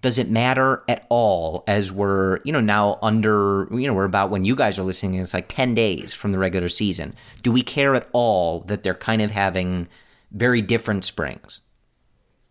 does 0.06 0.18
it 0.18 0.30
matter 0.30 0.84
at 0.88 1.06
all 1.10 1.63
as 1.68 1.91
we're 1.91 2.39
you 2.44 2.52
know 2.54 2.62
now 2.62 2.98
under 3.02 3.68
you 3.72 3.88
know 3.88 3.94
we're 3.94 4.06
about 4.06 4.30
when 4.30 4.46
you 4.46 4.56
guys 4.56 4.78
are 4.78 4.84
listening 4.84 5.15
it's 5.15 5.34
like 5.34 5.48
10 5.48 5.74
days 5.76 6.13
from 6.13 6.32
the 6.32 6.38
regular 6.38 6.70
season 6.70 7.13
do 7.41 7.52
we 7.52 7.62
care 7.62 7.96
at 7.96 8.08
all 8.13 8.62
that 8.62 8.84
they're 8.84 8.94
kind 8.94 9.22
of 9.22 9.32
having 9.32 9.88
very 10.32 10.62
different 10.62 11.04
springs 11.04 11.62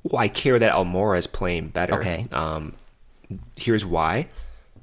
well, 0.04 0.20
I 0.20 0.28
care 0.28 0.58
that 0.58 0.72
Almora 0.72 1.18
is 1.18 1.26
playing 1.26 1.68
better. 1.68 1.94
Okay. 1.94 2.28
Um, 2.30 2.74
here's 3.56 3.86
why. 3.86 4.28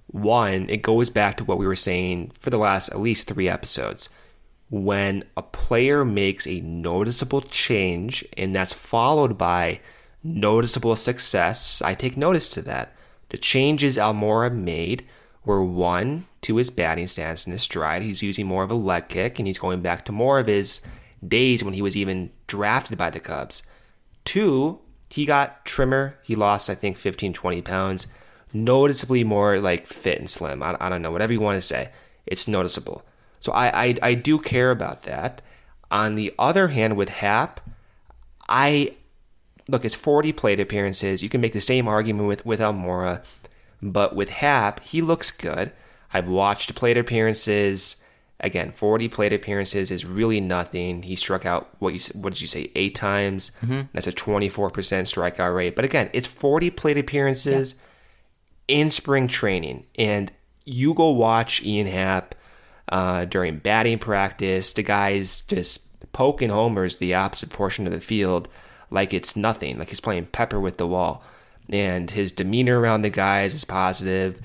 One, 0.07 0.67
it 0.69 0.81
goes 0.81 1.09
back 1.09 1.37
to 1.37 1.45
what 1.45 1.59
we 1.59 1.67
were 1.67 1.75
saying 1.75 2.31
for 2.39 2.49
the 2.49 2.57
last 2.57 2.89
at 2.89 2.99
least 2.99 3.27
three 3.27 3.47
episodes. 3.47 4.09
When 4.69 5.23
a 5.37 5.43
player 5.43 6.03
makes 6.03 6.47
a 6.47 6.61
noticeable 6.61 7.41
change 7.41 8.25
and 8.35 8.55
that's 8.55 8.73
followed 8.73 9.37
by 9.37 9.79
noticeable 10.23 10.95
success, 10.95 11.81
I 11.81 11.93
take 11.93 12.17
notice 12.17 12.49
to 12.49 12.61
that. 12.63 12.95
The 13.29 13.37
changes 13.37 13.97
Almora 13.97 14.53
made 14.53 15.05
were 15.45 15.63
one, 15.63 16.25
to 16.41 16.57
his 16.57 16.69
batting 16.69 17.07
stance 17.07 17.45
and 17.45 17.53
his 17.53 17.61
stride. 17.61 18.01
He's 18.01 18.23
using 18.23 18.47
more 18.47 18.63
of 18.63 18.71
a 18.71 18.75
leg 18.75 19.07
kick 19.07 19.39
and 19.39 19.47
he's 19.47 19.59
going 19.59 19.81
back 19.81 20.05
to 20.05 20.11
more 20.11 20.39
of 20.39 20.47
his 20.47 20.81
days 21.25 21.63
when 21.63 21.73
he 21.73 21.81
was 21.81 21.95
even 21.95 22.31
drafted 22.47 22.97
by 22.97 23.09
the 23.09 23.19
Cubs. 23.19 23.63
Two, 24.25 24.79
he 25.09 25.25
got 25.25 25.65
trimmer. 25.65 26.17
He 26.23 26.35
lost, 26.35 26.69
I 26.69 26.75
think, 26.75 26.97
15, 26.97 27.33
20 27.33 27.61
pounds. 27.61 28.13
Noticeably 28.53 29.23
more 29.23 29.59
like 29.59 29.87
fit 29.87 30.19
and 30.19 30.29
slim. 30.29 30.63
I, 30.63 30.75
I 30.79 30.89
don't 30.89 31.01
know, 31.01 31.11
whatever 31.11 31.33
you 31.33 31.39
want 31.39 31.57
to 31.57 31.61
say. 31.61 31.91
It's 32.25 32.47
noticeable. 32.47 33.03
So 33.39 33.51
I, 33.51 33.85
I, 33.85 33.95
I 34.01 34.13
do 34.13 34.39
care 34.39 34.71
about 34.71 35.03
that. 35.03 35.41
On 35.89 36.15
the 36.15 36.33
other 36.39 36.69
hand, 36.69 36.95
with 36.95 37.09
Happ, 37.09 37.61
I 38.47 38.95
look, 39.69 39.85
it's 39.85 39.95
40 39.95 40.33
plate 40.33 40.59
appearances. 40.59 41.23
You 41.23 41.29
can 41.29 41.41
make 41.41 41.53
the 41.53 41.61
same 41.61 41.87
argument 41.87 42.27
with, 42.27 42.45
with 42.45 42.59
Almora, 42.59 43.23
but 43.81 44.15
with 44.15 44.29
Happ, 44.29 44.81
he 44.81 45.01
looks 45.01 45.31
good. 45.31 45.71
I've 46.13 46.27
watched 46.27 46.75
plate 46.75 46.97
appearances. 46.97 48.03
Again, 48.39 48.71
40 48.71 49.07
plate 49.07 49.33
appearances 49.33 49.91
is 49.91 50.05
really 50.05 50.41
nothing. 50.41 51.03
He 51.03 51.15
struck 51.15 51.45
out 51.45 51.69
what 51.79 51.93
you 51.93 51.99
what 52.19 52.33
did 52.33 52.41
you 52.41 52.47
say 52.47 52.71
eight 52.75 52.95
times? 52.95 53.51
Mm-hmm. 53.61 53.81
That's 53.93 54.07
a 54.07 54.11
24% 54.11 54.71
strikeout 54.71 55.55
rate. 55.55 55.75
But 55.75 55.85
again, 55.85 56.09
it's 56.11 56.27
40 56.27 56.71
plate 56.71 56.97
appearances 56.97 57.75
yeah. 58.67 58.77
in 58.79 58.91
spring 58.91 59.27
training, 59.27 59.85
and 59.95 60.31
you 60.65 60.93
go 60.93 61.11
watch 61.11 61.63
Ian 61.63 61.87
Happ 61.87 62.35
uh, 62.89 63.25
during 63.25 63.57
batting 63.57 63.99
practice. 63.99 64.73
The 64.73 64.83
guy's 64.83 65.41
just 65.41 66.11
poking 66.11 66.49
homers 66.49 66.97
the 66.97 67.13
opposite 67.13 67.51
portion 67.51 67.87
of 67.87 67.93
the 67.93 67.99
field 67.99 68.49
like 68.91 69.13
it's 69.13 69.35
nothing, 69.35 69.79
like 69.79 69.89
he's 69.89 69.99
playing 69.99 70.27
pepper 70.27 70.59
with 70.59 70.77
the 70.77 70.87
wall. 70.87 71.23
And 71.69 72.11
his 72.11 72.31
demeanor 72.31 72.79
around 72.79 73.01
the 73.01 73.09
guys 73.09 73.53
is 73.53 73.65
positive 73.65 74.41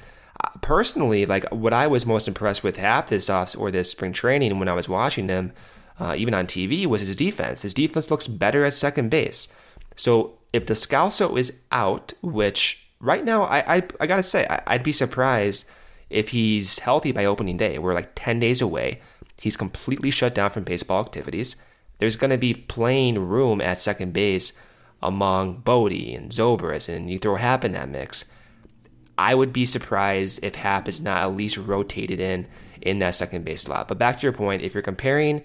personally, 0.61 1.27
like 1.27 1.45
what 1.51 1.73
I 1.73 1.87
was 1.87 2.07
most 2.07 2.29
impressed 2.29 2.63
with 2.63 2.77
Happ 2.77 3.09
this 3.09 3.31
off 3.31 3.57
or 3.57 3.71
this 3.71 3.91
spring 3.91 4.13
training 4.13 4.59
when 4.59 4.69
I 4.69 4.75
was 4.75 4.89
watching 4.89 5.29
him, 5.29 5.53
uh, 5.99 6.15
even 6.17 6.35
on 6.35 6.47
TV, 6.47 6.87
was 6.87 7.01
his 7.01 7.17
defense. 7.17 7.63
His 7.63 7.75
defense 7.75 8.11
looks 8.11 8.27
better 8.27 8.65
at 8.65 8.75
second 8.75 9.11
base. 9.11 9.53
So 9.97 10.39
if 10.53 10.67
Descalso 10.67 11.39
is 11.39 11.61
out, 11.73 12.13
which 12.23 12.89
right 13.01 13.25
now 13.25 13.43
I 13.43 13.77
I, 13.77 13.83
I 14.01 14.07
gotta 14.07 14.23
say 14.23 14.47
I, 14.49 14.63
I'd 14.67 14.83
be 14.83 14.93
surprised 14.93 15.69
if 16.11 16.31
he's 16.31 16.79
healthy 16.81 17.13
by 17.13 17.25
opening 17.25 17.57
day. 17.57 17.79
We're 17.79 17.95
like 17.95 18.13
ten 18.15 18.39
days 18.39 18.61
away. 18.61 19.01
He's 19.41 19.57
completely 19.57 20.11
shut 20.11 20.35
down 20.35 20.51
from 20.51 20.65
baseball 20.65 21.01
activities. 21.01 21.57
There's 21.99 22.17
going 22.17 22.31
to 22.31 22.39
be 22.39 22.55
playing 22.55 23.19
room 23.19 23.61
at 23.61 23.79
second 23.79 24.13
base 24.13 24.53
among 25.03 25.59
Bote 25.59 25.93
and 25.93 26.31
Zobrist, 26.31 26.89
and 26.89 27.11
you 27.11 27.19
throw 27.19 27.37
Happ 27.37 27.65
in 27.65 27.73
that 27.73 27.89
mix. 27.89 28.31
I 29.19 29.35
would 29.35 29.53
be 29.53 29.65
surprised 29.65 30.41
if 30.43 30.57
Happ 30.57 30.89
is 30.89 31.01
not 31.01 31.23
at 31.23 31.37
least 31.37 31.57
rotated 31.57 32.21
in 32.21 32.47
in 32.83 32.99
that 32.99 33.15
second 33.15 33.45
base 33.45 33.63
slot. 33.63 33.89
But 33.89 33.99
back 33.99 34.19
to 34.19 34.23
your 34.23 34.33
point, 34.33 34.63
if 34.63 34.75
you're 34.75 34.83
comparing 34.83 35.43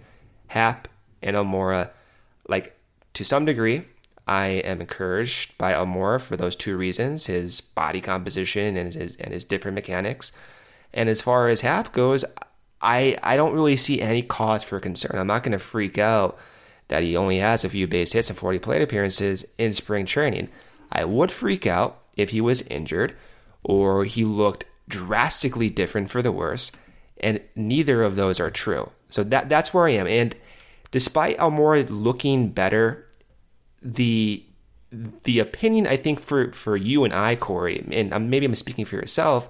Happ 0.47 0.87
and 1.21 1.35
Almora, 1.35 1.91
like 2.47 2.77
to 3.13 3.23
some 3.23 3.45
degree, 3.45 3.83
I 4.27 4.45
am 4.45 4.81
encouraged 4.81 5.57
by 5.57 5.73
Almora 5.73 6.19
for 6.19 6.35
those 6.35 6.55
two 6.55 6.75
reasons: 6.77 7.27
his 7.27 7.61
body 7.61 8.01
composition 8.01 8.75
and 8.75 8.93
his 8.93 9.15
and 9.15 9.33
his 9.33 9.45
different 9.45 9.75
mechanics. 9.75 10.33
And 10.93 11.07
as 11.07 11.21
far 11.21 11.47
as 11.47 11.61
Happ 11.61 11.93
goes, 11.93 12.25
I 12.81 13.17
I 13.23 13.35
don't 13.35 13.53
really 13.53 13.75
see 13.75 14.01
any 14.01 14.23
cause 14.23 14.63
for 14.63 14.79
concern. 14.79 15.17
I'm 15.17 15.27
not 15.27 15.43
going 15.43 15.51
to 15.51 15.59
freak 15.59 15.97
out 15.97 16.37
that 16.87 17.03
he 17.03 17.15
only 17.15 17.37
has 17.37 17.63
a 17.63 17.69
few 17.69 17.87
base 17.87 18.11
hits 18.11 18.29
and 18.29 18.37
40 18.37 18.59
plate 18.59 18.81
appearances 18.81 19.47
in 19.57 19.71
spring 19.73 20.05
training. 20.05 20.49
I 20.91 21.05
would 21.05 21.31
freak 21.31 21.65
out 21.65 21.99
if 22.17 22.31
he 22.31 22.41
was 22.41 22.63
injured 22.63 23.15
or 23.63 24.03
he 24.03 24.25
looked 24.25 24.65
drastically 24.89 25.69
different 25.69 26.09
for 26.09 26.21
the 26.21 26.31
worse. 26.31 26.71
And 27.21 27.39
neither 27.55 28.01
of 28.01 28.15
those 28.15 28.39
are 28.39 28.51
true. 28.51 28.91
So 29.09 29.23
that 29.25 29.47
that's 29.47 29.73
where 29.73 29.87
I 29.87 29.91
am. 29.91 30.07
And 30.07 30.35
despite 30.91 31.37
Almora 31.37 31.89
looking 31.89 32.49
better, 32.49 33.07
the 33.81 34.43
the 35.23 35.39
opinion 35.39 35.87
I 35.87 35.97
think 35.97 36.19
for 36.19 36.51
for 36.51 36.75
you 36.75 37.03
and 37.03 37.13
I, 37.13 37.35
Corey, 37.35 37.85
and 37.91 38.29
maybe 38.29 38.45
I'm 38.45 38.55
speaking 38.55 38.85
for 38.85 38.95
yourself, 38.95 39.47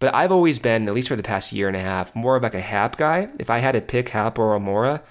but 0.00 0.14
I've 0.14 0.32
always 0.32 0.58
been, 0.58 0.88
at 0.88 0.94
least 0.94 1.08
for 1.08 1.16
the 1.16 1.22
past 1.22 1.52
year 1.52 1.68
and 1.68 1.76
a 1.76 1.80
half, 1.80 2.14
more 2.14 2.36
of 2.36 2.42
like 2.42 2.54
a 2.54 2.60
Happ 2.60 2.96
guy. 2.96 3.28
If 3.38 3.50
I 3.50 3.58
had 3.58 3.72
to 3.72 3.80
pick 3.80 4.10
Happ 4.10 4.38
or 4.38 4.58
Almora, 4.58 5.02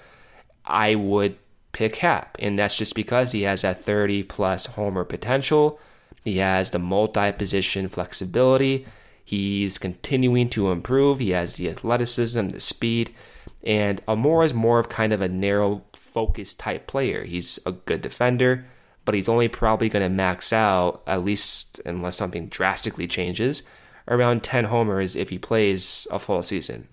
I 0.64 0.94
would 0.94 1.36
pick 1.72 1.96
Happ. 1.96 2.36
and 2.40 2.58
that's 2.58 2.74
just 2.74 2.94
because 2.94 3.32
he 3.32 3.42
has 3.42 3.62
that 3.62 3.80
30 3.80 4.24
plus 4.24 4.66
homer 4.66 5.04
potential. 5.04 5.78
He 6.24 6.38
has 6.38 6.70
the 6.70 6.78
multi 6.78 7.32
position 7.32 7.88
flexibility. 7.88 8.86
He's 9.24 9.78
continuing 9.78 10.48
to 10.50 10.70
improve. 10.70 11.18
He 11.18 11.30
has 11.30 11.56
the 11.56 11.68
athleticism, 11.68 12.48
the 12.48 12.60
speed. 12.60 13.14
And 13.62 14.04
Almora 14.06 14.46
is 14.46 14.54
more 14.54 14.78
of 14.78 14.88
kind 14.88 15.12
of 15.12 15.20
a 15.20 15.28
narrow 15.28 15.82
focus 15.92 16.54
type 16.54 16.86
player. 16.86 17.24
He's 17.24 17.58
a 17.66 17.72
good 17.72 18.00
defender, 18.00 18.64
but 19.04 19.14
he's 19.14 19.28
only 19.28 19.48
probably 19.48 19.88
going 19.88 20.02
to 20.02 20.08
max 20.08 20.52
out, 20.52 21.02
at 21.06 21.24
least 21.24 21.80
unless 21.84 22.16
something 22.16 22.48
drastically 22.48 23.06
changes, 23.06 23.62
around 24.08 24.42
10 24.42 24.64
homers 24.64 25.14
if 25.14 25.28
he 25.28 25.38
plays 25.38 26.06
a 26.10 26.18
full 26.18 26.42
season. 26.42 26.88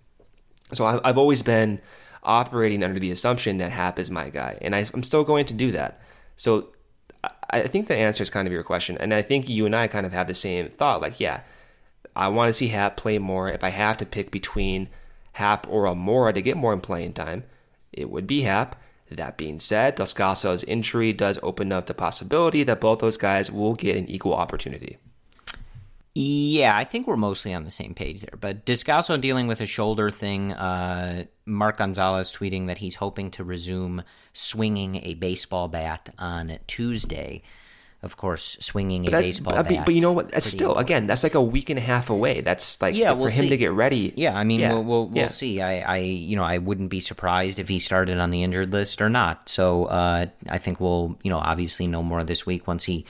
So 0.73 0.85
I've 0.85 1.17
always 1.17 1.41
been 1.41 1.81
operating 2.23 2.83
under 2.83 2.99
the 2.99 3.11
assumption 3.11 3.57
that 3.57 3.71
Happ 3.71 3.99
is 3.99 4.11
my 4.11 4.29
guy, 4.29 4.57
and 4.61 4.75
I'm 4.75 5.03
still 5.03 5.23
going 5.23 5.45
to 5.45 5.53
do 5.53 5.71
that. 5.71 6.01
So 6.35 6.69
I 7.49 7.61
think 7.61 7.87
the 7.87 7.95
answer 7.95 8.23
is 8.23 8.29
kind 8.29 8.47
of 8.47 8.51
your 8.51 8.63
question, 8.63 8.97
and 8.97 9.13
I 9.13 9.21
think 9.21 9.47
you 9.47 9.65
and 9.65 9.75
I 9.75 9.87
kind 9.87 10.05
of 10.05 10.13
have 10.13 10.27
the 10.27 10.33
same 10.33 10.69
thought. 10.69 11.01
Like, 11.01 11.19
yeah, 11.19 11.41
I 12.15 12.27
want 12.27 12.49
to 12.49 12.53
see 12.53 12.67
Happ 12.67 12.97
play 12.97 13.17
more. 13.19 13.47
If 13.47 13.63
I 13.63 13.69
have 13.69 13.97
to 13.97 14.05
pick 14.05 14.31
between 14.31 14.89
Happ 15.33 15.67
or 15.69 15.83
Almora 15.83 16.33
to 16.33 16.41
get 16.41 16.57
more 16.57 16.75
playing 16.77 17.13
time, 17.13 17.43
it 17.93 18.09
would 18.09 18.27
be 18.27 18.41
Happ. 18.41 18.75
That 19.11 19.37
being 19.37 19.59
said, 19.59 19.95
Descalso's 19.95 20.63
injury 20.63 21.13
does 21.13 21.37
open 21.43 21.71
up 21.71 21.85
the 21.85 21.93
possibility 21.93 22.63
that 22.63 22.81
both 22.81 22.99
those 22.99 23.17
guys 23.17 23.51
will 23.51 23.75
get 23.75 23.97
an 23.97 24.09
equal 24.09 24.33
opportunity. 24.33 24.97
Yeah, 26.17 26.77
I 26.77 26.85
think 26.85 27.07
we're 27.07 27.17
mostly 27.17 27.53
on 27.53 27.65
the 27.65 27.71
same 27.71 27.93
page 27.93 28.21
there. 28.21 28.37
But 28.39 28.65
Descalso 28.65 29.19
dealing 29.19 29.47
with 29.47 29.59
a 29.59 29.65
shoulder 29.65 30.09
thing. 30.09 30.53
Uh, 30.53 31.25
Mark 31.45 31.77
Gonzales 31.77 32.31
tweeting 32.31 32.67
that 32.67 32.77
he's 32.77 32.95
hoping 32.95 33.31
to 33.31 33.43
resume 33.43 34.01
swinging 34.31 35.01
a 35.03 35.15
baseball 35.15 35.67
bat 35.67 36.13
on 36.17 36.57
Tuesday. 36.67 37.43
Of 38.01 38.15
course, 38.15 38.55
swinging 38.61 39.07
a 39.07 39.09
that, 39.09 39.21
baseball 39.23 39.55
but, 39.55 39.67
bat. 39.67 39.85
But 39.85 39.93
you 39.93 39.99
know 39.99 40.13
what? 40.13 40.29
That's 40.31 40.45
still 40.45 40.77
again. 40.77 41.05
That's 41.05 41.23
like 41.23 41.35
a 41.35 41.41
week 41.41 41.69
and 41.69 41.77
a 41.77 41.81
half 41.81 42.09
away. 42.09 42.39
That's 42.39 42.81
like 42.81 42.95
yeah, 42.95 43.11
we'll 43.11 43.27
for 43.27 43.33
him 43.33 43.45
see. 43.45 43.49
to 43.49 43.57
get 43.57 43.73
ready. 43.73 44.13
Yeah, 44.15 44.37
I 44.37 44.45
mean, 44.45 44.61
yeah. 44.61 44.71
we'll 44.71 44.83
we'll, 44.83 45.07
we'll 45.07 45.27
see. 45.27 45.59
I, 45.59 45.79
I 45.79 45.97
you 45.97 46.37
know 46.37 46.43
I 46.43 46.59
wouldn't 46.59 46.91
be 46.91 47.01
surprised 47.01 47.59
if 47.59 47.67
he 47.67 47.79
started 47.79 48.19
on 48.19 48.29
the 48.29 48.43
injured 48.43 48.71
list 48.71 49.01
or 49.01 49.09
not. 49.09 49.49
So 49.49 49.85
uh, 49.85 50.27
I 50.47 50.57
think 50.59 50.79
we'll 50.79 51.17
you 51.23 51.29
know 51.29 51.39
obviously 51.39 51.87
know 51.87 52.03
more 52.03 52.23
this 52.23 52.45
week 52.45 52.67
once 52.67 52.85
he 52.85 53.05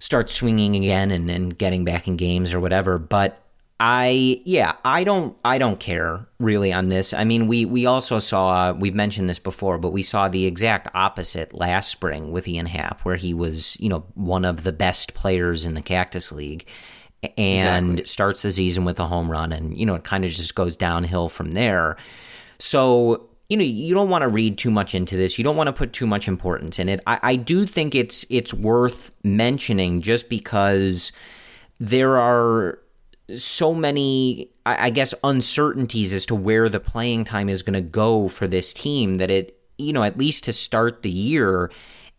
starts 0.00 0.34
swinging 0.34 0.76
again 0.76 1.10
and, 1.10 1.30
and 1.30 1.56
getting 1.56 1.84
back 1.84 2.08
in 2.08 2.16
games 2.16 2.54
or 2.54 2.60
whatever. 2.60 2.98
But 2.98 3.42
I 3.80 4.42
yeah, 4.44 4.72
I 4.84 5.04
don't 5.04 5.36
I 5.44 5.58
don't 5.58 5.78
care 5.78 6.26
really 6.40 6.72
on 6.72 6.88
this. 6.88 7.14
I 7.14 7.22
mean, 7.22 7.46
we 7.46 7.64
we 7.64 7.86
also 7.86 8.18
saw 8.18 8.72
we've 8.72 8.94
mentioned 8.94 9.30
this 9.30 9.38
before, 9.38 9.78
but 9.78 9.92
we 9.92 10.02
saw 10.02 10.28
the 10.28 10.46
exact 10.46 10.88
opposite 10.94 11.54
last 11.54 11.90
spring 11.90 12.32
with 12.32 12.48
Ian 12.48 12.66
Happ, 12.66 13.02
where 13.02 13.16
he 13.16 13.34
was 13.34 13.78
you 13.78 13.88
know 13.88 14.04
one 14.14 14.44
of 14.44 14.64
the 14.64 14.72
best 14.72 15.14
players 15.14 15.64
in 15.64 15.74
the 15.74 15.82
Cactus 15.82 16.32
League, 16.32 16.66
and 17.36 17.90
exactly. 17.90 18.06
starts 18.06 18.42
the 18.42 18.50
season 18.50 18.84
with 18.84 18.98
a 18.98 19.06
home 19.06 19.30
run, 19.30 19.52
and 19.52 19.78
you 19.78 19.86
know 19.86 19.94
it 19.94 20.02
kind 20.02 20.24
of 20.24 20.30
just 20.32 20.56
goes 20.56 20.76
downhill 20.76 21.28
from 21.28 21.52
there. 21.52 21.96
So 22.58 23.28
you 23.48 23.56
know 23.56 23.64
you 23.64 23.94
don't 23.94 24.10
want 24.10 24.22
to 24.22 24.28
read 24.28 24.58
too 24.58 24.70
much 24.70 24.94
into 24.94 25.16
this. 25.16 25.38
You 25.38 25.44
don't 25.44 25.56
want 25.56 25.68
to 25.68 25.72
put 25.72 25.92
too 25.92 26.06
much 26.06 26.28
importance 26.28 26.78
in 26.78 26.88
it. 26.88 27.00
I, 27.06 27.18
I 27.22 27.36
do 27.36 27.66
think 27.66 27.94
it's 27.94 28.26
it's 28.28 28.52
worth 28.52 29.10
mentioning 29.24 30.02
just 30.02 30.28
because 30.28 31.12
there 31.80 32.18
are 32.18 32.78
so 33.34 33.74
many, 33.74 34.50
I 34.64 34.90
guess, 34.90 35.14
uncertainties 35.22 36.12
as 36.14 36.26
to 36.26 36.34
where 36.34 36.68
the 36.68 36.80
playing 36.80 37.24
time 37.24 37.48
is 37.48 37.62
going 37.62 37.74
to 37.74 37.80
go 37.82 38.28
for 38.28 38.46
this 38.46 38.72
team 38.72 39.16
that 39.16 39.30
it, 39.30 39.60
you 39.76 39.92
know, 39.92 40.02
at 40.02 40.16
least 40.16 40.44
to 40.44 40.52
start 40.52 41.02
the 41.02 41.10
year, 41.10 41.70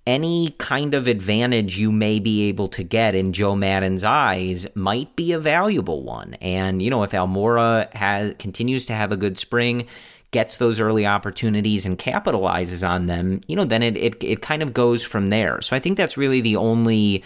any 0.06 0.56
kind 0.60 0.94
of 0.94 1.08
advantage 1.08 1.78
you 1.78 1.92
may 1.92 2.20
be 2.20 2.48
able 2.48 2.68
to 2.70 2.84
get 2.84 3.16
in 3.16 3.34
Joe 3.34 3.56
Maddon's 3.56 4.04
eyes 4.04 4.68
might 4.76 5.16
be 5.16 5.32
a 5.32 5.40
valuable 5.40 6.04
one. 6.04 6.36
And, 6.36 6.82
you 6.82 6.92
know, 6.92 7.04
if 7.04 7.12
Almora 7.12 7.92
has 7.94 8.36
continues 8.38 8.86
to 8.86 8.94
have 8.94 9.12
a 9.12 9.18
good 9.18 9.38
spring, 9.38 9.88
gets 10.32 10.58
those 10.58 10.80
early 10.80 11.06
opportunities 11.06 11.86
and 11.86 11.98
capitalizes 11.98 12.88
on 12.88 13.08
them, 13.08 13.42
you 13.48 13.56
know, 13.56 13.64
then 13.64 13.82
it, 13.82 13.98
it, 13.98 14.24
it 14.24 14.42
kind 14.42 14.62
of 14.62 14.74
goes 14.74 15.04
from 15.04 15.28
there. 15.28 15.62
So 15.62 15.76
I 15.76 15.80
think 15.80 15.98
that's 15.98 16.18
really 16.18 16.42
the 16.42 16.56
only 16.56 17.24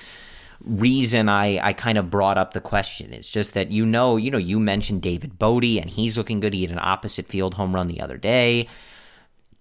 reason 0.64 1.28
I, 1.28 1.60
I 1.62 1.74
kind 1.74 1.98
of 1.98 2.10
brought 2.10 2.38
up 2.38 2.54
the 2.54 2.62
question. 2.62 3.14
It's 3.14 3.30
just 3.30 3.54
that 3.56 3.72
you 3.72 3.86
know, 3.86 4.16
you 4.16 4.32
know, 4.32 4.38
you 4.38 4.60
mentioned 4.60 5.02
David 5.02 5.38
Bote 5.38 5.64
and 5.64 5.90
he's 5.90 6.18
looking 6.18 6.40
good. 6.40 6.54
He 6.54 6.62
had 6.62 6.72
an 6.72 6.80
opposite 6.82 7.28
field 7.28 7.56
home 7.56 7.76
run 7.76 7.88
the 7.88 8.02
other 8.02 8.18
day. 8.18 8.70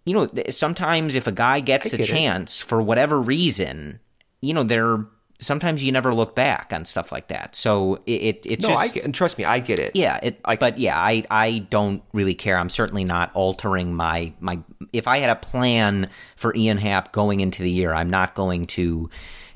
You 0.05 0.14
know, 0.14 0.28
sometimes 0.51 1.14
if 1.14 1.26
a 1.26 1.32
guy 1.32 1.61
gets 1.61 1.93
a 1.93 2.05
chance 2.05 2.61
it. 2.61 2.64
for 2.64 2.80
whatever 2.80 3.20
reason, 3.20 4.01
you 4.40 4.55
know, 4.55 4.62
they're 4.62 5.05
sometimes 5.43 5.82
you 5.82 5.93
never 5.93 6.14
look 6.14 6.34
back 6.34 6.72
on 6.72 6.84
stuff 6.84 7.12
like 7.12 7.28
that. 7.28 7.55
So 7.55 7.97
it, 8.07 8.22
it 8.22 8.47
it's 8.47 8.62
no, 8.62 8.70
just, 8.70 8.80
I 8.80 8.88
get, 8.88 9.05
and 9.05 9.14
trust 9.14 9.38
me, 9.38 9.45
I 9.45 9.61
get 9.61 9.78
it. 9.78 9.93
Yeah, 9.95 10.18
it, 10.22 10.40
I, 10.45 10.57
but 10.57 10.78
yeah, 10.78 10.99
I 10.99 11.24
I 11.30 11.59
don't 11.70 12.03
really 12.12 12.34
care. 12.34 12.57
I'm 12.57 12.68
certainly 12.68 13.05
not 13.05 13.30
altering 13.34 13.95
my 13.95 14.32
my. 14.40 14.61
If 14.93 15.09
I 15.09 15.18
had 15.18 15.30
a 15.30 15.36
plan 15.36 16.09
for 16.36 16.55
Ian 16.55 16.78
Happ 16.78 17.12
going 17.12 17.40
into 17.40 17.62
the 17.62 17.70
year, 17.70 17.93
I'm 17.93 18.11
not 18.11 18.34
going 18.34 18.66
to 18.68 19.11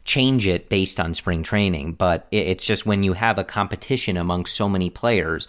change 0.06 0.46
it 0.46 0.68
based 0.68 0.98
on 0.98 1.12
spring 1.12 1.42
training, 1.42 1.92
but 1.92 2.26
it's 2.30 2.64
just 2.64 2.86
when 2.86 3.02
you 3.02 3.12
have 3.12 3.38
a 3.38 3.44
competition 3.44 4.16
among 4.16 4.46
so 4.46 4.68
many 4.68 4.88
players, 4.88 5.48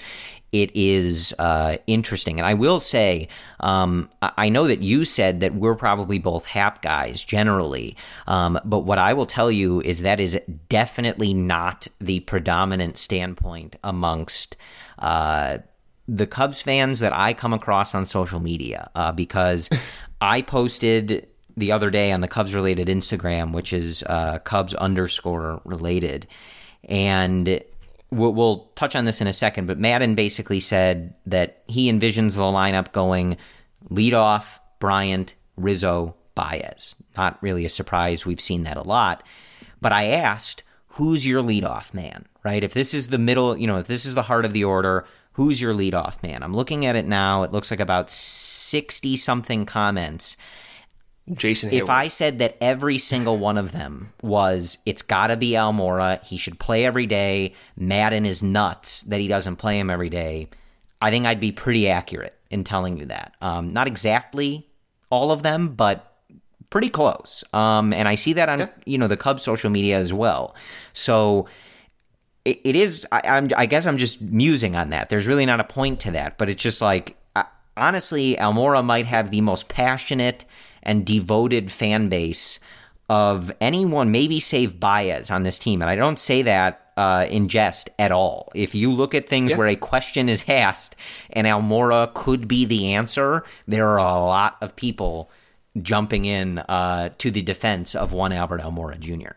it 0.52 0.72
is 0.74 1.34
uh, 1.40 1.78
interesting. 1.88 2.40
And 2.40 2.46
I 2.46 2.54
will 2.54 2.80
say, 2.80 3.28
um, 3.60 4.10
I 4.22 4.50
know 4.50 4.68
that 4.68 4.82
you 4.82 5.06
said 5.06 5.42
that 5.42 5.54
we're 5.54 5.76
probably 5.76 6.20
both 6.20 6.46
Happ 6.46 6.82
guys 6.82 7.24
generally, 7.24 7.96
um, 8.28 8.60
but 8.66 8.80
what 8.80 8.98
I 8.98 9.14
will 9.14 9.26
tell 9.26 9.52
you 9.52 9.82
is 9.82 10.02
that 10.02 10.20
is 10.20 10.40
definitely 10.70 11.34
not 11.34 11.88
the 12.00 12.22
predominant 12.22 12.98
standpoint 12.98 13.76
amongst. 13.84 14.58
Uh, 15.00 15.60
the 16.10 16.26
Cubs 16.26 16.62
fans 16.62 17.00
that 17.00 17.12
I 17.12 17.34
come 17.34 17.52
across 17.52 17.94
on 17.94 18.06
social 18.06 18.40
media, 18.40 18.90
uh, 18.96 19.12
because 19.12 19.70
I 20.22 20.42
posted 20.42 21.28
the 21.58 21.72
other 21.72 21.90
day 21.90 22.12
on 22.12 22.22
the 22.22 22.28
Cubs 22.28 22.54
related 22.54 22.88
Instagram, 22.88 23.52
which 23.52 23.74
is 23.74 24.04
uh, 24.04 24.38
Cubs 24.40 24.76
underscore 24.76 25.60
related. 25.66 26.28
And 26.84 27.62
we'll, 28.12 28.34
we'll, 28.34 28.68
touch 28.76 28.96
on 28.96 29.06
this 29.06 29.20
in 29.20 29.28
a 29.28 29.34
second, 29.34 29.66
but 29.66 29.80
Maddon 29.80 30.14
basically 30.14 30.60
said 30.60 31.16
that 31.26 31.64
he 31.68 31.92
envisions 31.92 32.36
the 32.36 32.44
lineup 32.44 32.92
going 32.92 33.38
leadoff, 33.90 34.60
Bryant, 34.80 35.36
Rizzo, 35.58 36.16
Baez. 36.36 36.96
Not 37.18 37.42
really 37.42 37.66
a 37.66 37.70
surprise. 37.70 38.26
We've 38.26 38.40
seen 38.40 38.64
that 38.64 38.78
a 38.78 38.84
lot. 38.84 39.24
But 39.82 39.92
I 39.92 40.10
asked, 40.10 40.64
who's 40.90 41.26
your 41.26 41.42
leadoff 41.42 41.94
man, 41.94 42.28
right? 42.44 42.64
If 42.64 42.76
this 42.76 42.94
is 42.94 43.08
the 43.08 43.18
middle, 43.18 43.58
you 43.58 43.66
know, 43.66 43.78
if 43.78 43.88
this 43.88 44.06
is 44.06 44.14
the 44.14 44.22
heart 44.22 44.46
of 44.46 44.54
the 44.54 44.64
order, 44.64 45.06
who's 45.34 45.60
your 45.60 45.74
leadoff 45.74 46.22
man? 46.22 46.44
I'm 46.44 46.56
looking 46.56 46.86
at 46.86 46.96
it 46.96 47.08
now. 47.08 47.42
It 47.42 47.52
looks 47.52 47.72
like 47.72 47.80
about 47.80 48.12
60 48.12 49.18
something 49.18 49.66
comments. 49.66 50.38
Jason. 51.34 51.72
If 51.72 51.90
I 51.90 52.08
said 52.08 52.40
that 52.40 52.58
every 52.62 52.98
single 52.98 53.38
one 53.38 53.58
of 53.58 53.72
them 53.72 54.14
was, 54.22 54.78
it's 54.86 55.02
got 55.02 55.28
to 55.28 55.38
be 55.38 55.52
Almora. 55.52 56.24
He 56.24 56.38
should 56.38 56.60
play 56.60 56.86
every 56.86 57.06
day. 57.06 57.54
Maddon 57.76 58.26
is 58.26 58.42
nuts 58.42 59.02
that 59.04 59.20
he 59.20 59.28
doesn't 59.28 59.58
play 59.58 59.80
him 59.80 59.90
every 59.90 60.10
day. 60.10 60.50
I 61.02 61.12
think 61.12 61.26
I'd 61.26 61.40
be 61.40 61.52
pretty 61.52 61.90
accurate 61.90 62.34
in 62.50 62.64
telling 62.64 62.98
you 62.98 63.06
that. 63.06 63.36
Um, 63.42 63.74
not 63.74 63.88
exactly 63.88 64.68
all 65.10 65.32
of 65.32 65.44
them, 65.44 65.70
but 65.70 66.18
pretty 66.70 66.90
close. 66.90 67.44
Um, 67.54 67.94
and 67.94 68.08
I 68.08 68.16
see 68.16 68.34
that 68.34 68.50
on 68.50 68.60
yeah. 68.60 68.70
you 68.86 68.98
know 68.98 69.08
the 69.08 69.18
Cubs 69.18 69.44
social 69.44 69.70
media 69.70 69.98
as 69.98 70.14
well. 70.14 70.56
So 70.94 71.48
it, 72.46 72.62
it 72.64 72.76
is. 72.76 73.06
I, 73.12 73.48
I 73.56 73.66
guess 73.66 73.86
I'm 73.86 73.98
just 73.98 74.22
musing 74.22 74.76
on 74.76 74.90
that. 74.92 75.10
There's 75.10 75.28
really 75.28 75.46
not 75.46 75.60
a 75.60 75.66
point 75.66 76.00
to 76.02 76.12
that, 76.12 76.38
but 76.38 76.50
it's 76.50 76.64
just 76.64 76.82
like 76.82 77.18
honestly, 77.78 78.36
Almora 78.36 78.84
might 78.84 79.06
have 79.06 79.32
the 79.32 79.42
most 79.42 79.68
passionate 79.70 80.46
and 80.88 81.06
devoted 81.06 81.70
fan 81.70 82.10
base 82.10 82.60
of 83.10 83.52
anyone, 83.62 84.12
maybe 84.12 84.40
save 84.40 84.80
Baez 84.80 85.30
on 85.30 85.44
this 85.44 85.60
team. 85.60 85.82
And 85.82 85.92
I 85.92 85.96
don't 85.96 86.20
say 86.20 86.42
that 86.42 86.92
uh, 86.98 87.28
in 87.30 87.48
jest 87.48 87.90
at 88.00 88.12
all. 88.12 88.52
If 88.56 88.74
you 88.74 88.92
look 88.92 89.14
at 89.14 89.30
things 89.30 89.52
yeah. 89.52 89.58
where 89.58 89.68
a 89.68 89.76
question 89.76 90.30
is 90.30 90.44
asked 90.48 90.96
and 91.30 91.46
Almora 91.46 92.14
could 92.14 92.48
be 92.48 92.66
the 92.66 92.94
answer, 92.94 93.44
there 93.68 93.88
are 93.88 94.00
a 94.00 94.26
lot 94.26 94.58
of 94.62 94.76
people 94.76 95.30
jumping 95.82 96.26
in 96.26 96.58
uh, 96.60 97.10
to 97.20 97.30
the 97.30 97.44
defense 97.44 97.94
of 97.94 98.12
one 98.12 98.34
Albert 98.34 98.62
Almora 98.62 99.00
Jr. 99.00 99.36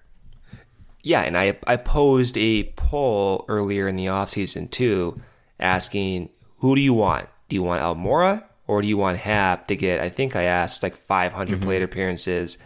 Yeah, 1.03 1.21
and 1.21 1.37
I 1.37 1.59
I 1.67 1.77
posed 1.77 2.37
a 2.37 2.65
poll 2.77 3.45
earlier 3.49 3.89
in 3.89 3.97
the 3.97 4.07
offseason 4.07 4.71
too, 4.71 5.21
asking 5.59 6.31
who 6.59 6.75
do 6.75 6.83
you 6.83 6.93
want? 6.93 7.27
Do 7.49 7.57
you 7.57 7.63
want 7.63 7.83
Almora 7.83 8.45
or 8.71 8.83
do 8.83 8.87
you 8.87 8.97
want 8.97 9.19
Happ 9.19 9.67
to 9.67 9.75
get, 9.75 9.99
I 10.01 10.09
think 10.09 10.37
I 10.37 10.45
asked 10.45 10.85
like 10.85 10.95
500 10.95 11.57
mm-hmm. 11.57 11.65
plate 11.65 11.83
appearances 11.83 12.57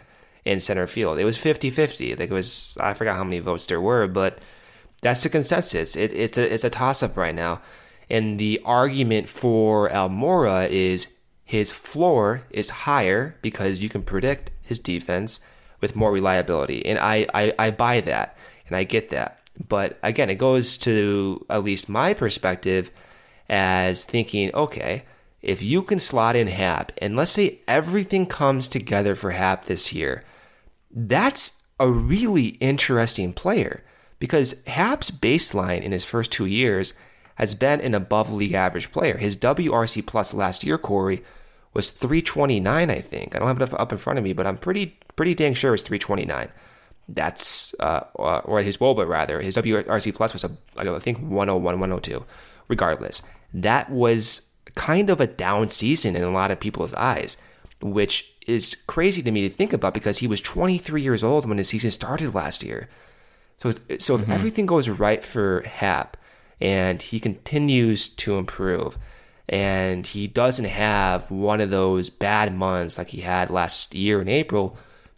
in 0.45 0.61
center 0.61 0.87
field? 0.87 1.19
It 1.19 1.25
was 1.25 1.39
50 1.39 1.71
50. 1.71 2.17
Like 2.17 2.31
it 2.31 2.35
was, 2.35 2.77
I 2.79 2.93
forgot 2.93 3.17
how 3.17 3.25
many 3.25 3.39
votes 3.39 3.65
there 3.65 3.81
were, 3.81 4.07
but 4.07 4.39
that's 5.01 5.23
the 5.23 5.31
consensus. 5.31 5.97
It, 5.97 6.13
it's 6.13 6.37
a, 6.37 6.53
it's 6.53 6.63
a 6.63 6.69
toss 6.69 7.03
up 7.03 7.17
right 7.17 7.35
now. 7.35 7.63
And 8.11 8.39
the 8.39 8.61
argument 8.67 9.31
for 9.31 9.89
Almora 9.89 10.69
is 10.69 11.15
his 11.43 11.73
floor 11.73 12.43
is 12.51 12.69
higher 12.69 13.39
because 13.41 13.81
you 13.81 13.89
can 13.89 14.03
predict 14.03 14.51
his 14.61 14.79
defense 14.79 15.41
with 15.81 15.97
more 15.97 16.13
reliability. 16.13 16.85
And 16.85 16.99
I, 16.99 17.27
I, 17.33 17.55
I 17.59 17.71
buy 17.71 18.03
that 18.03 18.37
and 18.67 18.77
I 18.77 18.85
get 18.85 19.09
that. 19.09 19.41
But 19.69 19.99
again, 20.03 20.29
it 20.29 20.35
goes 20.35 20.77
to 20.79 21.47
at 21.49 21.65
least 21.65 21.89
my 21.89 22.13
perspective 22.13 22.91
as 23.49 24.05
thinking, 24.05 24.55
okay, 24.55 25.05
if 25.45 25.63
you 25.63 25.83
can 25.83 26.01
slot 26.01 26.37
in 26.37 26.49
Happ, 26.49 26.91
and 26.99 27.17
let's 27.17 27.33
say 27.33 27.59
everything 27.69 28.25
comes 28.25 28.67
together 28.69 29.15
for 29.15 29.33
Happ 29.33 29.67
this 29.67 29.93
year, 29.93 30.25
that's 30.91 31.65
a 31.79 31.91
really 31.91 32.57
interesting 32.61 33.35
player 33.35 33.85
because 34.19 34.65
Happ's 34.65 35.11
baseline 35.11 35.83
in 35.83 35.93
his 35.93 36.07
first 36.07 36.33
two 36.33 36.47
years 36.47 36.95
has 37.35 37.55
been 37.55 37.81
an 37.83 37.95
above 37.95 38.33
league 38.33 38.55
average 38.55 38.91
player. 38.91 39.19
His 39.19 39.37
WRC 39.37 40.07
plus 40.07 40.33
last 40.33 40.65
year, 40.65 40.79
Corey, 40.79 41.23
was 41.75 41.91
329, 41.91 42.89
I 42.89 43.01
think. 43.01 43.35
I 43.35 43.39
don't 43.39 43.49
have 43.49 43.61
it 43.61 43.79
up 43.79 43.93
in 43.93 43.99
front 43.99 44.19
of 44.19 44.25
me, 44.25 44.33
but 44.33 44.47
I'm 44.47 44.57
pretty 44.57 44.97
pretty 45.17 45.35
dang 45.35 45.53
sure 45.53 45.75
it's 45.75 45.83
329. 45.83 46.49
That's 47.07 47.75
uh, 47.81 48.01
or 48.15 48.63
his 48.63 48.79
WOBA 48.79 49.07
rather. 49.07 49.43
His 49.43 49.57
WRC 49.57 50.15
plus 50.15 50.33
was 50.33 50.45
a, 50.45 50.51
I 50.79 50.99
think 51.01 51.19
101, 51.19 51.63
102. 51.63 52.25
Regardless, 52.69 53.23
that 53.53 53.91
was 53.91 54.54
kind 54.75 55.11
of 55.11 55.21
a 55.21 55.27
down 55.27 55.71
season 55.71 56.17
in 56.17 56.23
a 56.23 56.33
lot 56.33 56.51
of 56.51 56.61
people's 56.61 56.95
eyes, 56.95 57.37
which 57.81 58.33
is 58.47 58.75
crazy 58.87 59.23
to 59.23 59.31
me 59.31 59.49
to 59.49 59.55
think 59.55 59.73
about 59.73 59.95
because 59.95 60.19
he 60.19 60.27
was 60.27 60.41
23 60.41 61.01
years 61.01 61.25
old 61.25 61.47
when 61.47 61.57
the 61.57 61.65
season 61.65 61.91
started 61.91 62.35
last 62.35 62.63
year. 62.63 62.89
So, 63.57 63.73
so 63.99 64.17
mm-hmm. 64.17 64.23
if 64.25 64.31
everything 64.31 64.67
goes 64.67 64.89
right 64.89 65.23
for 65.23 65.63
Happ 65.63 66.17
and 66.61 67.01
he 67.01 67.21
continues 67.21 68.09
to 68.09 68.37
improve 68.37 68.99
and 69.49 70.07
he 70.07 70.27
doesn't 70.27 70.65
have 70.65 71.31
one 71.31 71.61
of 71.61 71.71
those 71.71 72.11
bad 72.11 72.55
months 72.55 72.99
like 72.99 73.09
he 73.09 73.21
had 73.21 73.51
last 73.51 73.95
year 73.95 74.21
in 74.21 74.29
April 74.29 74.77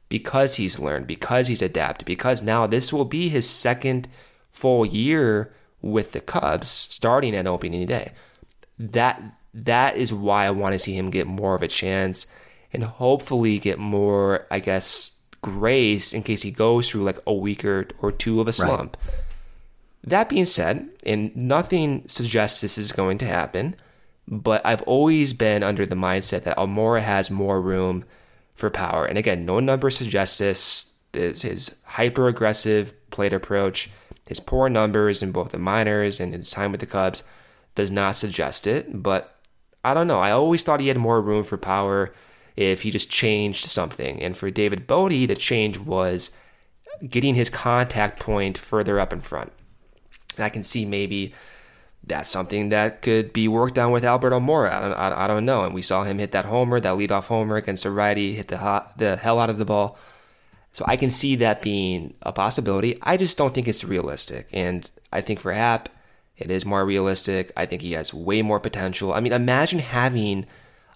because 0.08 0.56
he's 0.56 0.78
learned, 0.78 1.06
because 1.06 1.48
he's 1.48 1.62
adapted, 1.62 2.06
because 2.06 2.42
now 2.42 2.66
this 2.66 2.92
will 2.92 3.04
be 3.04 3.28
his 3.28 3.48
second 3.48 4.08
full 4.52 4.86
year 4.86 5.52
with 5.82 6.12
the 6.12 6.20
Cubs 6.20 6.68
starting 6.68 7.34
at 7.34 7.46
opening 7.46 7.86
day. 7.86 8.12
That 8.78 9.22
that 9.64 9.96
is 9.96 10.12
why 10.12 10.46
I 10.46 10.50
want 10.50 10.74
to 10.74 10.78
see 10.78 10.96
him 10.96 11.10
get 11.10 11.26
more 11.26 11.54
of 11.54 11.62
a 11.62 11.68
chance 11.68 12.26
and 12.72 12.84
hopefully 12.84 13.58
get 13.58 13.78
more, 13.78 14.46
I 14.50 14.58
guess, 14.58 15.20
grace 15.40 16.12
in 16.12 16.22
case 16.22 16.42
he 16.42 16.50
goes 16.50 16.90
through 16.90 17.04
like 17.04 17.18
a 17.26 17.32
week 17.32 17.64
or, 17.64 17.88
or 18.00 18.12
two 18.12 18.40
of 18.40 18.48
a 18.48 18.52
slump. 18.52 18.96
That 20.04 20.28
being 20.28 20.44
said, 20.44 20.88
and 21.04 21.34
nothing 21.34 22.06
suggests 22.06 22.60
this 22.60 22.78
is 22.78 22.92
going 22.92 23.18
to 23.18 23.26
happen, 23.26 23.76
but 24.28 24.64
I've 24.64 24.82
always 24.82 25.32
been 25.32 25.62
under 25.62 25.86
the 25.86 25.96
mindset 25.96 26.42
that 26.42 26.56
Almora 26.58 27.00
has 27.00 27.30
more 27.30 27.60
room 27.60 28.04
for 28.54 28.70
power. 28.70 29.06
And 29.06 29.18
again, 29.18 29.44
no 29.46 29.60
number 29.60 29.90
suggests 29.90 30.38
this. 30.38 30.92
His 31.12 31.76
hyper 31.84 32.28
aggressive 32.28 32.92
plate 33.10 33.32
approach, 33.32 33.88
his 34.26 34.38
poor 34.38 34.68
numbers 34.68 35.22
in 35.22 35.32
both 35.32 35.50
the 35.50 35.58
minors 35.58 36.20
and 36.20 36.34
his 36.34 36.50
time 36.50 36.72
with 36.72 36.80
the 36.80 36.86
Cubs 36.86 37.22
does 37.74 37.90
not 37.90 38.16
suggest 38.16 38.66
it. 38.66 39.02
But 39.02 39.35
I 39.86 39.94
don't 39.94 40.08
know. 40.08 40.18
I 40.18 40.32
always 40.32 40.64
thought 40.64 40.80
he 40.80 40.88
had 40.88 40.96
more 40.96 41.20
room 41.20 41.44
for 41.44 41.56
power 41.56 42.12
if 42.56 42.82
he 42.82 42.90
just 42.90 43.08
changed 43.08 43.66
something. 43.66 44.20
And 44.20 44.36
for 44.36 44.50
David 44.50 44.88
Bote, 44.88 45.10
the 45.10 45.36
change 45.36 45.78
was 45.78 46.36
getting 47.08 47.36
his 47.36 47.48
contact 47.48 48.18
point 48.18 48.58
further 48.58 48.98
up 48.98 49.12
in 49.12 49.20
front. 49.20 49.52
I 50.38 50.48
can 50.48 50.64
see 50.64 50.84
maybe 50.84 51.34
that's 52.02 52.30
something 52.30 52.70
that 52.70 53.00
could 53.00 53.32
be 53.32 53.46
worked 53.46 53.78
on 53.78 53.92
with 53.92 54.04
Alberto 54.04 54.40
Almora. 54.40 54.72
I 54.72 54.80
don't, 54.80 54.92
I, 54.94 55.24
I, 55.24 55.26
don't 55.28 55.44
know. 55.44 55.62
And 55.62 55.72
we 55.72 55.82
saw 55.82 56.02
him 56.02 56.18
hit 56.18 56.32
that 56.32 56.46
homer, 56.46 56.80
that 56.80 56.96
leadoff 56.96 57.24
homer 57.24 57.56
against 57.56 57.84
a 57.84 57.90
righty, 57.90 58.34
hit 58.34 58.48
the 58.48 58.58
hot, 58.58 58.98
the 58.98 59.16
hell 59.16 59.38
out 59.38 59.50
of 59.50 59.58
the 59.58 59.64
ball. 59.64 59.98
So 60.72 60.84
I 60.88 60.96
can 60.96 61.10
see 61.10 61.36
that 61.36 61.62
being 61.62 62.14
a 62.22 62.32
possibility. 62.32 62.98
I 63.02 63.16
just 63.16 63.38
don't 63.38 63.54
think 63.54 63.68
it's 63.68 63.84
realistic. 63.84 64.48
And 64.52 64.90
I 65.12 65.20
think 65.20 65.38
for 65.38 65.52
Happ, 65.52 65.88
it 66.38 66.50
is 66.50 66.66
more 66.66 66.84
realistic. 66.84 67.52
I 67.56 67.66
think 67.66 67.82
he 67.82 67.92
has 67.92 68.12
way 68.12 68.42
more 68.42 68.60
potential. 68.60 69.12
I 69.12 69.20
mean, 69.20 69.32
imagine 69.32 69.78
having 69.78 70.46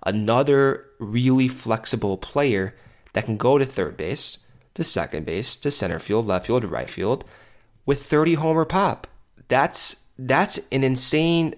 another 0.05 0.87
really 0.99 1.49
flexible 1.49 2.17
player 2.17 2.75
that 3.13 3.25
can 3.25 3.37
go 3.37 3.59
to 3.59 3.65
third 3.65 3.97
base, 3.97 4.39
to 4.75 4.85
second 4.85 5.27
base, 5.27 5.57
to 5.57 5.71
center 5.71 5.99
field, 5.99 6.27
left 6.27 6.47
field, 6.47 6.65
right 6.65 6.91
field 6.91 7.25
with 7.87 8.03
30 8.03 8.35
homer 8.35 8.65
pop. 8.65 9.07
That's 9.49 10.05
that's 10.19 10.61
an 10.71 10.85
insane 10.85 11.55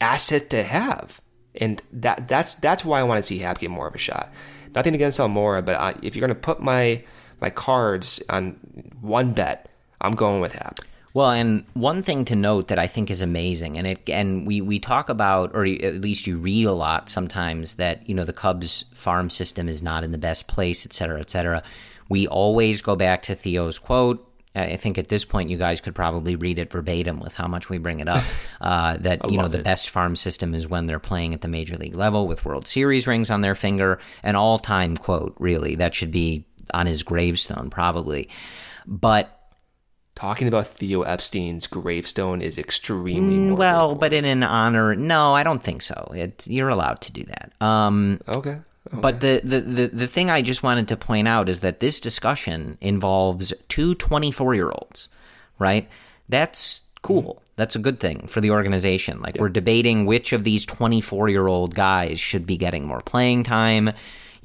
asset 0.00 0.50
to 0.50 0.62
have. 0.64 1.20
And 1.54 1.82
that 1.92 2.28
that's 2.28 2.54
that's 2.54 2.84
why 2.84 3.00
I 3.00 3.04
want 3.04 3.18
to 3.18 3.22
see 3.22 3.38
Happ 3.38 3.58
get 3.58 3.70
more 3.70 3.86
of 3.86 3.94
a 3.94 3.98
shot. 3.98 4.32
Nothing 4.74 4.94
against 4.94 5.18
Almora, 5.18 5.64
but 5.64 5.76
I, 5.76 5.94
if 6.02 6.16
you're 6.16 6.26
going 6.26 6.36
to 6.36 6.40
put 6.40 6.60
my 6.60 7.02
my 7.40 7.50
cards 7.50 8.22
on 8.28 8.52
one 9.00 9.32
bet, 9.32 9.70
I'm 10.00 10.14
going 10.14 10.40
with 10.40 10.52
Happ. 10.52 10.80
Well, 11.16 11.30
and 11.30 11.64
one 11.72 12.02
thing 12.02 12.26
to 12.26 12.36
note 12.36 12.68
that 12.68 12.78
I 12.78 12.86
think 12.86 13.10
is 13.10 13.22
amazing, 13.22 13.78
and 13.78 13.86
it 13.86 14.06
and 14.10 14.46
we 14.46 14.60
we 14.60 14.78
talk 14.78 15.08
about, 15.08 15.54
or 15.54 15.64
at 15.64 16.02
least 16.02 16.26
you 16.26 16.36
read 16.36 16.66
a 16.66 16.72
lot 16.72 17.08
sometimes 17.08 17.76
that 17.76 18.06
you 18.06 18.14
know 18.14 18.26
the 18.26 18.34
Cubs 18.34 18.84
farm 18.92 19.30
system 19.30 19.66
is 19.66 19.82
not 19.82 20.04
in 20.04 20.12
the 20.12 20.18
best 20.18 20.46
place, 20.46 20.84
et 20.84 20.92
cetera, 20.92 21.18
et 21.18 21.30
cetera. 21.30 21.62
We 22.10 22.26
always 22.26 22.82
go 22.82 22.96
back 22.96 23.22
to 23.22 23.34
Theo's 23.34 23.78
quote. 23.78 24.30
I 24.54 24.76
think 24.76 24.98
at 24.98 25.08
this 25.08 25.24
point 25.24 25.48
you 25.48 25.56
guys 25.56 25.80
could 25.80 25.94
probably 25.94 26.36
read 26.36 26.58
it 26.58 26.70
verbatim 26.70 27.18
with 27.18 27.32
how 27.32 27.48
much 27.48 27.70
we 27.70 27.78
bring 27.78 28.00
it 28.00 28.08
up. 28.08 28.22
Uh, 28.60 28.96
that 28.98 29.30
you 29.30 29.38
know 29.38 29.48
the 29.48 29.60
it. 29.60 29.64
best 29.64 29.90
farm 29.90 30.16
system 30.16 30.54
is 30.54 30.66
when 30.68 30.86
they're 30.86 30.98
playing 30.98 31.32
at 31.34 31.40
the 31.40 31.48
major 31.48 31.76
league 31.76 31.94
level 31.94 32.26
with 32.26 32.44
World 32.44 32.66
Series 32.66 33.06
rings 33.06 33.30
on 33.30 33.40
their 33.40 33.54
finger. 33.54 34.00
An 34.22 34.34
all 34.34 34.58
time 34.58 34.96
quote, 34.96 35.34
really. 35.38 35.76
That 35.76 35.94
should 35.94 36.10
be 36.10 36.46
on 36.74 36.86
his 36.86 37.02
gravestone, 37.02 37.70
probably. 37.70 38.28
But 38.86 39.35
talking 40.16 40.48
about 40.48 40.66
Theo 40.66 41.02
Epstein's 41.02 41.68
gravestone 41.68 42.42
is 42.42 42.58
extremely 42.58 43.36
mm, 43.36 43.56
well, 43.56 43.94
but 43.94 44.12
in 44.12 44.24
an 44.24 44.42
honor. 44.42 44.96
No, 44.96 45.34
I 45.34 45.44
don't 45.44 45.62
think 45.62 45.82
so. 45.82 46.10
It, 46.14 46.46
you're 46.48 46.70
allowed 46.70 47.02
to 47.02 47.12
do 47.12 47.22
that. 47.24 47.52
Um, 47.60 48.20
okay. 48.34 48.58
Okay. 48.88 49.00
But 49.00 49.20
the, 49.20 49.40
the, 49.42 49.60
the, 49.60 49.86
the 49.88 50.06
thing 50.06 50.30
I 50.30 50.42
just 50.42 50.62
wanted 50.62 50.88
to 50.88 50.96
point 50.96 51.28
out 51.28 51.48
is 51.48 51.60
that 51.60 51.80
this 51.80 52.00
discussion 52.00 52.78
involves 52.80 53.52
two 53.68 53.94
24 53.96 54.54
year 54.54 54.70
olds, 54.70 55.08
right? 55.58 55.88
That's 56.28 56.82
cool. 57.02 57.42
That's 57.56 57.74
a 57.74 57.80
good 57.80 58.00
thing 58.00 58.26
for 58.26 58.40
the 58.40 58.52
organization. 58.52 59.20
Like, 59.20 59.36
yeah. 59.36 59.42
we're 59.42 59.48
debating 59.48 60.06
which 60.06 60.32
of 60.32 60.44
these 60.44 60.64
24 60.66 61.28
year 61.28 61.46
old 61.46 61.74
guys 61.74 62.20
should 62.20 62.46
be 62.46 62.56
getting 62.56 62.84
more 62.84 63.00
playing 63.00 63.42
time, 63.44 63.92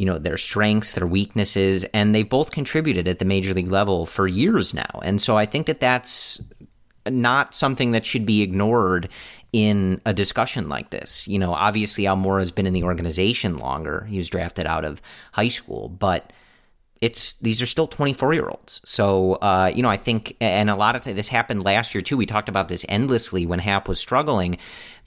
you 0.02 0.08
know, 0.08 0.18
their 0.18 0.36
strengths, 0.36 0.94
their 0.94 1.06
weaknesses, 1.06 1.84
and 1.94 2.16
they've 2.16 2.28
both 2.28 2.50
contributed 2.50 3.08
at 3.08 3.20
the 3.20 3.26
major 3.26 3.54
league 3.54 3.70
level 3.70 4.08
for 4.08 4.26
years 4.26 4.74
now. 4.74 5.00
And 5.04 5.22
so 5.22 5.38
I 5.38 5.46
think 5.46 5.68
that 5.68 5.80
that's 5.80 6.42
not 7.08 7.54
something 7.54 7.92
that 7.92 8.04
should 8.04 8.26
be 8.26 8.42
ignored 8.42 9.10
in 9.54 10.02
a 10.08 10.12
discussion 10.12 10.70
like 10.70 10.90
this. 10.90 11.28
You 11.28 11.38
know, 11.38 11.54
obviously 11.54 12.06
Almora 12.06 12.40
has 12.40 12.52
been 12.52 12.66
in 12.66 12.74
the 12.74 12.82
organization 12.82 13.60
longer. 13.60 14.08
He 14.10 14.18
was 14.18 14.28
drafted 14.28 14.66
out 14.66 14.86
of 14.86 15.04
high 15.34 15.50
school, 15.50 15.88
but 15.88 16.34
it's 17.02 17.34
these 17.34 17.64
are 17.64 17.66
still 17.66 17.88
24 17.88 18.34
year 18.34 18.48
olds. 18.48 18.80
So, 18.86 19.34
uh, 19.34 19.72
you 19.74 19.82
know, 19.82 19.90
I 19.90 19.98
think, 19.98 20.38
and 20.40 20.70
a 20.70 20.76
lot 20.76 20.96
of 20.96 21.04
this 21.04 21.28
happened 21.28 21.66
last 21.66 21.96
year 21.96 22.04
too. 22.04 22.16
We 22.16 22.28
talked 22.28 22.48
about 22.48 22.68
this 22.68 22.86
endlessly 22.88 23.48
when 23.48 23.60
Happ 23.60 23.88
was 23.88 24.00
struggling. 24.00 24.58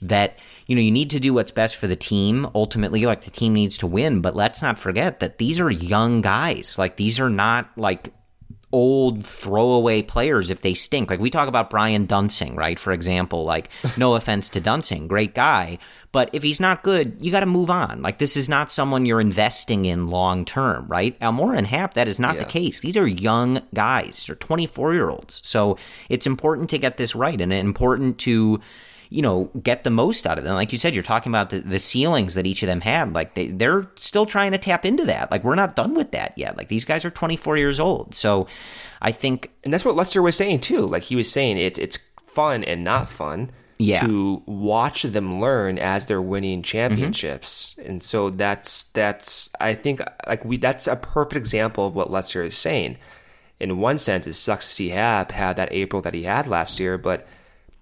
That 0.01 0.37
you 0.67 0.75
know 0.75 0.81
you 0.81 0.91
need 0.91 1.09
to 1.11 1.21
do 1.21 1.33
what's 1.33 1.51
best 1.51 1.77
for 1.77 1.87
the 1.87 1.95
team. 1.95 2.47
Ultimately, 2.53 3.05
like 3.05 3.21
the 3.21 3.31
team 3.31 3.53
needs 3.53 3.77
to 3.77 3.87
win, 3.87 4.19
but 4.19 4.35
let's 4.35 4.61
not 4.61 4.77
forget 4.77 5.21
that 5.21 5.37
these 5.37 5.57
are 5.57 5.71
young 5.71 6.21
guys. 6.21 6.77
Like 6.77 6.97
these 6.97 7.17
are 7.17 7.29
not 7.29 7.69
like 7.77 8.13
old 8.75 9.25
throwaway 9.25 10.01
players 10.01 10.49
if 10.49 10.61
they 10.61 10.73
stink. 10.73 11.09
Like 11.09 11.21
we 11.21 11.29
talk 11.29 11.47
about 11.47 11.69
Brian 11.69 12.05
Duensing, 12.05 12.57
right? 12.57 12.77
For 12.77 12.91
example, 12.91 13.45
like 13.45 13.69
no 13.97 14.15
offense 14.15 14.49
to 14.49 14.59
Duensing, 14.59 15.07
great 15.07 15.33
guy, 15.33 15.77
but 16.11 16.29
if 16.33 16.43
he's 16.43 16.59
not 16.59 16.83
good, 16.83 17.15
you 17.21 17.31
got 17.31 17.39
to 17.39 17.45
move 17.45 17.69
on. 17.69 18.01
Like 18.01 18.17
this 18.17 18.35
is 18.35 18.49
not 18.49 18.73
someone 18.73 19.05
you're 19.05 19.21
investing 19.21 19.85
in 19.85 20.09
long 20.09 20.43
term, 20.43 20.87
right? 20.89 21.17
Almora 21.21 21.57
and 21.57 21.65
Happ, 21.65 21.93
that 21.93 22.09
is 22.09 22.19
not 22.19 22.35
yeah. 22.35 22.43
the 22.43 22.49
case. 22.49 22.81
These 22.81 22.97
are 22.97 23.07
young 23.07 23.61
guys. 23.73 24.25
They're 24.27 24.35
24 24.35 24.93
year 24.93 25.09
olds. 25.09 25.39
So 25.45 25.77
it's 26.09 26.27
important 26.27 26.69
to 26.71 26.77
get 26.77 26.97
this 26.97 27.15
right 27.15 27.39
and 27.39 27.53
it's 27.53 27.63
important 27.63 28.17
to 28.19 28.59
you 29.09 29.21
know, 29.21 29.51
get 29.61 29.83
the 29.83 29.89
most 29.89 30.25
out 30.25 30.37
of 30.37 30.43
them. 30.43 30.55
Like 30.55 30.71
you 30.71 30.77
said, 30.77 30.93
you're 30.93 31.03
talking 31.03 31.31
about 31.31 31.49
the, 31.49 31.59
the 31.59 31.79
ceilings 31.79 32.35
that 32.35 32.45
each 32.45 32.63
of 32.63 32.67
them 32.67 32.81
had. 32.81 33.13
Like 33.13 33.33
they, 33.35 33.47
they're 33.47 33.89
still 33.95 34.25
trying 34.25 34.51
to 34.51 34.57
tap 34.57 34.85
into 34.85 35.05
that. 35.05 35.31
Like 35.31 35.43
we're 35.43 35.55
not 35.55 35.75
done 35.75 35.93
with 35.93 36.11
that 36.11 36.33
yet. 36.37 36.57
Like 36.57 36.69
these 36.69 36.85
guys 36.85 37.05
are 37.05 37.11
24 37.11 37.57
years 37.57 37.79
old. 37.79 38.15
So 38.15 38.47
I 39.01 39.11
think. 39.11 39.51
And 39.63 39.73
that's 39.73 39.85
what 39.85 39.95
Lester 39.95 40.21
was 40.21 40.35
saying 40.35 40.61
too. 40.61 40.85
Like 40.85 41.03
he 41.03 41.15
was 41.15 41.31
saying 41.31 41.57
it's, 41.57 41.79
it's 41.79 41.97
fun 42.25 42.63
and 42.63 42.83
not 42.83 43.09
fun. 43.09 43.51
Yeah. 43.77 44.05
to 44.05 44.41
watch 44.45 45.03
them 45.03 45.41
learn 45.41 45.77
as 45.77 46.05
they're 46.05 46.21
winning 46.21 46.61
championships. 46.61 47.75
Mm-hmm. 47.77 47.89
And 47.89 48.03
so 48.03 48.29
that's 48.29 48.83
that's 48.91 49.49
I 49.59 49.73
think 49.73 50.01
like 50.25 50.45
we 50.45 50.55
that's 50.55 50.87
a 50.87 50.95
perfect 50.95 51.35
example 51.35 51.85
of 51.85 51.93
what 51.93 52.09
Lester 52.09 52.41
is 52.41 52.55
saying. 52.55 52.97
In 53.59 53.77
one 53.79 53.99
sense, 53.99 54.27
it 54.27 54.33
sucks 54.33 54.69
to 54.69 54.75
see 54.75 54.89
had 54.89 55.27
that 55.29 55.73
April 55.73 56.01
that 56.03 56.13
he 56.13 56.23
had 56.23 56.47
last 56.47 56.79
year, 56.79 56.97
but 56.97 57.27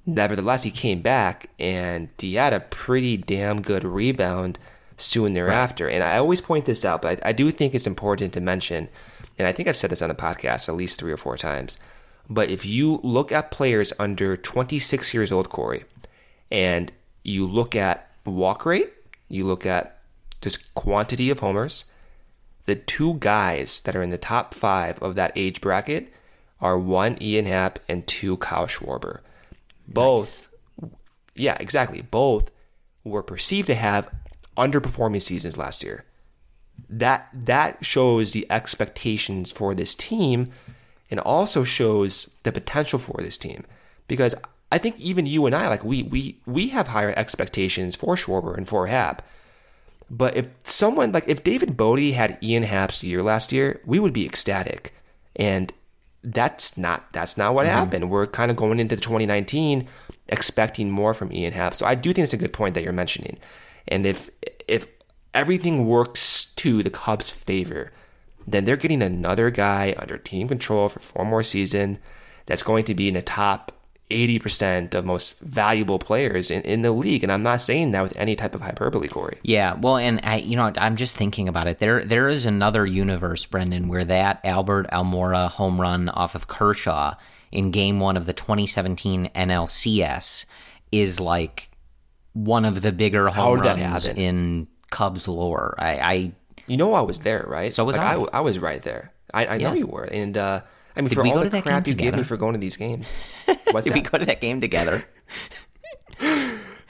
Nevertheless, 0.06 0.64
he 0.64 0.72
came 0.72 1.01
back 1.01 1.49
and 1.60 2.10
he 2.18 2.36
had 2.36 2.54
a 2.54 2.60
pretty 2.60 3.18
damn 3.18 3.62
good 3.62 3.84
rebound 3.84 4.60
soon 4.97 5.34
thereafter. 5.34 5.86
Right. 5.86 5.95
And 5.95 6.04
I 6.04 6.18
always 6.18 6.41
point 6.41 6.66
this 6.66 6.84
out, 6.86 7.01
but 7.01 7.24
I, 7.24 7.30
I, 7.30 7.32
do 7.32 7.49
think 7.51 7.74
it's 7.74 7.88
important 7.88 8.34
to 8.34 8.41
mention, 8.41 8.89
and 9.38 9.47
I 9.47 9.51
think 9.51 9.68
I've 9.68 9.78
said 9.78 9.89
this 9.89 10.01
on 10.01 10.10
the 10.10 10.16
podcast 10.16 10.70
at 10.70 10.76
least 10.76 10.99
three 10.99 11.12
or 11.12 11.18
four 11.18 11.38
times. 11.38 11.80
But 12.30 12.49
if 12.49 12.66
you 12.66 12.99
look 13.04 13.32
at 13.32 13.51
players 13.51 13.93
under 13.99 14.38
26 14.38 15.14
years 15.14 15.32
old, 15.32 15.49
Corey, 15.49 15.84
and 16.51 16.91
you 17.24 17.45
look 17.45 17.76
at 17.76 18.10
walk 18.26 18.66
rate, 18.66 18.91
you 19.30 19.45
look 19.45 19.66
at 19.66 19.99
just 20.41 20.74
quantity 20.74 21.30
of 21.30 21.39
homers, 21.39 21.91
the 22.66 22.76
two 22.76 23.16
guys 23.16 23.82
that 23.82 23.95
are 23.95 24.04
in 24.04 24.10
the 24.10 24.18
top 24.18 24.54
five 24.54 24.99
of 24.99 25.16
that 25.16 25.34
age 25.36 25.60
bracket 25.60 26.14
are 26.62 26.78
one 26.78 27.18
Ian 27.22 27.45
Happ 27.45 27.80
and 27.89 28.08
two 28.08 28.38
Kyle 28.38 28.68
Schwarber. 28.68 29.20
Both, 29.88 30.50
nice. 30.82 30.92
yeah, 31.36 31.58
exactly. 31.60 32.02
Both 32.02 32.52
were 33.04 33.24
perceived 33.24 33.68
to 33.68 33.76
have 33.76 34.10
underperforming 34.58 35.22
seasons 35.22 35.58
last 35.58 35.84
year. 35.84 36.06
That 36.90 37.30
that 37.34 37.86
shows 37.86 38.32
the 38.34 38.48
expectations 38.50 39.52
for 39.52 39.76
this 39.76 39.96
team, 39.96 40.52
and 41.12 41.20
also 41.20 41.64
shows 41.64 42.36
the 42.44 42.52
potential 42.52 43.00
for 43.00 43.22
this 43.22 43.38
team. 43.38 43.66
Because 44.08 44.36
I 44.72 44.80
think 44.80 45.00
even 45.00 45.26
you 45.28 45.46
and 45.46 45.54
I, 45.54 45.68
like 45.68 45.84
we 45.84 46.04
we 46.04 46.40
we 46.46 46.70
have 46.70 46.88
higher 46.88 47.14
expectations 47.16 47.96
for 47.96 48.16
Schwarber 48.16 48.58
and 48.58 48.68
for 48.68 48.88
Happ. 48.88 49.22
But 50.10 50.36
if 50.36 50.48
someone 50.64 51.12
like 51.12 51.26
if 51.28 51.44
David 51.44 51.78
Bote 51.78 52.14
had 52.14 52.38
Ian 52.42 52.64
Happ's 52.64 53.04
year 53.04 53.22
last 53.22 53.52
year, 53.52 53.82
we 53.86 54.00
would 54.00 54.14
be 54.14 54.26
ecstatic. 54.26 54.94
And 55.36 55.72
that's 56.24 56.78
not 56.78 57.11
that's 57.11 57.38
not 57.38 57.53
what 57.53 57.65
mm-hmm. 57.65 57.76
happened. 57.76 58.09
We're 58.09 58.28
kind 58.28 58.49
of 58.49 58.57
going 58.57 58.80
into 58.80 58.95
2019 58.95 59.88
expecting 60.30 60.89
more 60.89 61.13
from 61.13 61.32
Ian 61.32 61.53
Happ. 61.53 61.76
So 61.76 61.86
I 61.86 61.95
do 61.95 62.13
think 62.13 62.24
it's 62.24 62.34
a 62.34 62.38
good 62.38 62.53
point 62.53 62.76
that 62.76 62.84
you're 62.84 62.93
mentioning. 62.93 63.38
And 63.88 64.05
if 64.05 64.30
if 64.67 64.88
everything 65.34 65.86
works 65.86 66.45
to 66.55 66.82
the 66.82 66.89
Cubs' 66.89 67.30
favor, 67.30 67.91
then 68.47 68.65
they're 68.65 68.78
getting 68.78 69.01
another 69.01 69.49
guy 69.49 69.95
under 69.97 70.17
team 70.17 70.47
control 70.47 70.89
for 70.89 70.99
four 70.99 71.26
more 71.26 71.43
seasons 71.43 71.99
that's 72.45 72.63
going 72.63 72.86
to 72.86 72.93
be 72.93 73.07
in 73.07 73.13
the 73.15 73.21
top 73.21 73.71
80% 74.14 74.93
of 74.93 75.05
most 75.05 75.39
valuable 75.39 75.99
players 75.99 76.51
in, 76.51 76.61
in 76.61 76.82
the 76.82 76.91
league. 76.91 77.24
And 77.24 77.32
I'm 77.32 77.43
not 77.43 77.61
saying 77.61 77.91
that 77.91 78.03
with 78.03 78.16
any 78.16 78.36
type 78.36 78.55
of 78.55 78.61
hyperbole, 78.61 79.07
Corey. 79.07 79.38
Yeah, 79.43 79.74
well, 79.74 79.97
and 79.97 80.20
I, 80.24 80.38
you 80.38 80.55
know, 80.55 80.72
I'm 80.78 80.95
just 80.95 81.18
thinking 81.18 81.47
about 81.47 81.68
it. 81.68 81.80
There, 81.80 82.03
there 82.03 82.30
is 82.30 82.45
another 82.45 82.86
universe, 82.86 83.45
Brendan, 83.45 83.88
where 83.88 84.05
that 84.05 84.39
Albert 84.43 84.88
Almora 84.91 85.49
home 85.49 85.82
run 85.82 86.09
off 86.09 86.36
of 86.36 86.47
Kershaw 86.47 87.16
in 87.51 87.72
Game 87.72 87.99
One 87.99 88.18
of 88.18 88.26
the 88.26 88.34
2017 88.34 89.30
NLCS 89.36 90.45
is 90.91 91.20
like 91.20 91.70
one 92.34 92.66
of 92.66 92.82
the 92.82 92.91
bigger 92.91 93.30
home 93.30 93.59
runs 93.59 94.07
in 94.07 94.68
Cubs 94.89 95.28
lore. 95.28 95.76
I, 95.78 95.97
I, 95.97 96.32
you 96.68 96.78
know, 96.78 96.93
I 96.93 97.01
was 97.01 97.20
there, 97.22 97.45
right? 97.47 97.74
So 97.74 97.84
was 97.84 97.97
like, 97.97 98.05
I. 98.05 98.16
I. 98.16 98.28
I 98.34 98.41
was 98.41 98.59
right 98.59 98.82
there. 98.82 99.11
I, 99.34 99.45
I 99.45 99.55
yeah. 99.55 99.70
know 99.70 99.74
you 99.74 99.88
were, 99.88 100.03
and 100.03 100.38
uh, 100.38 100.61
I 100.96 101.02
mean, 101.02 101.10
Did 101.10 101.16
for 101.16 101.26
all 101.26 101.44
the 101.44 101.62
crap 101.62 101.88
you 101.88 101.96
gave 101.96 102.16
me 102.16 102.24
for 102.24 102.38
going 102.38 102.54
to 102.54 102.60
these 102.60 102.78
games, 102.78 103.16
what's 103.72 103.86
Did 103.86 103.94
that? 103.94 103.94
we 103.94 104.02
go 104.02 104.18
to 104.18 104.26
that 104.26 104.41
game 104.41 104.62
together? 104.62 105.04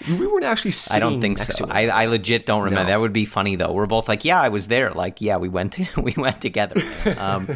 we 0.08 0.28
weren't 0.28 0.44
actually. 0.44 0.74
I 0.92 1.00
don't 1.00 1.22
think 1.22 1.38
so. 1.38 1.66
I, 1.70 1.88
I 1.88 2.06
legit 2.08 2.46
don't 2.46 2.64
remember. 2.64 2.84
No. 2.84 2.88
That 2.88 3.00
would 3.00 3.14
be 3.14 3.26
funny 3.26 3.56
though. 3.56 3.72
We're 3.72 3.86
both 3.86 4.08
like, 4.08 4.26
yeah, 4.26 4.42
I 4.42 4.50
was 4.50 4.68
there. 4.68 4.92
Like, 4.92 5.22
yeah, 5.22 5.38
we 5.38 5.50
went 5.50 5.74
to 5.74 5.88
we 6.02 6.14
went 6.18 6.42
together. 6.42 6.82
Um, 7.18 7.48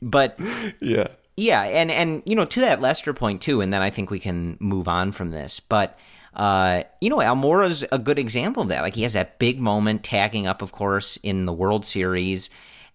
but 0.00 0.38
yeah, 0.80 1.08
yeah, 1.36 1.62
and 1.62 1.90
and 1.90 2.22
you 2.24 2.36
know 2.36 2.44
to 2.44 2.60
that 2.60 2.80
Lester 2.80 3.12
point 3.12 3.42
too, 3.42 3.60
and 3.60 3.72
then 3.72 3.82
I 3.82 3.90
think 3.90 4.10
we 4.10 4.18
can 4.18 4.56
move 4.60 4.88
on 4.88 5.12
from 5.12 5.30
this. 5.30 5.60
But 5.60 5.98
uh, 6.34 6.84
you 7.00 7.10
know, 7.10 7.20
Almora's 7.20 7.84
a 7.90 7.98
good 7.98 8.18
example 8.18 8.62
of 8.62 8.68
that. 8.68 8.82
Like 8.82 8.94
he 8.94 9.02
has 9.02 9.14
that 9.14 9.38
big 9.38 9.58
moment, 9.58 10.04
tagging 10.04 10.46
up, 10.46 10.62
of 10.62 10.72
course, 10.72 11.18
in 11.22 11.46
the 11.46 11.52
World 11.52 11.84
Series 11.86 12.50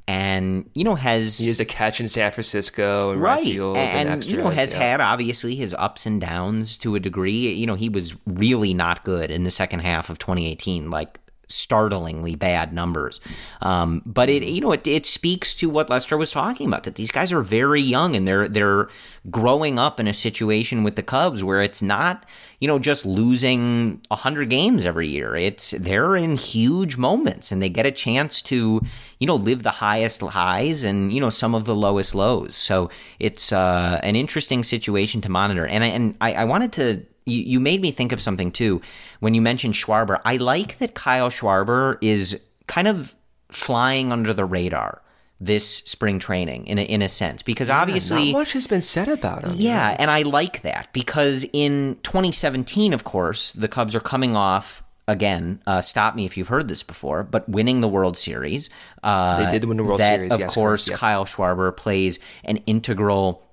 and 0.07 0.69
you 0.73 0.83
know 0.83 0.95
has 0.95 1.37
he 1.37 1.47
has 1.47 1.59
a 1.59 1.65
catch 1.65 2.01
in 2.01 2.07
San 2.07 2.31
Francisco 2.31 3.11
and 3.11 3.21
right 3.21 3.45
and, 3.45 4.09
and 4.09 4.25
you 4.25 4.37
know 4.37 4.49
has 4.49 4.73
yeah. 4.73 4.79
had 4.79 5.01
obviously 5.01 5.55
his 5.55 5.73
ups 5.77 6.05
and 6.05 6.19
downs 6.19 6.75
to 6.77 6.95
a 6.95 6.99
degree. 6.99 7.53
You 7.53 7.67
know 7.67 7.75
he 7.75 7.89
was 7.89 8.15
really 8.25 8.73
not 8.73 9.03
good 9.03 9.31
in 9.31 9.43
the 9.43 9.51
second 9.51 9.81
half 9.81 10.09
of 10.09 10.19
2018, 10.19 10.89
like 10.89 11.19
startlingly 11.53 12.35
bad 12.35 12.73
numbers. 12.73 13.19
Um, 13.61 14.01
but 14.05 14.29
it 14.29 14.43
you 14.43 14.61
know 14.61 14.71
it, 14.71 14.85
it 14.87 15.05
speaks 15.05 15.53
to 15.55 15.69
what 15.69 15.89
Lester 15.89 16.17
was 16.17 16.31
talking 16.31 16.67
about 16.67 16.83
that 16.83 16.95
these 16.95 17.11
guys 17.11 17.31
are 17.31 17.41
very 17.41 17.81
young 17.81 18.15
and 18.15 18.27
they're 18.27 18.47
they're 18.47 18.89
growing 19.29 19.77
up 19.77 19.99
in 19.99 20.07
a 20.07 20.13
situation 20.13 20.83
with 20.83 20.95
the 20.95 21.03
Cubs 21.03 21.43
where 21.43 21.61
it's 21.61 21.81
not 21.81 22.25
you 22.61 22.67
know, 22.67 22.77
just 22.77 23.07
losing 23.07 23.99
100 24.09 24.49
games 24.49 24.85
every 24.85 25.07
year. 25.07 25.35
It's 25.35 25.71
they're 25.71 26.15
in 26.15 26.37
huge 26.37 26.95
moments 26.95 27.51
and 27.51 27.59
they 27.59 27.69
get 27.69 27.87
a 27.87 27.91
chance 27.91 28.39
to, 28.43 28.81
you 29.19 29.27
know, 29.27 29.35
live 29.35 29.63
the 29.63 29.71
highest 29.71 30.21
highs 30.21 30.83
and, 30.83 31.11
you 31.11 31.19
know, 31.19 31.31
some 31.31 31.55
of 31.55 31.65
the 31.65 31.75
lowest 31.75 32.13
lows. 32.13 32.53
So 32.53 32.91
it's 33.17 33.51
uh, 33.51 33.99
an 34.03 34.15
interesting 34.15 34.63
situation 34.63 35.21
to 35.21 35.29
monitor. 35.29 35.65
And 35.65 35.83
I, 35.83 35.87
and 35.87 36.15
I, 36.21 36.33
I 36.35 36.45
wanted 36.45 36.71
to 36.73 37.03
you, 37.25 37.41
you 37.41 37.59
made 37.59 37.81
me 37.81 37.91
think 37.91 38.11
of 38.11 38.21
something 38.21 38.51
too 38.51 38.81
when 39.19 39.33
you 39.33 39.41
mentioned 39.41 39.73
Schwarber. 39.73 40.19
I 40.25 40.37
like 40.37 40.77
that 40.79 40.93
Kyle 40.93 41.29
Schwarber 41.29 41.97
is 42.01 42.39
kind 42.67 42.87
of 42.87 43.15
flying 43.49 44.11
under 44.11 44.33
the 44.33 44.45
radar 44.45 45.01
this 45.41 45.77
spring 45.77 46.19
training 46.19 46.67
in 46.67 46.77
a, 46.77 46.83
in 46.83 47.01
a 47.01 47.09
sense 47.09 47.41
because 47.41 47.67
yeah, 47.67 47.81
obviously 47.81 48.31
not 48.31 48.39
much 48.39 48.53
has 48.53 48.67
been 48.67 48.81
said 48.81 49.07
about 49.07 49.43
him. 49.43 49.55
Yeah, 49.57 49.95
and 49.97 50.11
I 50.11 50.21
like 50.21 50.61
that 50.61 50.93
because 50.93 51.45
in 51.51 51.97
2017, 52.03 52.93
of 52.93 53.03
course, 53.03 53.51
the 53.53 53.67
Cubs 53.67 53.95
are 53.95 53.99
coming 53.99 54.35
off 54.35 54.83
again. 55.07 55.61
Uh, 55.65 55.81
stop 55.81 56.15
me 56.15 56.25
if 56.25 56.37
you've 56.37 56.47
heard 56.47 56.67
this 56.67 56.83
before, 56.83 57.23
but 57.23 57.49
winning 57.49 57.81
the 57.81 57.87
World 57.87 58.17
Series. 58.17 58.69
Uh, 59.01 59.43
they 59.43 59.51
did 59.51 59.65
win 59.65 59.77
the 59.77 59.83
World 59.83 59.99
that, 59.99 60.15
Series. 60.15 60.31
Of 60.31 60.41
yes, 60.41 60.53
course, 60.53 60.89
Kyle 60.89 61.25
Schwarber 61.25 61.75
plays 61.75 62.19
an 62.43 62.57
integral 62.67 63.43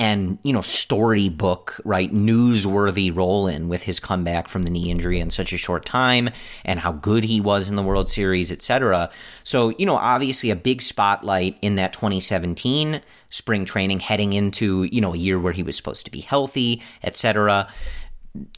and 0.00 0.38
you 0.42 0.52
know 0.52 0.62
storybook 0.62 1.78
right 1.84 2.12
newsworthy 2.12 3.14
role 3.14 3.46
in 3.46 3.68
with 3.68 3.82
his 3.82 4.00
comeback 4.00 4.48
from 4.48 4.62
the 4.62 4.70
knee 4.70 4.90
injury 4.90 5.20
in 5.20 5.30
such 5.30 5.52
a 5.52 5.58
short 5.58 5.84
time 5.84 6.30
and 6.64 6.80
how 6.80 6.90
good 6.90 7.22
he 7.22 7.40
was 7.40 7.68
in 7.68 7.76
the 7.76 7.82
World 7.82 8.10
Series 8.10 8.50
etc 8.50 9.10
so 9.44 9.68
you 9.78 9.84
know 9.86 9.96
obviously 9.96 10.50
a 10.50 10.56
big 10.56 10.80
spotlight 10.80 11.56
in 11.60 11.74
that 11.76 11.92
2017 11.92 13.02
spring 13.28 13.64
training 13.64 14.00
heading 14.00 14.32
into 14.32 14.84
you 14.84 15.02
know 15.02 15.12
a 15.12 15.18
year 15.18 15.38
where 15.38 15.52
he 15.52 15.62
was 15.62 15.76
supposed 15.76 16.06
to 16.06 16.10
be 16.10 16.20
healthy 16.20 16.82
etc 17.04 17.68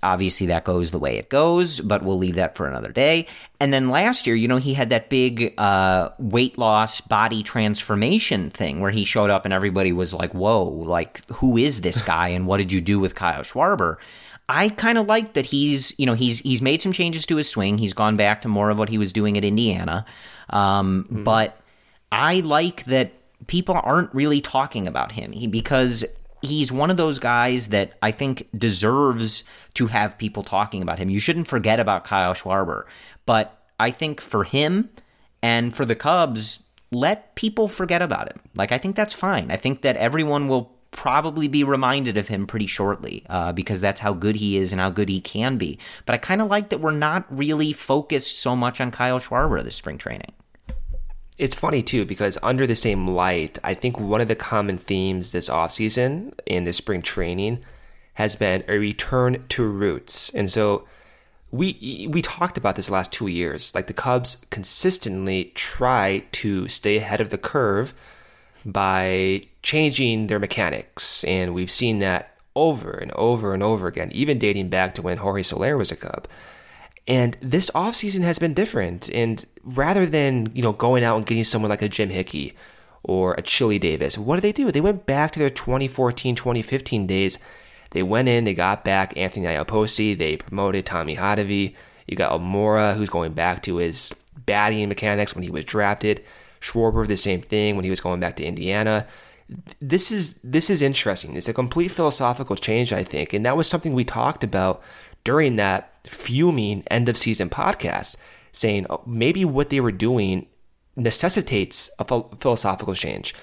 obviously 0.03 0.47
that 0.49 0.64
goes 0.64 0.91
the 0.91 0.99
way 0.99 1.16
it 1.16 1.31
goes, 1.31 1.81
but 1.81 2.03
we'll 2.03 2.18
leave 2.18 2.35
that 2.35 2.57
for 2.57 2.66
another 2.66 2.93
day. 2.93 3.27
And 3.59 3.73
then 3.73 3.91
last 3.91 4.27
year, 4.27 4.37
you 4.37 4.49
know, 4.49 4.59
he 4.59 4.75
had 4.75 4.91
that 4.91 5.09
big 5.09 5.55
uh, 5.59 6.11
weight 6.18 6.59
loss 6.59 7.01
body 7.01 7.43
transformation 7.43 8.51
thing 8.51 8.81
where 8.81 8.91
he 8.91 9.05
showed 9.05 9.31
up 9.31 9.45
and 9.45 9.55
everybody 9.55 9.93
was 9.93 10.12
like, 10.12 10.33
whoa, 10.35 10.64
like, 10.64 11.27
who 11.29 11.57
is 11.57 11.81
this 11.81 12.03
guy 12.03 12.29
and 12.29 12.47
what 12.47 12.59
did 12.59 12.70
you 12.70 12.81
do 12.81 13.01
with 13.01 13.14
Kyle 13.14 13.43
Schwarber? 13.43 13.97
I 14.49 14.68
kind 14.68 14.99
of 14.99 15.07
like 15.07 15.33
that 15.35 15.47
he's, 15.47 15.99
you 15.99 16.05
know, 16.05 16.14
he's 16.14 16.41
he's 16.41 16.61
made 16.61 16.83
some 16.83 16.93
changes 16.93 17.25
to 17.27 17.37
his 17.37 17.49
swing. 17.49 17.79
He's 17.79 17.95
gone 17.95 18.16
back 18.16 18.43
to 18.43 18.49
more 18.49 18.70
of 18.70 18.79
what 18.79 18.91
he 18.91 18.99
was 18.99 19.12
doing 19.12 19.39
at 19.39 19.45
Indiana. 19.45 20.05
Um, 20.51 21.05
mm-hmm. 21.05 21.25
But 21.25 21.59
I 22.11 22.41
like 22.41 22.85
that 22.85 23.12
people 23.47 23.81
aren't 23.83 24.14
really 24.14 24.41
talking 24.41 24.87
about 24.87 25.12
him 25.12 25.33
he, 25.33 25.47
because 25.47 26.05
he's 26.43 26.72
one 26.72 26.90
of 26.90 26.97
those 26.97 27.18
guys 27.18 27.68
that 27.68 27.93
I 28.03 28.11
think 28.11 28.49
deserves 28.57 29.45
to 29.74 29.86
have 29.86 30.18
people 30.18 30.43
talking 30.43 30.82
about 30.82 30.99
him. 30.99 31.09
You 31.09 31.20
shouldn't 31.20 31.49
forget 31.49 31.80
about 31.80 32.05
Kyle 32.05 32.34
Schwarber, 32.34 32.84
but 33.24 33.59
I 33.80 33.90
think 33.90 34.20
for 34.20 34.45
him 34.45 34.90
and 35.43 35.74
for 35.74 35.84
the 35.84 35.97
Cubs, 35.97 36.62
let 36.90 37.34
people 37.36 37.68
forget 37.68 38.03
about 38.03 38.28
him. 38.30 38.40
Like 38.55 38.72
I 38.72 38.78
think 38.78 38.97
that's 38.97 39.14
fine. 39.14 39.51
I 39.51 39.57
think 39.57 39.82
that 39.82 39.97
everyone 39.97 40.49
will 40.49 40.76
probably 40.90 41.49
be 41.49 41.64
reminded 41.64 42.18
of 42.18 42.28
him 42.28 42.47
pretty 42.47 42.66
shortly 42.66 43.24
uh, 43.30 43.53
because 43.53 43.80
that's 43.80 44.03
how 44.03 44.12
good 44.12 44.36
he 44.36 44.59
is 44.59 44.72
and 44.72 44.80
how 44.80 44.90
good 44.90 45.09
he 45.09 45.20
can 45.20 45.57
be. 45.57 45.78
But 46.05 46.14
I 46.14 46.18
kind 46.18 46.43
of 46.43 46.49
like 46.49 46.68
that 46.68 46.80
we're 46.80 46.90
not 46.90 47.24
really 47.34 47.72
focused 47.72 48.38
so 48.38 48.55
much 48.55 48.80
on 48.80 48.90
Kyle 48.90 49.18
Schwarber 49.18 49.62
this 49.64 49.76
spring 49.76 49.97
training 49.97 50.32
it's 51.43 51.57
funny 51.57 51.82
too 51.82 52.05
because 52.05 52.38
under 52.40 52.68
the 52.68 52.76
same 52.76 53.09
light, 53.09 53.59
I 53.64 53.74
think 53.74 53.99
one 53.99 54.20
of 54.20 54.28
the 54.28 54.36
common 54.36 54.78
themes 54.78 55.32
this 55.32 55.49
offseason 55.49 56.34
in 56.47 56.62
this 56.62 56.76
spring 56.76 57.03
training 57.03 57.59
has 58.14 58.36
been 58.36 58.62
a 58.68 58.78
return 58.78 59.45
to 59.49 59.64
roots. 59.66 60.30
And 60.30 60.49
so 60.49 60.86
we 61.51 62.07
we 62.09 62.22
talked 62.22 62.57
about 62.57 62.76
this 62.76 62.90
last 62.90 63.12
2 63.12 63.26
years. 63.26 63.74
Like 63.74 63.88
the 63.88 63.93
Cubs 63.93 64.47
consistently 64.51 65.51
try 65.57 66.22
to 66.30 66.68
stay 66.68 66.99
ahead 66.99 67.20
of 67.20 67.30
the 67.30 67.38
curve 67.38 67.93
by 68.64 69.43
changing 69.62 70.28
their 70.28 70.38
mechanics 70.38 71.24
and 71.24 71.53
we've 71.55 71.72
seen 71.72 71.99
that 71.99 72.36
over 72.55 72.93
and 72.93 73.11
over 73.16 73.53
and 73.53 73.64
over 73.64 73.88
again, 73.88 74.12
even 74.12 74.38
dating 74.38 74.68
back 74.68 74.95
to 74.95 75.03
when 75.03 75.18
Jorge 75.18 75.43
Soler 75.43 75.76
was 75.76 75.90
a 75.90 75.97
Cub. 75.97 76.28
And 77.09 77.37
this 77.41 77.71
offseason 77.71 78.23
has 78.23 78.39
been 78.39 78.55
different. 78.55 79.11
And 79.13 79.45
rather 79.65 80.07
than, 80.07 80.53
you 80.55 80.63
know, 80.63 80.73
going 80.73 81.05
out 81.05 81.17
and 81.17 81.27
getting 81.27 81.45
someone 81.45 81.71
like 81.71 81.83
a 81.83 81.89
Jim 81.89 82.11
Hickey 82.11 82.55
or 83.03 83.35
a 83.35 83.43
Chili 83.43 83.79
Davis, 83.79 84.17
what 84.17 84.37
did 84.37 84.43
they 84.43 84.53
do? 84.53 84.71
They 84.71 84.81
went 84.81 85.07
back 85.07 85.33
to 85.33 85.39
their 85.39 85.51
2014, 85.51 86.35
2015 86.35 87.07
days. 87.07 87.39
They 87.91 88.03
went 88.03 88.29
in, 88.29 88.45
they 88.45 88.55
got 88.55 88.85
back 88.85 89.17
Anthony 89.17 89.47
Iapoce, 89.47 90.17
they 90.17 90.37
promoted 90.37 90.87
Tommy 90.87 91.17
Hottovy. 91.17 91.75
You 92.07 92.17
got 92.17 92.33
Almora, 92.33 92.97
who's 92.97 93.11
going 93.11 93.33
back 93.33 93.63
to 93.65 93.77
his 93.77 94.13
batting 94.47 94.89
mechanics 94.89 95.35
when 95.35 95.45
he 95.45 95.51
was 95.51 95.65
drafted. 95.65 96.25
Schwarber, 96.61 97.07
the 97.07 97.17
same 97.17 97.41
thing 97.41 97.77
when 97.77 97.85
he 97.85 97.91
was 97.91 98.01
going 98.01 98.21
back 98.21 98.37
to 98.37 98.45
Indiana. 98.45 99.07
This 99.81 100.11
is 100.11 100.35
this 100.43 100.71
is 100.71 100.81
interesting. 100.81 101.37
It's 101.37 101.49
a 101.49 101.53
complete 101.53 101.91
philosophical 101.91 102.57
change, 102.57 102.93
I 102.93 103.05
think, 103.05 103.33
and 103.33 103.45
that 103.45 103.57
was 103.57 103.69
something 103.69 103.93
we 103.93 104.05
talked 104.05 104.45
about 104.45 104.83
during 105.25 105.57
that 105.57 105.93
fuming 106.05 106.83
end 106.91 107.09
of 107.09 107.16
season 107.16 107.49
podcast 107.49 108.16
saying 108.53 108.87
oh, 108.91 109.03
maybe 109.07 109.45
what 109.45 109.70
they 109.70 109.81
were 109.81 109.93
doing 109.93 110.47
necessitates 110.97 111.91
a 111.99 112.05
philosophical 112.05 112.95
change. 112.95 113.35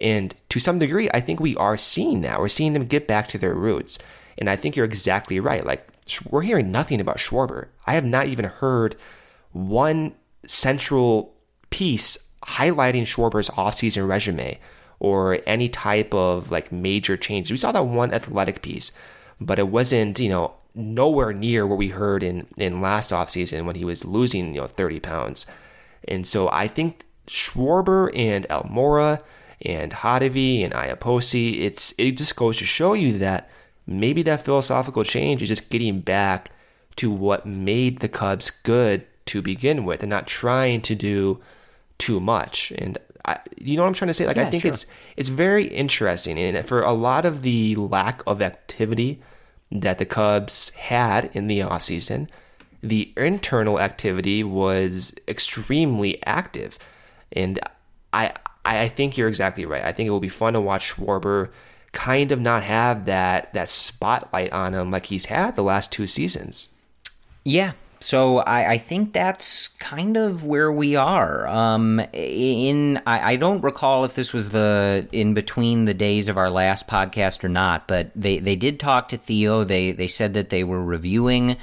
And 0.00 0.34
to 0.48 0.60
some 0.60 0.78
degree, 0.78 1.08
I 1.12 1.20
think 1.20 1.40
we 1.40 1.56
are 1.56 1.76
seeing 1.76 2.22
that. 2.22 2.38
We're 2.38 2.48
seeing 2.48 2.72
them 2.72 2.86
get 2.86 3.06
back 3.06 3.28
to 3.28 3.38
their 3.38 3.54
roots. 3.54 3.98
And 4.38 4.50
I 4.50 4.56
think 4.56 4.76
you're 4.76 4.84
exactly 4.84 5.38
right. 5.40 5.64
Like, 5.64 5.86
we're 6.30 6.42
hearing 6.42 6.72
nothing 6.72 7.00
about 7.00 7.18
Schwarber. 7.18 7.68
I 7.86 7.94
have 7.94 8.04
not 8.04 8.26
even 8.26 8.44
heard 8.46 8.96
one 9.52 10.14
central 10.46 11.34
piece 11.70 12.32
highlighting 12.44 13.02
Schwarber's 13.02 13.50
offseason 13.50 14.08
resume 14.08 14.58
or 14.98 15.38
any 15.46 15.68
type 15.68 16.12
of 16.12 16.50
like 16.50 16.70
major 16.70 17.16
change. 17.16 17.50
We 17.50 17.56
saw 17.56 17.72
that 17.72 17.86
one 17.86 18.12
athletic 18.12 18.62
piece, 18.62 18.92
but 19.40 19.58
it 19.58 19.68
wasn't, 19.68 20.18
you 20.18 20.28
know, 20.28 20.54
nowhere 20.74 21.32
near 21.32 21.66
what 21.66 21.78
we 21.78 21.88
heard 21.88 22.22
in 22.22 22.46
in 22.56 22.80
last 22.80 23.10
offseason 23.10 23.64
when 23.64 23.76
he 23.76 23.84
was 23.84 24.04
losing 24.04 24.54
you 24.54 24.60
know 24.60 24.66
30 24.66 25.00
pounds. 25.00 25.46
And 26.06 26.26
so 26.26 26.48
I 26.50 26.68
think 26.68 27.06
Schwarber 27.26 28.10
and 28.14 28.46
Almora 28.48 29.22
and 29.62 29.92
Hottovy 29.92 30.64
and 30.64 30.74
Iapoce, 30.74 31.58
it's 31.60 31.94
it 31.98 32.16
just 32.16 32.36
goes 32.36 32.58
to 32.58 32.64
show 32.64 32.92
you 32.92 33.18
that 33.18 33.50
maybe 33.86 34.22
that 34.22 34.44
philosophical 34.44 35.04
change 35.04 35.42
is 35.42 35.48
just 35.48 35.70
getting 35.70 36.00
back 36.00 36.50
to 36.96 37.10
what 37.10 37.46
made 37.46 37.98
the 37.98 38.08
Cubs 38.08 38.50
good 38.50 39.06
to 39.26 39.42
begin 39.42 39.84
with 39.84 40.02
and 40.02 40.10
not 40.10 40.26
trying 40.26 40.80
to 40.82 40.94
do 40.94 41.40
too 41.98 42.20
much. 42.20 42.72
And 42.76 42.98
I, 43.24 43.38
you 43.56 43.76
know 43.76 43.82
what 43.82 43.88
I'm 43.88 43.94
trying 43.94 44.08
to 44.08 44.14
say? 44.14 44.26
Like 44.26 44.36
Yeah, 44.36 44.46
I 44.46 44.50
think 44.50 44.62
sure. 44.62 44.72
it's 44.72 44.86
it's 45.16 45.28
very 45.28 45.64
interesting, 45.64 46.38
and 46.38 46.66
for 46.66 46.82
a 46.82 46.92
lot 46.92 47.24
of 47.24 47.42
the 47.42 47.74
lack 47.76 48.22
of 48.26 48.42
activity 48.42 49.22
that 49.70 49.98
the 49.98 50.06
Cubs 50.06 50.70
had 50.74 51.30
in 51.34 51.46
the 51.46 51.60
offseason, 51.60 52.28
the 52.82 53.12
internal 53.16 53.80
activity 53.80 54.44
was 54.44 55.14
extremely 55.26 56.24
active, 56.26 56.78
and 57.32 57.58
I 58.12 58.32
I 58.64 58.88
think 58.88 59.16
you're 59.16 59.28
exactly 59.28 59.66
right. 59.66 59.84
I 59.84 59.92
think 59.92 60.06
it 60.06 60.10
will 60.10 60.20
be 60.20 60.28
fun 60.28 60.54
to 60.54 60.60
watch 60.60 60.94
Schwarber 60.94 61.50
kind 61.92 62.32
of 62.32 62.40
not 62.40 62.62
have 62.62 63.04
that 63.06 63.52
that 63.54 63.70
spotlight 63.70 64.52
on 64.52 64.74
him 64.74 64.90
like 64.90 65.06
he's 65.06 65.26
had 65.26 65.54
the 65.54 65.62
last 65.62 65.92
two 65.92 66.06
seasons. 66.06 66.74
Yeah. 67.44 67.72
So 68.04 68.40
I, 68.40 68.72
I 68.72 68.78
think 68.78 69.14
that's 69.14 69.68
kind 69.68 70.18
of 70.18 70.44
where 70.44 70.70
we 70.70 70.94
are. 70.94 71.48
Um, 71.48 72.00
in 72.12 73.00
I, 73.06 73.32
I 73.32 73.36
don't 73.36 73.62
recall 73.62 74.04
if 74.04 74.14
this 74.14 74.34
was 74.34 74.50
the 74.50 75.08
in 75.10 75.32
between 75.32 75.86
the 75.86 75.94
days 75.94 76.28
of 76.28 76.36
our 76.36 76.50
last 76.50 76.86
podcast 76.86 77.42
or 77.44 77.48
not, 77.48 77.88
but 77.88 78.10
they, 78.14 78.40
they 78.40 78.56
did 78.56 78.78
talk 78.78 79.08
to 79.08 79.16
Theo. 79.16 79.64
They 79.64 79.92
they 79.92 80.06
said 80.06 80.34
that 80.34 80.50
they 80.50 80.64
were 80.64 80.84
reviewing 80.84 81.56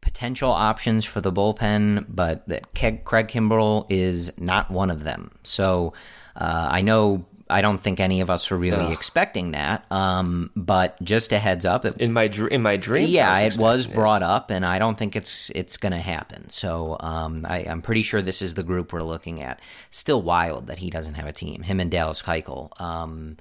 potential 0.00 0.50
options 0.50 1.04
for 1.04 1.20
the 1.20 1.30
bullpen, 1.30 2.06
but 2.08 2.48
that 2.48 2.72
Craig 2.74 3.28
Kimbrel 3.28 3.84
is 3.90 4.32
not 4.38 4.70
one 4.70 4.88
of 4.88 5.04
them. 5.04 5.30
So 5.42 5.92
uh, 6.36 6.68
I 6.70 6.80
know 6.80 7.26
I 7.52 7.62
don't 7.62 7.78
think 7.78 8.00
any 8.00 8.20
of 8.20 8.30
us 8.30 8.50
were 8.50 8.58
really 8.58 8.92
expecting 8.92 9.52
that. 9.52 9.84
Um, 9.92 10.50
but 10.56 11.00
just 11.02 11.32
a 11.32 11.38
heads 11.38 11.64
up, 11.64 11.84
it 11.84 11.98
In 11.98 12.12
my 12.12 12.28
dr- 12.28 12.50
in 12.50 12.62
my 12.62 12.76
dreams, 12.76 13.10
yeah, 13.10 13.44
was 13.44 13.56
it 13.56 13.60
was 13.60 13.86
brought 13.86 14.22
up, 14.22 14.50
and 14.50 14.64
I 14.64 14.78
don't 14.78 14.98
think 14.98 15.14
it's 15.14 15.50
it's 15.50 15.76
going 15.76 15.92
to 15.92 15.98
happen. 15.98 16.48
So 16.48 16.96
um, 17.00 17.46
I, 17.48 17.58
I'm 17.68 17.82
pretty 17.82 18.02
sure 18.02 18.22
this 18.22 18.42
is 18.42 18.54
the 18.54 18.62
group 18.62 18.92
we're 18.92 19.02
looking 19.02 19.42
at. 19.42 19.60
Still 19.90 20.22
wild 20.22 20.66
that 20.66 20.78
he 20.78 20.90
doesn't 20.90 21.14
have 21.14 21.26
a 21.26 21.32
team. 21.32 21.62
Him 21.62 21.80
and 21.80 21.90
Dallas 21.90 22.22
Keuchel. 22.22 22.80
Um, 22.80 23.36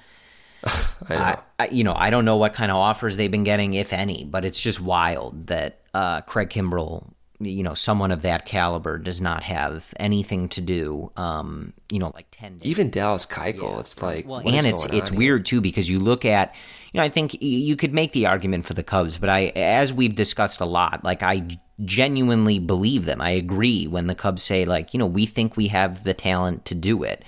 I 1.10 1.16
know. 1.16 1.16
I, 1.18 1.38
I, 1.60 1.68
you 1.70 1.84
know, 1.84 1.96
I 1.96 2.10
don't 2.10 2.26
know 2.26 2.38
what 2.38 2.54
kind 2.54 2.70
of 2.72 2.78
offers 2.78 3.18
they've 3.18 3.32
been 3.32 3.44
getting, 3.44 3.74
if 3.74 3.94
any, 3.94 4.26
but 4.26 4.46
it's 4.46 4.62
just 4.62 4.80
wild 4.80 5.48
that 5.48 5.80
uh, 5.94 6.22
Craig 6.22 6.50
Kimbrel, 6.50 7.12
you 7.46 7.64
know, 7.64 7.74
someone 7.74 8.12
of 8.12 8.22
that 8.22 8.46
caliber, 8.46 8.98
does 8.98 9.22
not 9.22 9.44
have 9.44 9.94
anything 10.00 10.50
to 10.50 10.62
do. 10.62 11.12
Um, 11.16 11.74
you 11.90 12.00
know, 12.00 12.12
like 12.14 12.28
ten 12.32 12.58
days 12.58 12.66
Even 12.66 12.90
Dallas 12.90 13.26
Keuchel, 13.26 13.80
it's 13.80 14.02
like, 14.02 14.28
well, 14.28 14.40
and 14.40 14.66
it's 14.66 14.86
it's 14.88 15.12
weird 15.12 15.46
too 15.46 15.62
because 15.62 15.90
you 15.90 16.00
look 16.00 16.26
at, 16.26 16.54
you 16.92 17.00
know, 17.00 17.04
I 17.04 17.10
think 17.10 17.42
you 17.42 17.76
could 17.76 17.94
make 17.94 18.12
the 18.12 18.26
argument 18.28 18.66
for 18.66 18.74
the 18.74 18.84
Cubs, 18.84 19.18
but 19.18 19.30
I, 19.30 19.52
as 19.56 19.94
we've 19.94 20.16
discussed 20.16 20.62
a 20.62 20.66
lot, 20.66 21.04
like 21.04 21.24
I 21.24 21.60
genuinely 21.84 22.60
believe 22.60 23.06
them. 23.06 23.22
I 23.22 23.32
agree 23.32 23.88
when 23.88 24.08
the 24.08 24.16
Cubs 24.16 24.44
say, 24.44 24.66
like, 24.66 24.94
you 24.94 24.98
know, 25.00 25.08
we 25.08 25.26
think 25.26 25.58
we 25.58 25.68
have 25.70 26.04
the 26.04 26.14
talent 26.14 26.66
to 26.66 26.76
do 26.76 27.04
it. 27.04 27.24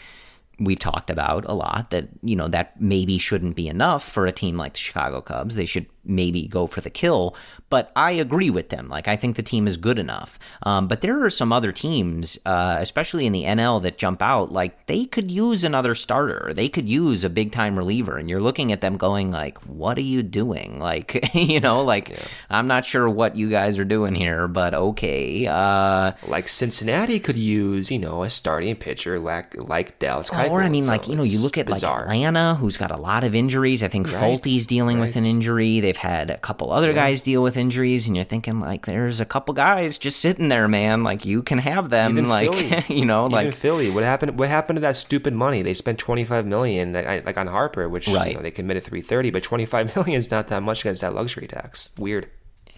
We've 0.59 0.80
talked 0.80 1.09
about 1.09 1.45
a 1.45 1.53
lot 1.53 1.89
that 1.89 2.09
you 2.22 2.36
know 2.36 2.47
that 2.49 2.80
maybe 2.80 3.18
shouldn't 3.18 3.55
be 3.55 3.68
enough 3.68 4.07
for 4.07 4.26
a 4.26 4.32
team 4.32 4.57
like 4.57 4.74
the 4.74 4.80
Chicago 4.80 5.22
Cubs. 5.22 5.55
They 5.55 5.66
should 5.66 5.88
maybe 6.06 6.47
go 6.47 6.68
for 6.68 6.82
the 6.82 6.89
kill. 6.89 7.36
But 7.70 7.91
I 7.95 8.12
agree 8.12 8.49
with 8.49 8.70
them. 8.70 8.88
Like 8.89 9.08
I 9.08 9.16
think 9.16 9.36
the 9.36 9.43
team 9.43 9.66
is 9.66 9.78
good 9.78 9.97
enough. 9.97 10.38
Um, 10.64 10.88
but 10.88 11.01
there 11.01 11.24
are 11.24 11.30
some 11.30 11.51
other 11.51 11.72
teams, 11.72 12.38
uh, 12.45 12.78
especially 12.80 13.26
in 13.26 13.34
the 13.34 13.43
NL, 13.43 13.82
that 13.82 13.97
jump 13.97 14.22
out. 14.22 14.51
Like 14.51 14.86
they 14.86 15.06
could 15.06 15.32
use 15.32 15.64
another 15.64 15.95
starter. 15.95 16.54
They 16.54 16.70
could 16.70 16.88
use 16.88 17.24
a 17.24 17.30
big 17.30 17.51
time 17.51 17.76
reliever. 17.78 18.18
And 18.18 18.30
you're 18.30 18.41
looking 18.41 18.72
at 18.72 18.82
them 18.82 18.97
going 18.97 19.32
like, 19.32 19.58
"What 19.66 19.97
are 19.97 20.01
you 20.01 20.24
doing?" 20.24 20.80
Like 20.93 21.34
you 21.34 21.60
know, 21.62 21.82
like 21.84 22.18
I'm 22.49 22.68
not 22.68 22.86
sure 22.86 23.10
what 23.10 23.38
you 23.38 23.49
guys 23.49 23.80
are 23.80 23.86
doing 23.86 24.14
here, 24.16 24.47
but 24.47 24.74
okay. 24.74 25.47
Uh, 25.47 26.12
Like 26.28 26.47
Cincinnati 26.47 27.20
could 27.20 27.38
use, 27.38 27.89
you 27.89 27.99
know, 27.99 28.24
a 28.24 28.30
starting 28.30 28.76
pitcher 28.76 29.18
like 29.18 29.56
like 29.70 29.97
Dallas 29.99 30.30
Keuchel. 30.30 30.49
or 30.51 30.62
I 30.62 30.70
mean, 30.70 30.84
so 30.84 30.91
like 30.91 31.08
you 31.08 31.16
know, 31.16 31.24
you 31.24 31.39
look 31.39 31.58
at 31.58 31.66
bizarre. 31.68 32.01
like 32.01 32.04
Atlanta, 32.04 32.56
who's 32.56 32.78
got 32.78 32.91
a 32.91 32.97
lot 32.97 33.24
of 33.24 33.34
injuries. 33.34 33.82
I 33.82 33.88
think 33.88 34.12
Right, 34.12 34.20
Folty's 34.20 34.68
dealing 34.68 34.99
with 34.99 35.16
an 35.16 35.24
right. 35.24 35.30
injury. 35.30 35.80
They've 35.94 36.02
had 36.02 36.32
a 36.32 36.38
couple 36.39 36.72
other 36.72 36.91
guys 36.91 37.22
deal 37.22 37.44
with 37.44 37.56
injuries, 37.56 38.08
and 38.08 38.16
you're 38.16 38.26
thinking 38.26 38.60
like, 38.60 38.88
there's 38.88 39.20
a 39.20 39.26
couple 39.26 39.54
guys 39.54 40.00
just 40.00 40.20
sitting 40.20 40.50
there, 40.50 40.68
man. 40.68 41.04
Like 41.04 41.24
you 41.24 41.44
can 41.44 41.60
have 41.60 41.91
them. 41.91 42.14
Even 42.14 42.30
like 42.30 42.50
you 42.89 43.06
know, 43.06 43.26
Even 43.28 43.32
like 43.32 43.54
Philly. 43.54 43.91
What 43.91 44.04
happened? 44.04 44.39
What 44.39 44.50
happened 44.50 44.78
to 44.78 44.82
that 44.82 44.96
stupid 44.96 45.36
money? 45.36 45.62
They 45.62 45.76
spent 45.76 46.00
twenty 46.00 46.24
five 46.24 46.48
million, 46.48 46.94
like, 46.94 47.28
like 47.28 47.38
on 47.38 47.46
Harper, 47.46 47.88
which 47.88 48.08
Right. 48.08 48.30
you 48.32 48.38
know, 48.38 48.41
they 48.41 48.50
committed 48.50 48.82
three 48.82 49.02
thirty, 49.02 49.30
but 49.30 49.44
twenty 49.44 49.68
five 49.68 49.96
million 49.96 50.18
is 50.18 50.32
not 50.32 50.48
that 50.48 50.64
much 50.64 50.82
against 50.82 51.02
that 51.02 51.14
luxury 51.14 51.46
tax. 51.46 51.91
Weird. 52.00 52.28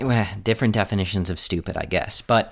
well, 0.02 0.28
different 0.44 0.74
definitions 0.74 1.30
of 1.30 1.40
stupid, 1.40 1.78
I 1.78 1.86
guess, 1.86 2.20
but. 2.20 2.52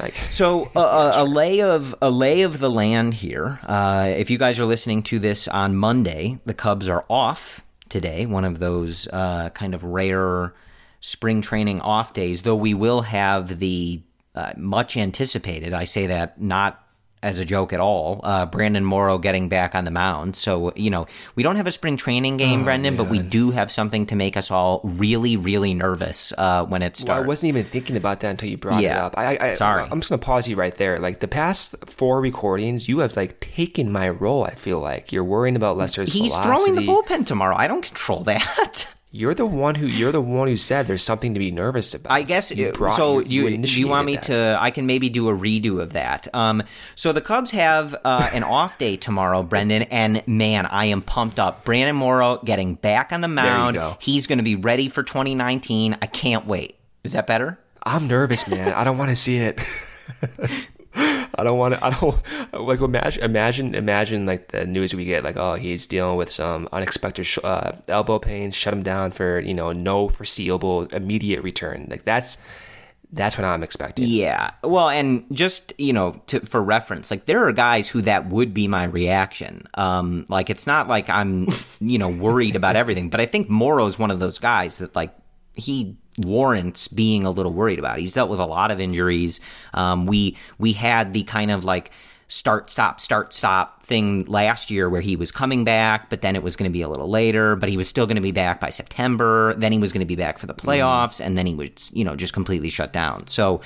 Like, 0.00 0.14
So 0.30 0.70
a, 0.74 0.80
a, 0.80 1.22
a 1.22 1.24
lay 1.24 1.60
of 1.60 1.94
a 2.00 2.08
lay 2.10 2.42
of 2.42 2.60
the 2.60 2.70
land 2.70 3.12
here. 3.12 3.58
Uh, 3.62 4.14
if 4.16 4.30
you 4.30 4.38
guys 4.38 4.58
are 4.58 4.64
listening 4.64 5.02
to 5.04 5.18
this 5.18 5.48
on 5.48 5.76
Monday, 5.76 6.38
the 6.46 6.54
Cubs 6.54 6.88
are 6.88 7.04
off 7.10 7.62
today. 7.90 8.26
One 8.26 8.44
of 8.44 8.58
those 8.58 9.08
uh, 9.08 9.50
kind 9.50 9.74
of 9.74 9.84
rare 9.84 10.54
spring 11.00 11.42
training 11.42 11.80
off 11.80 12.12
days. 12.12 12.42
Though 12.42 12.56
we 12.56 12.74
will 12.74 13.02
have 13.02 13.58
the 13.58 14.02
uh, 14.34 14.52
much 14.56 14.96
anticipated. 14.96 15.72
I 15.72 15.84
say 15.84 16.06
that 16.06 16.40
not 16.40 16.87
as 17.22 17.38
a 17.38 17.44
joke 17.44 17.72
at 17.72 17.80
all. 17.80 18.20
Uh, 18.22 18.46
Brandon 18.46 18.84
Morrow 18.84 19.18
getting 19.18 19.48
back 19.48 19.74
on 19.74 19.84
the 19.84 19.90
mound. 19.90 20.36
So 20.36 20.72
you 20.76 20.90
know 20.90 21.06
we 21.34 21.42
don't 21.42 21.56
have 21.56 21.66
a 21.66 21.72
spring 21.72 21.96
training 21.96 22.36
game, 22.36 22.64
Brendan, 22.64 22.96
but 22.96 23.08
we 23.08 23.18
do 23.20 23.50
have 23.50 23.70
something 23.70 24.06
to 24.06 24.16
make 24.16 24.36
us 24.36 24.50
all 24.50 24.80
really, 24.84 25.36
really 25.36 25.74
nervous 25.74 26.32
uh, 26.38 26.64
when 26.66 26.82
it 26.82 26.94
Well, 26.98 27.00
starts. 27.00 27.24
I 27.24 27.26
wasn't 27.26 27.48
even 27.48 27.64
thinking 27.64 27.96
about 27.96 28.20
that 28.20 28.30
until 28.30 28.48
you 28.48 28.56
brought 28.56 28.82
it 28.82 28.88
up. 28.90 29.14
I, 29.16 29.38
I, 29.40 29.54
Sorry. 29.54 29.82
I'm 29.90 30.00
just 30.00 30.10
gonna 30.10 30.20
pause 30.22 30.48
you 30.48 30.56
right 30.56 30.74
there. 30.76 30.98
Like 30.98 31.20
the 31.20 31.28
past 31.28 31.74
four 31.86 32.20
recordings, 32.20 32.88
you 32.88 33.00
have 33.00 33.16
like 33.16 33.40
taken 33.40 33.90
my 33.90 34.08
role. 34.08 34.44
I 34.44 34.54
feel 34.54 34.80
like 34.80 35.12
you're 35.12 35.24
worrying 35.24 35.56
about 35.56 35.76
Lester's 35.76 36.12
He's 36.12 36.32
velocity. 36.34 36.72
throwing 36.72 36.74
the 36.86 36.92
bullpen 36.92 37.26
tomorrow. 37.26 37.56
I 37.56 37.66
don't 37.66 37.82
control 37.82 38.20
that. 38.24 38.86
You're 39.10 39.32
the 39.32 39.46
one 39.46 39.74
who 39.74 39.86
you're 39.86 40.12
the 40.12 40.20
one 40.20 40.48
who 40.48 40.56
said 40.58 40.86
there's 40.86 41.02
something 41.02 41.32
to 41.32 41.40
be 41.40 41.50
nervous 41.50 41.94
about. 41.94 42.12
I 42.12 42.22
guess 42.24 42.50
You 42.50 42.68
uh, 42.68 42.72
brought- 42.72 42.96
so. 42.96 43.20
you- 43.20 43.44
You, 43.44 43.48
you 43.48 43.58
do 43.58 43.80
you 43.80 43.88
want 43.88 44.04
me 44.04 44.16
that. 44.16 44.24
to? 44.24 44.58
I 44.60 44.70
can 44.70 44.86
maybe 44.86 45.08
do 45.08 45.30
a 45.30 45.32
redo 45.32 45.80
of 45.80 45.94
that. 45.94 46.28
Um, 46.34 46.62
so 46.94 47.12
the 47.12 47.22
Cubs 47.22 47.50
have 47.52 47.96
uh, 48.04 48.28
an 48.34 48.42
off 48.44 48.76
day 48.76 48.96
tomorrow, 48.98 49.42
Brendan, 49.54 49.84
and 49.84 50.22
man, 50.28 50.66
I 50.66 50.86
am 50.86 51.00
pumped 51.00 51.38
up. 51.40 51.64
Brandon 51.64 51.96
Morrow 51.96 52.38
getting 52.44 52.74
back 52.74 53.10
on 53.12 53.22
the 53.22 53.28
mound. 53.28 53.76
go. 53.76 53.96
He's 53.98 54.26
going 54.26 54.38
to 54.40 54.44
be 54.44 54.56
ready 54.56 54.90
for 54.90 55.02
2019. 55.02 55.96
I 56.02 56.06
can't 56.06 56.46
wait. 56.46 56.76
Is 57.02 57.12
that 57.12 57.26
better? 57.26 57.58
I'm 57.82 58.08
nervous, 58.08 58.46
man. 58.46 58.74
I 58.74 58.84
don't 58.84 58.98
want 58.98 59.08
to 59.08 59.16
see 59.16 59.38
it. 59.38 59.58
I 60.98 61.44
don't 61.44 61.58
want 61.58 61.74
to. 61.74 61.84
I 61.84 61.90
don't 61.90 62.66
like 62.66 62.80
imagine. 62.80 63.22
Imagine. 63.22 63.74
Imagine 63.74 64.26
like 64.26 64.48
the 64.48 64.66
news 64.66 64.94
we 64.94 65.04
get. 65.04 65.24
Like, 65.24 65.36
oh, 65.36 65.54
he's 65.54 65.86
dealing 65.86 66.16
with 66.16 66.30
some 66.30 66.68
unexpected 66.72 67.24
sh- 67.24 67.38
uh, 67.44 67.72
elbow 67.86 68.18
pain. 68.18 68.50
Shut 68.50 68.72
him 68.72 68.82
down 68.82 69.12
for 69.12 69.40
you 69.40 69.54
know 69.54 69.72
no 69.72 70.08
foreseeable 70.08 70.86
immediate 70.86 71.42
return. 71.42 71.86
Like 71.88 72.04
that's 72.04 72.38
that's 73.12 73.38
what 73.38 73.44
I'm 73.44 73.62
expecting. 73.62 74.06
Yeah. 74.06 74.50
Well, 74.62 74.88
and 74.88 75.24
just 75.32 75.72
you 75.78 75.92
know, 75.92 76.20
to, 76.26 76.40
for 76.40 76.62
reference, 76.62 77.10
like 77.10 77.24
there 77.24 77.46
are 77.46 77.52
guys 77.52 77.88
who 77.88 78.02
that 78.02 78.28
would 78.28 78.52
be 78.52 78.68
my 78.68 78.84
reaction. 78.84 79.66
Um, 79.74 80.26
like 80.28 80.50
it's 80.50 80.66
not 80.66 80.88
like 80.88 81.08
I'm, 81.08 81.48
you 81.80 81.98
know, 81.98 82.10
worried 82.10 82.56
about 82.56 82.76
everything, 82.76 83.08
but 83.08 83.20
I 83.20 83.26
think 83.26 83.48
Morrow's 83.48 83.98
one 83.98 84.10
of 84.10 84.20
those 84.20 84.38
guys 84.38 84.78
that 84.78 84.94
like 84.94 85.14
he 85.54 85.96
warrants 86.18 86.88
being 86.88 87.24
a 87.24 87.30
little 87.30 87.52
worried 87.52 87.78
about. 87.78 87.98
He's 87.98 88.14
dealt 88.14 88.30
with 88.30 88.40
a 88.40 88.46
lot 88.46 88.70
of 88.70 88.80
injuries. 88.80 89.40
Um, 89.74 90.06
we 90.06 90.36
we 90.58 90.72
had 90.72 91.12
the 91.12 91.22
kind 91.24 91.50
of 91.50 91.64
like 91.64 91.90
start 92.28 92.68
stop 92.68 93.00
start 93.00 93.32
stop 93.32 93.82
thing 93.82 94.24
last 94.26 94.70
year 94.70 94.90
where 94.90 95.00
he 95.00 95.16
was 95.16 95.32
coming 95.32 95.64
back 95.64 96.10
but 96.10 96.20
then 96.20 96.36
it 96.36 96.42
was 96.42 96.56
going 96.56 96.70
to 96.70 96.72
be 96.72 96.82
a 96.82 96.88
little 96.88 97.08
later 97.08 97.56
but 97.56 97.70
he 97.70 97.76
was 97.78 97.88
still 97.88 98.06
going 98.06 98.16
to 98.16 98.22
be 98.22 98.32
back 98.32 98.60
by 98.60 98.68
September 98.68 99.54
then 99.54 99.72
he 99.72 99.78
was 99.78 99.94
going 99.94 100.00
to 100.00 100.06
be 100.06 100.14
back 100.14 100.38
for 100.38 100.44
the 100.44 100.54
playoffs 100.54 101.24
and 101.24 101.38
then 101.38 101.46
he 101.46 101.54
was 101.54 101.90
you 101.94 102.04
know 102.04 102.14
just 102.14 102.34
completely 102.34 102.68
shut 102.68 102.92
down 102.92 103.26
so 103.26 103.62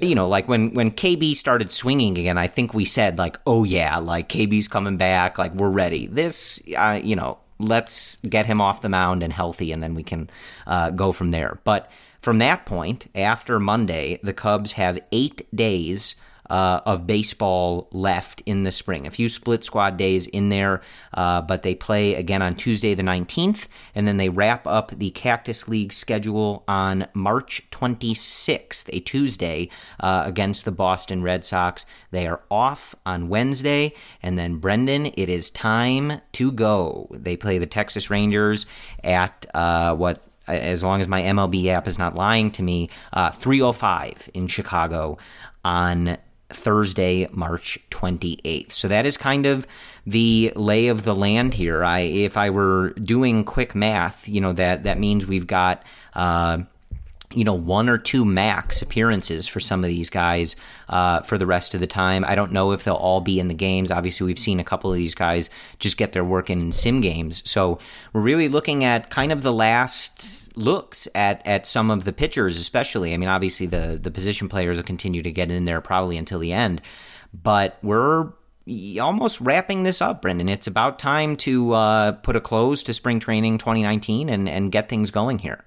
you 0.00 0.12
know 0.12 0.28
like 0.28 0.48
when 0.48 0.74
when 0.74 0.90
KB 0.90 1.36
started 1.36 1.70
swinging 1.70 2.18
again 2.18 2.36
I 2.36 2.48
think 2.48 2.74
we 2.74 2.84
said 2.84 3.16
like 3.16 3.38
oh 3.46 3.62
yeah 3.62 3.98
like 3.98 4.28
KB's 4.28 4.66
coming 4.66 4.96
back 4.96 5.38
like 5.38 5.54
we're 5.54 5.70
ready 5.70 6.08
this 6.08 6.60
uh, 6.76 7.00
you 7.02 7.14
know 7.14 7.38
let's 7.58 8.16
get 8.16 8.46
him 8.46 8.60
off 8.60 8.80
the 8.80 8.88
mound 8.88 9.22
and 9.22 9.32
healthy 9.32 9.72
and 9.72 9.82
then 9.82 9.94
we 9.94 10.02
can 10.02 10.30
uh, 10.66 10.90
go 10.90 11.12
from 11.12 11.30
there. 11.30 11.60
But 11.64 11.90
from 12.20 12.38
that 12.38 12.66
point 12.66 13.10
after 13.14 13.58
Monday 13.58 14.18
the 14.22 14.32
Cubs 14.32 14.72
have 14.72 14.98
8 15.12 15.46
days 15.54 16.16
uh, 16.50 16.80
of 16.86 17.06
baseball 17.06 17.88
left 17.92 18.42
in 18.46 18.62
the 18.62 18.72
spring. 18.72 19.06
A 19.06 19.10
few 19.10 19.28
split 19.28 19.64
squad 19.64 19.96
days 19.96 20.26
in 20.26 20.48
there, 20.48 20.82
uh, 21.14 21.42
but 21.42 21.62
they 21.62 21.74
play 21.74 22.14
again 22.14 22.42
on 22.42 22.54
Tuesday 22.54 22.94
the 22.94 23.02
19th, 23.02 23.68
and 23.94 24.08
then 24.08 24.16
they 24.16 24.28
wrap 24.28 24.66
up 24.66 24.90
the 24.90 25.10
Cactus 25.10 25.68
League 25.68 25.92
schedule 25.92 26.64
on 26.68 27.06
March 27.14 27.62
26th, 27.70 28.88
a 28.92 29.00
Tuesday, 29.00 29.70
uh, 30.00 30.22
against 30.26 30.64
the 30.64 30.72
Boston 30.72 31.22
Red 31.22 31.44
Sox. 31.44 31.84
They 32.10 32.26
are 32.26 32.40
off 32.50 32.94
on 33.04 33.28
Wednesday, 33.28 33.94
and 34.22 34.38
then 34.38 34.56
Brendan, 34.56 35.06
it 35.06 35.28
is 35.28 35.50
time 35.50 36.20
to 36.32 36.52
go. 36.52 37.08
They 37.12 37.36
play 37.36 37.58
the 37.58 37.66
Texas 37.66 38.10
Rangers 38.10 38.66
at 39.04 39.46
uh, 39.54 39.94
what 39.94 40.22
as 40.46 40.82
long 40.82 41.00
as 41.00 41.08
my 41.08 41.22
MLB 41.22 41.66
app 41.66 41.86
is 41.86 41.98
not 41.98 42.14
lying 42.14 42.50
to 42.52 42.62
me, 42.62 42.88
uh, 43.12 43.30
305 43.30 44.30
in 44.32 44.46
Chicago 44.46 45.18
on 45.64 46.16
Thursday, 46.50 47.28
March 47.30 47.78
28th. 47.90 48.72
So 48.72 48.88
that 48.88 49.04
is 49.04 49.16
kind 49.16 49.46
of 49.46 49.66
the 50.06 50.52
lay 50.56 50.88
of 50.88 51.04
the 51.04 51.14
land 51.14 51.54
here. 51.54 51.84
I 51.84 52.00
if 52.00 52.36
I 52.36 52.50
were 52.50 52.90
doing 52.90 53.44
quick 53.44 53.74
math, 53.74 54.28
you 54.28 54.40
know 54.40 54.52
that 54.54 54.84
that 54.84 54.98
means 54.98 55.26
we've 55.26 55.46
got 55.46 55.82
uh, 56.14 56.58
you 57.34 57.44
know, 57.44 57.54
one 57.54 57.88
or 57.88 57.98
two 57.98 58.24
max 58.24 58.80
appearances 58.80 59.46
for 59.46 59.60
some 59.60 59.84
of 59.84 59.88
these 59.90 60.08
guys 60.08 60.56
uh, 60.88 61.20
for 61.20 61.36
the 61.36 61.46
rest 61.46 61.74
of 61.74 61.80
the 61.80 61.86
time. 61.86 62.24
I 62.24 62.34
don't 62.34 62.52
know 62.52 62.72
if 62.72 62.84
they'll 62.84 62.94
all 62.94 63.20
be 63.20 63.38
in 63.38 63.48
the 63.48 63.54
games. 63.54 63.90
Obviously, 63.90 64.24
we've 64.24 64.38
seen 64.38 64.60
a 64.60 64.64
couple 64.64 64.90
of 64.90 64.96
these 64.96 65.14
guys 65.14 65.50
just 65.78 65.98
get 65.98 66.12
their 66.12 66.24
work 66.24 66.48
in 66.48 66.60
in 66.60 66.72
sim 66.72 67.00
games. 67.00 67.48
So 67.48 67.78
we're 68.12 68.22
really 68.22 68.48
looking 68.48 68.82
at 68.82 69.10
kind 69.10 69.30
of 69.30 69.42
the 69.42 69.52
last 69.52 70.47
looks 70.58 71.08
at 71.14 71.46
at 71.46 71.66
some 71.66 71.90
of 71.90 72.04
the 72.04 72.12
pitchers, 72.12 72.58
especially. 72.58 73.14
I 73.14 73.16
mean, 73.16 73.28
obviously 73.28 73.66
the 73.66 73.98
the 74.00 74.10
position 74.10 74.48
players 74.48 74.76
will 74.76 74.84
continue 74.84 75.22
to 75.22 75.30
get 75.30 75.50
in 75.50 75.64
there 75.64 75.80
probably 75.80 76.18
until 76.18 76.38
the 76.38 76.52
end, 76.52 76.82
but 77.32 77.78
we're 77.82 78.32
almost 79.00 79.40
wrapping 79.40 79.84
this 79.84 80.02
up, 80.02 80.20
Brendan. 80.20 80.48
It's 80.48 80.66
about 80.66 80.98
time 80.98 81.36
to 81.38 81.72
uh, 81.72 82.12
put 82.12 82.36
a 82.36 82.40
close 82.40 82.82
to 82.84 82.92
spring 82.92 83.20
training 83.20 83.58
2019 83.58 84.28
and 84.28 84.48
and 84.48 84.72
get 84.72 84.88
things 84.88 85.10
going 85.10 85.38
here. 85.38 85.64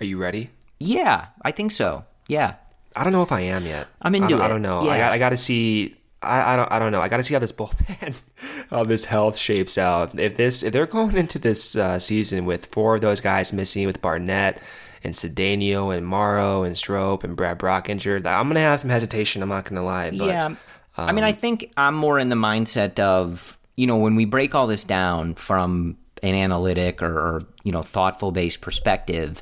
Are 0.00 0.06
you 0.06 0.18
ready? 0.18 0.50
Yeah, 0.78 1.26
I 1.42 1.50
think 1.50 1.72
so. 1.72 2.04
Yeah. 2.28 2.54
I 2.94 3.04
don't 3.04 3.12
know 3.12 3.22
if 3.22 3.32
I 3.32 3.40
am 3.40 3.64
yet. 3.66 3.88
I'm 4.00 4.14
into 4.14 4.36
I 4.36 4.38
it. 4.38 4.42
I 4.42 4.48
don't 4.48 4.62
know. 4.62 4.84
Yeah. 4.84 4.92
I 4.92 4.98
got, 4.98 5.12
I 5.12 5.18
got 5.18 5.30
to 5.30 5.36
see. 5.36 5.96
I, 6.22 6.54
I 6.54 6.56
don't. 6.56 6.72
I 6.72 6.78
don't 6.78 6.92
know. 6.92 7.00
I 7.00 7.08
got 7.08 7.18
to 7.18 7.22
see 7.22 7.34
how 7.34 7.40
this 7.40 7.52
bullpen, 7.52 8.22
how 8.70 8.84
this 8.84 9.04
health 9.04 9.36
shapes 9.36 9.78
out. 9.78 10.18
If 10.18 10.36
this, 10.36 10.62
if 10.62 10.72
they're 10.72 10.86
going 10.86 11.16
into 11.16 11.38
this 11.38 11.76
uh, 11.76 11.98
season 11.98 12.44
with 12.44 12.66
four 12.66 12.96
of 12.96 13.00
those 13.00 13.20
guys 13.20 13.52
missing, 13.52 13.86
with 13.86 14.02
Barnette 14.02 14.60
and 15.04 15.14
Cedeno 15.14 15.96
and 15.96 16.06
Morrow 16.06 16.64
and 16.64 16.76
Strop 16.76 17.22
and 17.22 17.36
Brad 17.36 17.58
Brach 17.58 17.88
injured, 17.88 18.26
I'm 18.26 18.48
gonna 18.48 18.60
have 18.60 18.80
some 18.80 18.90
hesitation. 18.90 19.42
I'm 19.42 19.48
not 19.48 19.64
gonna 19.64 19.84
lie. 19.84 20.10
But, 20.10 20.26
yeah. 20.26 20.54
I 20.96 21.12
mean, 21.12 21.22
I 21.22 21.30
think 21.30 21.72
I'm 21.76 21.94
more 21.94 22.18
in 22.18 22.28
the 22.28 22.36
mindset 22.36 22.98
of 22.98 23.56
you 23.76 23.86
know 23.86 23.96
when 23.96 24.16
we 24.16 24.24
break 24.24 24.56
all 24.56 24.66
this 24.66 24.82
down 24.82 25.34
from 25.34 25.96
an 26.24 26.34
analytic 26.34 27.00
or, 27.00 27.16
or 27.16 27.42
you 27.62 27.70
know 27.70 27.82
thoughtful 27.82 28.32
based 28.32 28.60
perspective, 28.60 29.40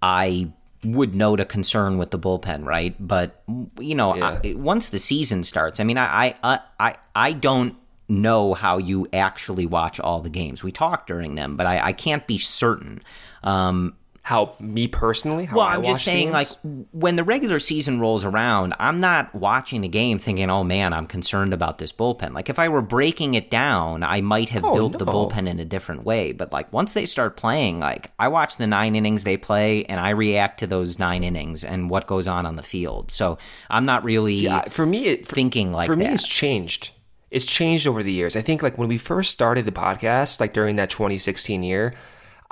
I 0.00 0.52
would 0.84 1.14
note 1.14 1.40
a 1.40 1.44
concern 1.44 1.98
with 1.98 2.10
the 2.10 2.18
bullpen, 2.18 2.64
right? 2.64 2.94
But 2.98 3.42
you 3.78 3.94
know, 3.94 4.16
Yeah. 4.16 4.40
I, 4.42 4.54
once 4.54 4.88
the 4.88 4.98
season 4.98 5.44
starts, 5.44 5.80
I 5.80 5.84
mean, 5.84 5.98
I, 5.98 6.34
I, 6.42 6.60
I, 6.78 6.94
I 7.14 7.32
don't 7.32 7.76
know 8.08 8.54
how 8.54 8.78
you 8.78 9.06
actually 9.12 9.66
watch 9.66 10.00
all 10.00 10.20
the 10.20 10.30
games. 10.30 10.62
We 10.62 10.72
talk 10.72 11.06
during 11.06 11.34
them, 11.34 11.56
but 11.56 11.66
I, 11.66 11.78
I 11.86 11.92
can't 11.92 12.26
be 12.26 12.38
certain. 12.38 13.00
Um, 13.42 13.96
How 14.24 14.54
me 14.60 14.86
personally? 14.86 15.46
How 15.46 15.56
well, 15.56 15.66
I 15.66 15.74
I'm 15.74 15.82
just 15.82 16.04
saying, 16.04 16.30
like, 16.30 16.46
when 16.92 17.16
the 17.16 17.24
regular 17.24 17.58
season 17.58 17.98
rolls 17.98 18.24
around, 18.24 18.72
I'm 18.78 19.00
not 19.00 19.34
watching 19.34 19.84
a 19.84 19.88
game 19.88 20.18
thinking, 20.20 20.48
oh 20.48 20.62
man, 20.62 20.92
I'm 20.92 21.08
concerned 21.08 21.52
about 21.52 21.78
this 21.78 21.92
bullpen. 21.92 22.32
Like, 22.32 22.48
if 22.48 22.60
I 22.60 22.68
were 22.68 22.82
breaking 22.82 23.34
it 23.34 23.50
down, 23.50 24.04
I 24.04 24.20
might 24.20 24.50
have 24.50 24.64
Oh, 24.64 24.74
built 24.74 24.92
the 24.98 25.04
bullpen 25.04 25.48
in 25.48 25.58
a 25.58 25.64
different 25.64 26.04
way. 26.04 26.30
But, 26.30 26.52
like, 26.52 26.72
once 26.72 26.92
they 26.92 27.04
start 27.04 27.36
playing, 27.36 27.80
like, 27.80 28.12
I 28.16 28.28
watch 28.28 28.58
the 28.58 28.68
nine 28.68 28.94
innings 28.94 29.24
they 29.24 29.36
play 29.36 29.84
and 29.86 29.98
I 29.98 30.10
react 30.10 30.60
to 30.60 30.68
those 30.68 31.00
nine 31.00 31.24
innings 31.24 31.64
and 31.64 31.90
what 31.90 32.06
goes 32.06 32.28
on 32.28 32.46
on 32.46 32.54
the 32.54 32.62
field. 32.62 33.10
So 33.10 33.38
I'm 33.68 33.86
not 33.86 34.04
really 34.04 34.34
Yeah, 34.34 34.62
for 34.68 34.86
me, 34.86 35.06
it, 35.06 35.26
for, 35.26 35.34
thinking 35.34 35.72
like 35.72 35.88
for 35.88 35.96
me, 35.96 36.04
that. 36.04 36.14
it's 36.14 36.28
changed. 36.28 36.92
It's 37.32 37.46
changed 37.46 37.88
over 37.88 38.04
the 38.04 38.12
years. 38.12 38.36
I 38.36 38.42
think 38.42 38.62
like 38.62 38.78
when 38.78 38.86
we 38.88 38.98
first 38.98 39.32
started 39.32 39.64
the 39.64 39.72
podcast, 39.72 40.38
like 40.38 40.52
during 40.52 40.76
that 40.76 40.90
2016 40.90 41.64
year, 41.64 41.92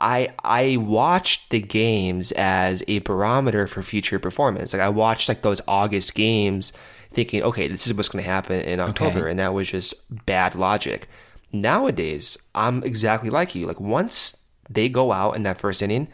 I 0.01 0.31
I 0.43 0.79
watched 0.79 1.51
the 1.51 1.61
games 1.61 2.33
as 2.33 2.83
a 2.89 3.01
barometer 3.01 3.67
for 3.67 3.83
future 3.83 4.19
performance. 4.19 4.73
Like 4.73 4.83
I 4.83 4.89
watched 4.89 5.29
like 5.29 5.43
those 5.43 5.61
August 5.69 6.15
games, 6.15 6.73
thinking, 7.11 7.43
okay, 7.43 7.69
this 7.69 7.87
is 7.87 7.95
what's 7.95 8.09
going 8.09 8.25
to 8.25 8.31
happen 8.31 8.61
in 8.63 8.81
October, 8.81 9.27
and 9.29 9.39
that 9.39 9.53
was 9.53 9.71
just 9.71 9.95
bad 10.27 10.55
logic. 10.55 11.07
Nowadays, 11.53 12.39
I'm 12.55 12.83
exactly 12.83 13.29
like 13.29 13.55
you. 13.55 13.67
Like 13.67 13.81
once 13.81 14.47
they 14.69 14.89
go 14.89 15.13
out 15.13 15.37
in 15.37 15.43
that 15.43 15.61
first 15.61 15.83
inning, 15.83 16.09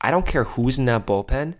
I 0.00 0.10
don't 0.10 0.26
care 0.26 0.44
who's 0.44 0.78
in 0.78 0.84
that 0.84 1.06
bullpen. 1.06 1.54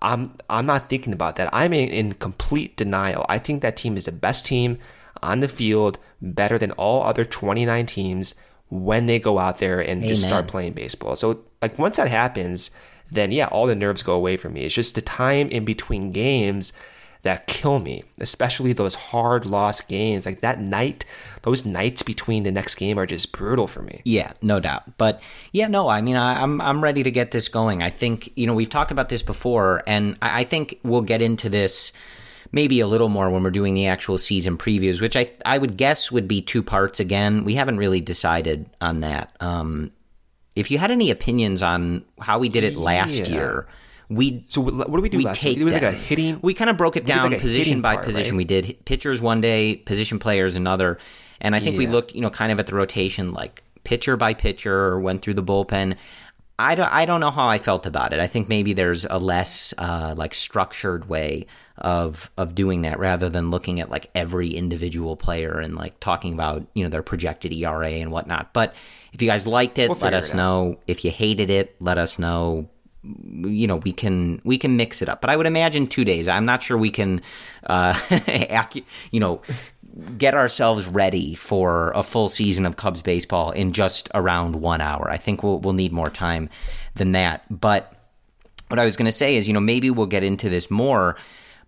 I'm 0.00 0.36
I'm 0.48 0.64
not 0.64 0.88
thinking 0.88 1.12
about 1.12 1.36
that. 1.36 1.50
I'm 1.52 1.72
in, 1.72 1.88
in 1.88 2.12
complete 2.14 2.76
denial. 2.76 3.26
I 3.28 3.38
think 3.38 3.60
that 3.62 3.76
team 3.76 3.96
is 3.96 4.06
the 4.06 4.12
best 4.12 4.46
team 4.46 4.78
on 5.22 5.40
the 5.40 5.48
field, 5.48 5.98
better 6.22 6.56
than 6.56 6.70
all 6.72 7.02
other 7.02 7.24
29 7.24 7.86
teams 7.86 8.34
when 8.70 9.06
they 9.06 9.18
go 9.18 9.38
out 9.38 9.58
there 9.58 9.80
and 9.80 10.02
just 10.02 10.22
start 10.22 10.46
playing 10.46 10.72
baseball. 10.72 11.16
So 11.16 11.40
like 11.62 11.78
once 11.78 11.96
that 11.96 12.08
happens, 12.08 12.70
then 13.10 13.32
yeah, 13.32 13.46
all 13.46 13.66
the 13.66 13.74
nerves 13.74 14.02
go 14.02 14.14
away 14.14 14.36
from 14.36 14.52
me. 14.52 14.62
It's 14.62 14.74
just 14.74 14.94
the 14.94 15.02
time 15.02 15.48
in 15.48 15.64
between 15.64 16.12
games 16.12 16.72
that 17.22 17.46
kill 17.46 17.78
me, 17.78 18.02
especially 18.18 18.72
those 18.72 18.94
hard 18.94 19.44
lost 19.44 19.88
games. 19.88 20.24
Like 20.24 20.40
that 20.40 20.60
night, 20.60 21.04
those 21.42 21.64
nights 21.64 22.02
between 22.02 22.42
the 22.42 22.52
next 22.52 22.76
game 22.76 22.98
are 22.98 23.06
just 23.06 23.32
brutal 23.32 23.66
for 23.66 23.82
me. 23.82 24.02
Yeah, 24.04 24.32
no 24.42 24.60
doubt. 24.60 24.96
But 24.98 25.20
yeah, 25.52 25.66
no, 25.66 25.88
I 25.88 26.00
mean, 26.00 26.16
I, 26.16 26.42
I'm 26.42 26.60
I'm 26.60 26.82
ready 26.82 27.02
to 27.02 27.10
get 27.10 27.30
this 27.30 27.48
going. 27.48 27.82
I 27.82 27.90
think 27.90 28.30
you 28.36 28.46
know 28.46 28.54
we've 28.54 28.70
talked 28.70 28.90
about 28.90 29.08
this 29.08 29.22
before, 29.22 29.82
and 29.86 30.16
I, 30.22 30.40
I 30.40 30.44
think 30.44 30.78
we'll 30.84 31.02
get 31.02 31.22
into 31.22 31.48
this 31.48 31.92
maybe 32.52 32.80
a 32.80 32.86
little 32.86 33.08
more 33.08 33.30
when 33.30 33.42
we're 33.42 33.50
doing 33.50 33.74
the 33.74 33.86
actual 33.86 34.18
season 34.18 34.56
previews, 34.58 35.00
which 35.00 35.16
I 35.16 35.30
I 35.44 35.58
would 35.58 35.76
guess 35.76 36.10
would 36.12 36.28
be 36.28 36.40
two 36.40 36.62
parts. 36.62 37.00
Again, 37.00 37.44
we 37.44 37.54
haven't 37.54 37.76
really 37.78 38.00
decided 38.00 38.66
on 38.80 39.00
that. 39.00 39.34
Um, 39.40 39.92
if 40.56 40.70
you 40.70 40.78
had 40.78 40.90
any 40.90 41.10
opinions 41.10 41.62
on 41.62 42.04
how 42.20 42.38
we 42.38 42.48
did 42.48 42.64
it 42.64 42.76
last 42.76 43.28
Yeah. 43.28 43.28
year, 43.28 43.68
we 44.08 44.44
So 44.48 44.60
what 44.60 44.86
do 44.90 45.00
we 45.00 45.08
do 45.08 45.18
we 45.18 45.24
last 45.24 45.40
take? 45.40 45.58
We 45.58 45.64
like 45.64 45.82
a 45.82 45.92
hitting. 45.92 46.38
We 46.42 46.54
kind 46.54 46.70
of 46.70 46.76
broke 46.76 46.96
it 46.96 47.04
down 47.04 47.30
like 47.30 47.40
position 47.40 47.80
by 47.80 47.94
part, 47.94 48.06
position. 48.06 48.32
right? 48.32 48.38
We 48.38 48.44
did 48.44 48.78
pitchers 48.84 49.20
one 49.20 49.40
day, 49.40 49.76
position 49.76 50.18
players 50.18 50.56
another, 50.56 50.98
and 51.40 51.54
I 51.54 51.60
think 51.60 51.76
we 51.78 51.86
looked, 51.86 52.14
you 52.14 52.20
know, 52.20 52.30
kind 52.30 52.50
of 52.50 52.58
at 52.58 52.66
the 52.66 52.74
rotation, 52.74 53.32
like 53.32 53.62
pitcher 53.84 54.16
by 54.16 54.34
pitcher, 54.34 54.98
went 54.98 55.22
through 55.22 55.34
the 55.34 55.42
bullpen. 55.42 55.96
I 56.60 56.74
don't, 56.74 56.92
I 56.92 57.04
don't 57.04 57.20
know 57.20 57.30
how 57.30 57.46
I 57.46 57.58
felt 57.58 57.86
about 57.86 58.12
it. 58.12 58.18
I 58.18 58.26
think 58.26 58.48
maybe 58.48 58.72
there's 58.72 59.04
a 59.04 59.18
less 59.18 59.72
uh, 59.78 60.14
like 60.16 60.34
structured 60.34 61.08
way 61.08 61.46
of 61.76 62.30
of 62.36 62.56
doing 62.56 62.82
that 62.82 62.98
rather 62.98 63.28
than 63.28 63.52
looking 63.52 63.78
at 63.78 63.90
like 63.90 64.10
every 64.14 64.48
individual 64.48 65.16
player 65.16 65.58
and 65.58 65.76
like 65.76 66.00
talking 66.00 66.34
about 66.34 66.66
you 66.74 66.82
know 66.82 66.90
their 66.90 67.02
projected 67.02 67.52
ERA 67.52 67.90
and 67.90 68.10
whatnot. 68.10 68.52
But 68.52 68.74
if 69.12 69.22
you 69.22 69.28
guys 69.28 69.46
liked 69.46 69.78
it, 69.78 69.88
We'll 69.88 69.98
let 69.98 70.14
us 70.14 70.30
it 70.30 70.36
know. 70.36 70.80
If 70.88 71.04
you 71.04 71.12
hated 71.12 71.50
it, 71.50 71.76
let 71.80 71.96
us 71.98 72.18
know 72.18 72.68
you 73.04 73.66
know 73.66 73.76
we 73.76 73.92
can 73.92 74.40
we 74.44 74.58
can 74.58 74.76
mix 74.76 75.00
it 75.00 75.08
up 75.08 75.20
but 75.20 75.30
i 75.30 75.36
would 75.36 75.46
imagine 75.46 75.86
two 75.86 76.04
days 76.04 76.26
i'm 76.26 76.44
not 76.44 76.62
sure 76.62 76.76
we 76.76 76.90
can 76.90 77.22
uh 77.66 77.94
you 79.12 79.20
know 79.20 79.40
get 80.16 80.34
ourselves 80.34 80.86
ready 80.86 81.34
for 81.34 81.92
a 81.94 82.02
full 82.02 82.28
season 82.28 82.64
of 82.66 82.76
cubs 82.76 83.02
baseball 83.02 83.50
in 83.50 83.72
just 83.72 84.08
around 84.14 84.56
one 84.56 84.80
hour 84.80 85.10
i 85.10 85.16
think 85.16 85.42
we'll, 85.42 85.58
we'll 85.58 85.72
need 85.72 85.92
more 85.92 86.10
time 86.10 86.48
than 86.94 87.12
that 87.12 87.44
but 87.50 87.98
what 88.68 88.78
I 88.78 88.84
was 88.84 88.96
going 88.96 89.06
to 89.06 89.12
say 89.12 89.36
is, 89.36 89.48
you 89.48 89.54
know, 89.54 89.60
maybe 89.60 89.90
we'll 89.90 90.06
get 90.06 90.22
into 90.22 90.48
this 90.48 90.70
more, 90.70 91.16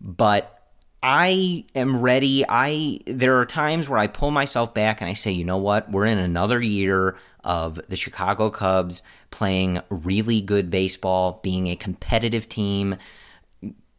but 0.00 0.56
I 1.02 1.64
am 1.74 2.00
ready. 2.00 2.44
I 2.46 3.00
there 3.06 3.40
are 3.40 3.46
times 3.46 3.88
where 3.88 3.98
I 3.98 4.06
pull 4.06 4.30
myself 4.30 4.74
back 4.74 5.00
and 5.00 5.08
I 5.08 5.14
say, 5.14 5.30
you 5.30 5.44
know 5.44 5.56
what? 5.56 5.90
We're 5.90 6.06
in 6.06 6.18
another 6.18 6.60
year 6.60 7.16
of 7.42 7.80
the 7.88 7.96
Chicago 7.96 8.50
Cubs 8.50 9.02
playing 9.30 9.80
really 9.88 10.42
good 10.42 10.70
baseball, 10.70 11.40
being 11.42 11.68
a 11.68 11.76
competitive 11.76 12.48
team. 12.48 12.96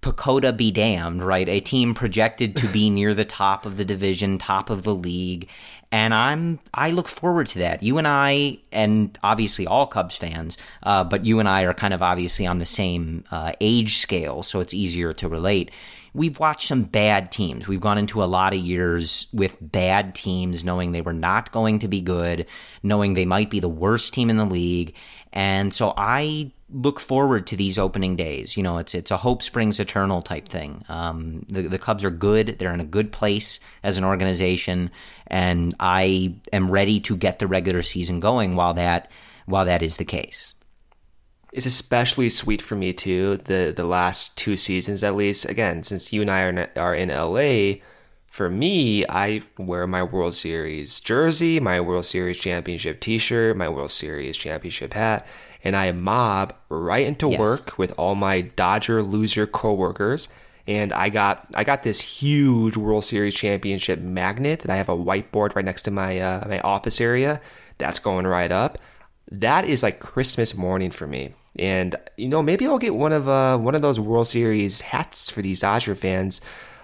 PECOTA 0.01 0.57
be 0.57 0.71
damned, 0.71 1.23
right? 1.23 1.47
A 1.47 1.59
team 1.59 1.93
projected 1.93 2.55
to 2.55 2.67
be 2.67 2.89
near 2.89 3.13
the 3.13 3.25
top 3.25 3.67
of 3.67 3.77
the 3.77 3.85
division, 3.85 4.39
top 4.39 4.71
of 4.71 4.81
the 4.81 4.95
league, 4.95 5.47
and 5.91 6.13
I'm 6.13 6.59
I 6.73 6.91
look 6.91 7.07
forward 7.07 7.47
to 7.49 7.59
that. 7.59 7.83
You 7.83 7.99
and 7.99 8.07
I, 8.07 8.59
and 8.71 9.17
obviously 9.21 9.67
all 9.67 9.85
Cubs 9.85 10.15
fans, 10.15 10.57
uh, 10.81 11.03
but 11.03 11.25
you 11.25 11.39
and 11.39 11.47
I 11.47 11.63
are 11.63 11.73
kind 11.75 11.93
of 11.93 12.01
obviously 12.01 12.47
on 12.47 12.57
the 12.57 12.65
same 12.65 13.25
uh, 13.29 13.51
age 13.61 13.97
scale, 13.97 14.41
so 14.41 14.59
it's 14.59 14.73
easier 14.73 15.13
to 15.13 15.27
relate. 15.27 15.69
We've 16.13 16.39
watched 16.39 16.67
some 16.67 16.83
bad 16.83 17.31
teams. 17.31 17.67
We've 17.67 17.79
gone 17.79 17.97
into 17.97 18.21
a 18.21 18.25
lot 18.25 18.53
of 18.53 18.59
years 18.59 19.27
with 19.31 19.55
bad 19.61 20.13
teams, 20.13 20.63
knowing 20.63 20.91
they 20.91 21.01
were 21.01 21.13
not 21.13 21.53
going 21.53 21.79
to 21.79 21.87
be 21.87 22.01
good, 22.01 22.47
knowing 22.83 23.13
they 23.13 23.25
might 23.25 23.49
be 23.49 23.61
the 23.61 23.69
worst 23.69 24.13
team 24.13 24.29
in 24.29 24.35
the 24.35 24.45
league, 24.45 24.93
and 25.33 25.73
so 25.73 25.93
I 25.95 26.51
look 26.73 26.99
forward 26.99 27.47
to 27.47 27.55
these 27.55 27.77
opening 27.77 28.15
days. 28.15 28.55
You 28.55 28.63
know, 28.63 28.77
it's 28.77 28.95
it's 28.95 29.11
a 29.11 29.17
hope 29.17 29.41
springs 29.41 29.79
eternal 29.79 30.21
type 30.21 30.47
thing. 30.47 30.83
Um, 30.89 31.45
the 31.49 31.63
the 31.63 31.79
Cubs 31.79 32.03
are 32.03 32.11
good; 32.11 32.59
they're 32.59 32.73
in 32.73 32.79
a 32.79 32.85
good 32.85 33.11
place 33.11 33.59
as 33.83 33.97
an 33.97 34.03
organization, 34.03 34.91
and 35.27 35.73
I 35.79 36.35
am 36.51 36.69
ready 36.71 36.99
to 37.01 37.15
get 37.15 37.39
the 37.39 37.47
regular 37.47 37.81
season 37.81 38.19
going 38.19 38.55
while 38.55 38.73
that 38.75 39.09
while 39.45 39.65
that 39.65 39.81
is 39.81 39.97
the 39.97 40.05
case. 40.05 40.53
It's 41.51 41.65
especially 41.65 42.29
sweet 42.29 42.61
for 42.61 42.75
me 42.75 42.93
too. 42.93 43.37
The 43.37 43.73
the 43.75 43.85
last 43.85 44.37
two 44.37 44.55
seasons, 44.55 45.03
at 45.03 45.15
least. 45.15 45.45
Again, 45.45 45.83
since 45.83 46.13
you 46.13 46.21
and 46.21 46.31
I 46.31 46.43
are 46.43 46.49
in, 46.49 46.67
are 46.77 46.95
in 46.95 47.09
LA, 47.09 47.81
for 48.31 48.49
me, 48.49 49.05
I 49.07 49.41
wear 49.59 49.85
my 49.85 50.03
World 50.03 50.33
Series 50.33 50.99
jersey, 51.01 51.59
my 51.59 51.79
World 51.79 52.05
Series 52.05 52.37
championship 52.37 52.99
T-shirt, 53.01 53.55
my 53.57 53.69
World 53.69 53.91
Series 53.91 54.37
championship 54.37 54.93
hat, 54.93 55.27
and 55.63 55.75
I 55.75 55.91
mob 55.91 56.53
right 56.69 57.05
into 57.05 57.29
Yes. 57.29 57.39
work 57.39 57.77
with 57.77 57.93
all 57.97 58.15
my 58.15 58.41
Dodger 58.41 59.03
loser 59.03 59.45
coworkers 59.45 60.29
and 60.67 60.93
I 60.93 61.09
got 61.09 61.47
I 61.55 61.63
got 61.63 61.83
this 61.83 61.99
huge 61.99 62.77
World 62.77 63.03
Series 63.03 63.35
championship 63.35 63.99
magnet 63.99 64.59
that 64.59 64.69
I 64.71 64.77
have 64.77 64.89
a 64.89 64.95
whiteboard 64.95 65.55
right 65.55 65.65
next 65.65 65.83
to 65.83 65.91
my 65.91 66.19
uh, 66.19 66.47
my 66.47 66.59
office 66.61 67.01
area. 67.01 67.41
That's 67.77 67.99
going 67.99 68.27
right 68.27 68.51
up. 68.51 68.77
That 69.31 69.65
is 69.65 69.83
like 69.83 69.99
Christmas 69.99 70.55
morning 70.55 70.91
for 70.91 71.07
me. 71.07 71.33
And 71.57 71.95
you 72.15 72.27
know, 72.29 72.41
maybe 72.43 72.65
I'll 72.67 72.77
get 72.77 72.95
one 72.95 73.11
of 73.11 73.27
uh, 73.27 73.57
one 73.57 73.75
of 73.75 73.81
those 73.81 73.99
World 73.99 74.27
Series 74.27 74.81
hats 74.81 75.29
for 75.29 75.41
these 75.41 75.61
Dodger 75.61 75.95
fans. 75.95 76.41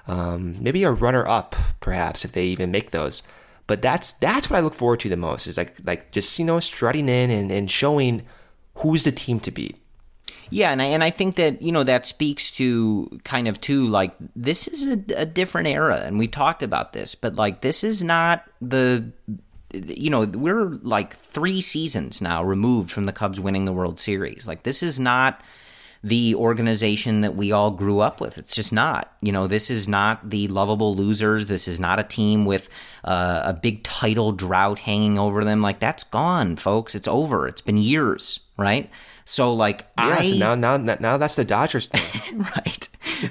Um, 0.07 0.55
maybe 0.61 0.83
a 0.83 0.91
runner 0.91 1.27
up, 1.27 1.55
perhaps, 1.79 2.23
if 2.23 2.31
they 2.31 2.45
even 2.45 2.71
make 2.71 2.91
those. 2.91 3.23
But 3.67 3.81
that's 3.81 4.13
that's 4.13 4.49
what 4.49 4.57
I 4.57 4.61
look 4.61 4.73
forward 4.73 5.01
to 5.01 5.09
the 5.09 5.17
most 5.17 5.45
is 5.45 5.57
like 5.57 5.75
like 5.83 6.11
just 6.11 6.39
you 6.39 6.45
know 6.45 6.59
strutting 6.59 7.09
in 7.09 7.29
and, 7.29 7.51
and 7.51 7.69
showing 7.69 8.23
who's 8.75 9.03
the 9.03 9.11
team 9.11 9.39
to 9.41 9.51
beat. 9.51 9.77
Yeah, 10.49 10.71
and 10.71 10.81
I, 10.81 10.85
and 10.85 11.03
I 11.03 11.09
think 11.09 11.35
that 11.35 11.61
you 11.61 11.73
know 11.73 11.83
that 11.83 12.05
speaks 12.05 12.49
to 12.51 13.19
kind 13.25 13.49
of 13.49 13.59
too 13.59 13.87
like 13.87 14.13
this 14.35 14.67
is 14.67 14.85
a, 14.85 15.21
a 15.21 15.25
different 15.25 15.67
era, 15.67 16.01
and 16.05 16.17
we 16.17 16.27
talked 16.27 16.63
about 16.63 16.93
this, 16.93 17.15
but 17.15 17.35
like 17.35 17.61
this 17.61 17.83
is 17.83 18.01
not 18.01 18.43
the 18.61 19.11
you 19.73 20.09
know 20.09 20.23
we're 20.23 20.69
like 20.81 21.13
three 21.15 21.59
seasons 21.59 22.21
now 22.21 22.43
removed 22.43 22.91
from 22.91 23.05
the 23.05 23.11
Cubs 23.11 23.39
winning 23.39 23.65
the 23.65 23.73
World 23.73 23.99
Series. 23.99 24.47
Like 24.47 24.63
this 24.63 24.81
is 24.81 24.99
not 24.99 25.41
the 26.03 26.35
organization 26.35 27.21
that 27.21 27.35
we 27.35 27.51
all 27.51 27.71
grew 27.71 27.99
up 27.99 28.21
with. 28.21 28.37
It's 28.37 28.55
just 28.55 28.71
not. 28.71 29.11
You 29.21 29.31
know, 29.31 29.47
this 29.47 29.69
is 29.69 29.87
not 29.87 30.29
the 30.29 30.47
lovable 30.47 30.95
losers. 30.95 31.47
This 31.47 31.67
is 31.67 31.79
not 31.79 31.99
a 31.99 32.03
team 32.03 32.45
with 32.45 32.69
uh, 33.03 33.41
a 33.45 33.53
big 33.53 33.83
title 33.83 34.31
drought 34.31 34.79
hanging 34.79 35.17
over 35.17 35.43
them. 35.43 35.61
Like 35.61 35.79
that's 35.79 36.03
gone, 36.03 36.55
folks. 36.55 36.95
It's 36.95 37.07
over. 37.07 37.47
It's 37.47 37.61
been 37.61 37.77
years, 37.77 38.39
right? 38.57 38.89
So 39.27 39.53
like 39.53 39.85
yeah, 39.97 40.15
I 40.19 40.23
so 40.23 40.37
now 40.37 40.55
now 40.55 40.77
now 40.77 41.17
that's 41.17 41.35
the 41.35 41.43
Dodgers 41.43 41.89
thing. 41.89 42.39
right. 42.55 42.87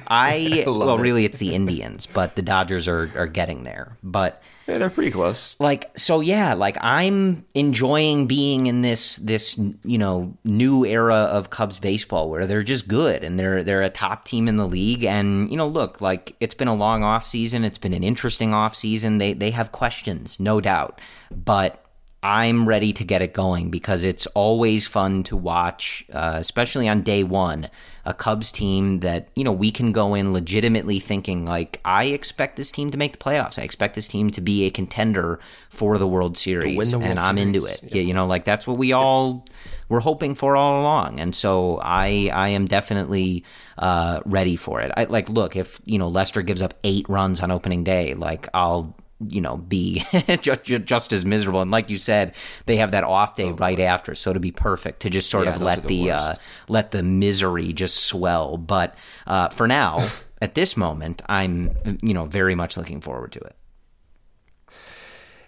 I, 0.06 0.62
I 0.66 0.70
well, 0.70 0.98
it. 0.98 1.00
really, 1.00 1.24
it's 1.24 1.38
the 1.38 1.54
Indians, 1.54 2.04
but 2.04 2.36
the 2.36 2.42
Dodgers 2.42 2.86
are 2.86 3.10
are 3.16 3.26
getting 3.26 3.62
there. 3.62 3.96
But 4.02 4.42
yeah, 4.68 4.76
they're 4.76 4.90
pretty 4.90 5.10
close. 5.10 5.58
like, 5.58 5.98
so 5.98 6.20
yeah, 6.20 6.52
like 6.52 6.76
I'm 6.82 7.46
enjoying 7.54 8.26
being 8.26 8.66
in 8.66 8.82
this 8.82 9.16
this 9.16 9.58
you 9.84 9.96
know 9.96 10.36
new 10.44 10.84
era 10.84 11.14
of 11.14 11.48
Cubs 11.48 11.80
baseball 11.80 12.28
where 12.28 12.44
they're 12.44 12.62
just 12.62 12.88
good 12.88 13.24
and 13.24 13.40
they're 13.40 13.64
they're 13.64 13.80
a 13.80 13.88
top 13.88 14.26
team 14.26 14.48
in 14.48 14.56
the 14.56 14.68
league. 14.68 15.02
And 15.02 15.50
you 15.50 15.56
know, 15.56 15.66
look, 15.66 16.02
like 16.02 16.36
it's 16.40 16.54
been 16.54 16.68
a 16.68 16.74
long 16.74 17.04
off 17.04 17.24
season. 17.24 17.64
It's 17.64 17.78
been 17.78 17.94
an 17.94 18.04
interesting 18.04 18.52
off 18.52 18.74
season. 18.74 19.16
They 19.16 19.32
they 19.32 19.50
have 19.52 19.72
questions, 19.72 20.38
no 20.38 20.60
doubt, 20.60 21.00
but. 21.30 21.82
I'm 22.22 22.66
ready 22.66 22.92
to 22.94 23.04
get 23.04 23.22
it 23.22 23.34
going 23.34 23.70
because 23.70 24.02
it's 24.02 24.26
always 24.28 24.86
fun 24.86 25.22
to 25.24 25.36
watch, 25.36 26.04
uh, 26.12 26.34
especially 26.36 26.88
on 26.88 27.02
day 27.02 27.22
one, 27.22 27.68
a 28.04 28.14
Cubs 28.14 28.50
team 28.50 29.00
that, 29.00 29.28
you 29.36 29.44
know, 29.44 29.52
we 29.52 29.70
can 29.70 29.92
go 29.92 30.14
in 30.14 30.32
legitimately 30.32 30.98
thinking, 30.98 31.44
like, 31.44 31.80
I 31.84 32.06
expect 32.06 32.56
this 32.56 32.70
team 32.70 32.90
to 32.90 32.98
make 32.98 33.12
the 33.12 33.18
playoffs. 33.18 33.58
I 33.58 33.62
expect 33.62 33.94
this 33.94 34.08
team 34.08 34.30
to 34.32 34.40
be 34.40 34.64
a 34.64 34.70
contender 34.70 35.38
for 35.68 35.98
the 35.98 36.06
World 36.06 36.36
Series. 36.36 36.90
the 36.90 36.98
World 36.98 37.10
and 37.10 37.18
I'm 37.20 37.38
into 37.38 37.64
it. 37.64 37.80
Yeah, 37.82 38.02
you 38.02 38.14
know, 38.14 38.26
like 38.26 38.44
that's 38.44 38.66
what 38.66 38.78
we 38.78 38.92
all 38.92 39.44
were 39.88 40.00
hoping 40.00 40.34
for 40.34 40.56
all 40.56 40.80
along. 40.80 41.20
And 41.20 41.34
so 41.34 41.78
I 41.82 42.30
I 42.32 42.48
am 42.48 42.66
definitely 42.66 43.44
uh, 43.78 44.20
ready 44.24 44.56
for 44.56 44.80
it. 44.80 44.90
I 44.96 45.04
like 45.04 45.28
look, 45.28 45.54
if, 45.54 45.80
you 45.84 45.98
know, 45.98 46.08
Lester 46.08 46.42
gives 46.42 46.62
up 46.62 46.74
eight 46.82 47.08
runs 47.08 47.40
on 47.40 47.50
opening 47.50 47.84
day, 47.84 48.14
like 48.14 48.48
I'll 48.52 48.96
you 49.20 49.40
know, 49.40 49.56
be 49.56 50.04
just, 50.40 50.64
just 50.64 51.12
as 51.12 51.24
miserable. 51.24 51.62
And 51.62 51.70
like 51.70 51.90
you 51.90 51.96
said, 51.96 52.34
they 52.66 52.76
have 52.76 52.90
that 52.90 53.04
off 53.04 53.34
day 53.34 53.50
right 53.50 53.80
after, 53.80 54.14
so 54.14 54.32
to 54.32 54.40
be 54.40 54.52
perfect 54.52 55.00
to 55.00 55.10
just 55.10 55.30
sort 55.30 55.46
Oh, 55.46 55.50
Yeah, 55.50 55.56
of 55.56 55.62
let 55.62 55.82
the 55.82 55.88
the, 55.88 56.10
uh, 56.10 56.34
let 56.68 56.90
the 56.90 57.02
misery 57.02 57.72
just 57.72 57.96
swell. 58.04 58.56
But 58.56 58.94
uh, 59.26 59.48
for 59.48 59.66
now, 59.66 60.06
at 60.42 60.54
this 60.54 60.76
moment, 60.76 61.22
I'm 61.26 61.76
you 62.02 62.12
know 62.14 62.24
very 62.26 62.54
much 62.54 62.76
looking 62.76 63.00
forward 63.00 63.32
to 63.32 63.40
it. 63.40 63.56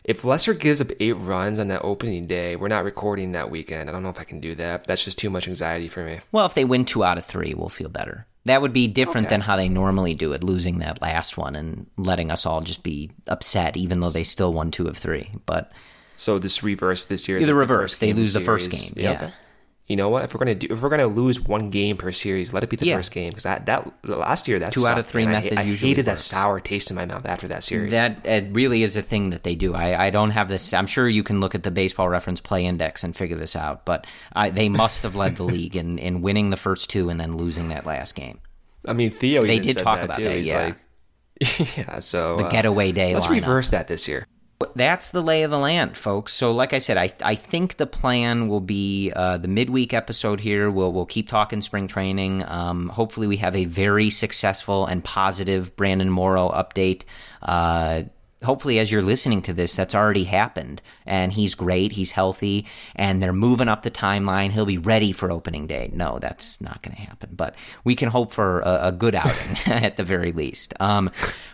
If 0.05 0.25
Lester 0.25 0.55
gives 0.55 0.81
up 0.81 0.89
eight 1.01 1.13
runs 1.13 1.61
on 1.61 1.69
that 1.69 1.83
opening 1.85 2.27
day, 2.27 2.57
we're 2.57 2.69
not 2.69 2.85
recording 2.85 3.33
that 3.33 3.51
weekend. 3.51 3.91
I 3.91 3.93
don't 3.93 4.03
know 4.03 4.09
if 4.09 4.19
I 4.19 4.25
can 4.25 4.41
do 4.41 4.55
that. 4.55 4.85
That's 4.85 5.05
just 5.05 5.19
too 5.19 5.29
much 5.29 5.47
anxiety 5.47 5.89
for 5.89 6.03
me. 6.03 6.21
Well, 6.33 6.47
if 6.47 6.55
they 6.55 6.65
win 6.65 6.87
two 6.87 7.05
out 7.05 7.19
of 7.19 7.27
three, 7.27 7.53
we'll 7.53 7.69
feel 7.69 7.91
better. 7.91 8.27
That 8.49 8.61
would 8.61 8.73
be 8.73 8.89
different 8.89 9.27
Okay. 9.29 9.35
than 9.35 9.41
how 9.43 9.57
they 9.57 9.69
normally 9.69 10.15
do 10.15 10.33
it, 10.33 10.43
losing 10.45 10.79
that 10.81 11.01
last 11.01 11.39
one 11.39 11.57
and 11.57 11.87
letting 11.97 12.31
us 12.31 12.45
all 12.45 12.61
just 12.61 12.83
be 12.83 13.11
upset, 13.27 13.77
even 13.77 14.01
though 14.01 14.11
they 14.11 14.25
still 14.25 14.53
won 14.53 14.71
two 14.71 14.87
of 14.89 14.97
three. 14.97 15.31
But 15.47 15.71
So 16.17 16.39
this 16.39 16.63
reverse 16.63 17.05
this 17.05 17.29
year. 17.29 17.39
Yeah, 17.39 17.47
the 17.47 17.55
reverse. 17.55 17.99
They 17.99 18.13
lose 18.13 18.33
the 18.33 18.41
first 18.41 18.71
series. 18.73 18.91
game, 18.91 19.05
yeah. 19.05 19.13
okay. 19.13 19.33
You 19.89 19.97
know 19.97 20.11
what? 20.11 20.25
If 20.25 20.35
we're 20.35 20.39
gonna 20.41 20.55
do, 20.55 20.67
if 20.71 20.83
we're 20.83 20.91
gonna 20.91 21.07
lose 21.07 21.41
one 21.41 21.71
game 21.71 21.97
per 21.97 22.13
series, 22.13 22.53
let 22.53 22.63
it 22.63 22.69
be 22.69 22.77
the 22.77 22.85
Yeah. 22.85 22.97
first 22.97 23.11
game 23.11 23.31
because 23.31 23.45
that 23.45 23.65
that 23.67 23.91
last 24.07 24.47
year 24.47 24.59
that 24.59 24.73
Two 24.75 24.87
out 24.87 24.99
of 24.99 25.07
three. 25.07 25.23
I 25.23 25.27
method 25.27 25.57
I, 25.57 25.63
usually 25.63 25.89
hated 25.91 26.05
that 26.05 26.19
sour 26.19 26.61
taste 26.61 26.91
in 26.91 26.97
my 26.97 27.07
mouth 27.07 27.25
after 27.25 27.49
that 27.49 27.65
series. 27.65 27.93
that 27.93 28.27
it 28.27 28.49
really 28.53 28.83
is 28.83 28.97
a 28.97 29.03
thing 29.03 29.31
that 29.31 29.45
they 29.45 29.55
do. 29.55 29.75
I, 29.75 30.07
I 30.09 30.11
don't 30.11 30.31
have 30.33 30.51
this. 30.51 30.75
I'm 30.75 30.87
sure 30.87 31.09
you 31.09 31.23
can 31.23 31.41
look 31.41 31.55
at 31.55 31.63
the 31.63 31.71
Baseball 31.71 32.11
Reference 32.11 32.39
Play 32.43 32.67
Index 32.67 33.03
and 33.03 33.17
figure 33.17 33.37
this 33.37 33.57
out. 33.57 33.87
But 33.87 34.07
I, 34.35 34.51
they 34.51 34.69
must 34.69 35.05
have 35.05 35.17
led 35.17 35.37
the 35.37 35.45
league 35.55 35.75
in, 35.75 35.99
in 35.99 36.21
winning 36.21 36.51
the 36.51 36.59
first 36.59 36.91
two 36.91 37.09
and 37.09 37.19
then 37.19 37.39
losing 37.39 37.69
that 37.71 37.87
last 37.87 38.15
game. 38.15 38.41
I 38.87 38.93
mean, 38.93 39.11
Theo. 39.11 39.47
They 39.47 39.55
even 39.55 39.67
did 39.69 39.77
said 39.79 39.85
talk 39.85 39.99
that, 40.01 40.05
about 40.05 40.19
too. 40.19 40.25
that, 40.25 40.37
He's 40.37 40.49
yeah. 40.49 40.75
like, 41.41 41.77
yeah. 41.79 41.99
So 42.01 42.37
The 42.37 42.45
uh, 42.45 42.51
getaway 42.51 42.93
day 42.93 43.15
Let's 43.15 43.27
lineup. 43.27 43.31
reverse 43.41 43.71
that 43.71 43.89
this 43.89 44.07
year. 44.07 44.27
That's 44.75 45.09
the 45.09 45.23
lay 45.23 45.43
of 45.43 45.51
the 45.51 45.59
land, 45.59 45.97
folks. 45.97 46.33
So, 46.33 46.53
like 46.53 46.73
I 46.73 46.79
said, 46.79 46.97
I 46.97 47.13
I 47.23 47.35
think 47.35 47.77
the 47.77 47.87
plan 47.87 48.49
will 48.49 48.61
be 48.61 49.13
uh, 49.15 49.39
the 49.39 49.49
midweek 49.49 49.93
episode 49.93 50.41
here. 50.41 50.71
We'll 50.71 50.93
we'll 50.93 51.07
keep 51.07 51.29
talking 51.29 51.61
spring 51.63 51.87
training. 51.87 52.43
Um, 52.47 52.89
hopefully, 52.89 53.27
we 53.27 53.37
have 53.39 53.57
a 53.57 53.65
very 53.65 54.11
successful 54.11 54.87
and 54.87 55.03
positive 55.03 55.75
Brandon 55.77 56.11
Morrow 56.11 56.51
update. 56.51 57.03
Uh, 57.43 58.05
hopefully, 58.43 58.79
as 58.79 58.91
you're 58.91 59.03
listening 59.03 59.43
to 59.43 59.53
this, 59.53 59.75
that's 59.75 59.95
already 59.95 60.25
happened, 60.25 60.81
and 61.07 61.33
he's 61.33 61.55
great. 61.55 61.93
He's 61.93 62.11
healthy, 62.11 62.67
and 62.95 63.23
they're 63.23 63.33
moving 63.33 63.69
up 63.69 63.83
the 63.83 63.91
timeline. 63.91 64.51
He'll 64.51 64.67
be 64.67 64.79
ready 64.79 65.13
for 65.13 65.31
opening 65.31 65.67
day. 65.67 65.91
No, 65.93 66.19
that's 66.19 66.61
not 66.61 66.83
going 66.83 66.95
to 66.95 67.03
happen, 67.03 67.31
but 67.33 67.55
we 67.85 67.95
can 67.95 68.09
hope 68.09 68.33
for 68.33 68.61
a, 68.61 68.89
a 68.89 68.93
good 68.93 69.15
outing 69.15 69.57
at 69.67 69.97
the 69.97 70.05
very 70.05 70.33
least. 70.33 70.75
Um, 70.81 71.11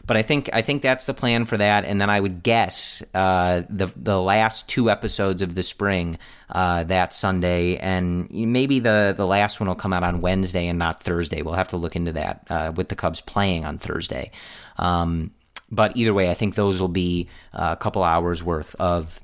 but 0.06 0.16
I 0.16 0.22
think 0.22 0.50
I 0.52 0.62
think 0.62 0.82
that's 0.82 1.06
the 1.06 1.14
plan 1.14 1.46
for 1.46 1.56
that, 1.56 1.84
and 1.84 2.00
then 2.00 2.10
I 2.10 2.20
would 2.20 2.42
guess 2.42 3.02
uh, 3.14 3.62
the 3.68 3.90
the 3.96 4.20
last 4.20 4.68
two 4.68 4.90
episodes 4.90 5.42
of 5.42 5.54
the 5.54 5.62
spring 5.62 6.18
uh, 6.50 6.84
that 6.84 7.12
Sunday, 7.12 7.76
and 7.76 8.30
maybe 8.30 8.78
the 8.78 9.14
the 9.16 9.26
last 9.26 9.60
one 9.60 9.68
will 9.68 9.74
come 9.74 9.92
out 9.92 10.02
on 10.02 10.20
Wednesday 10.20 10.68
and 10.68 10.78
not 10.78 11.02
Thursday. 11.02 11.42
We'll 11.42 11.54
have 11.54 11.68
to 11.68 11.76
look 11.76 11.96
into 11.96 12.12
that 12.12 12.46
uh, 12.50 12.72
with 12.74 12.88
the 12.88 12.96
Cubs 12.96 13.20
playing 13.20 13.64
on 13.64 13.78
Thursday. 13.78 14.30
Um, 14.76 15.30
but 15.70 15.96
either 15.96 16.14
way, 16.14 16.30
I 16.30 16.34
think 16.34 16.54
those 16.54 16.80
will 16.80 16.88
be 16.88 17.28
uh, 17.52 17.70
a 17.72 17.76
couple 17.76 18.02
hours 18.02 18.42
worth 18.42 18.74
of 18.76 19.20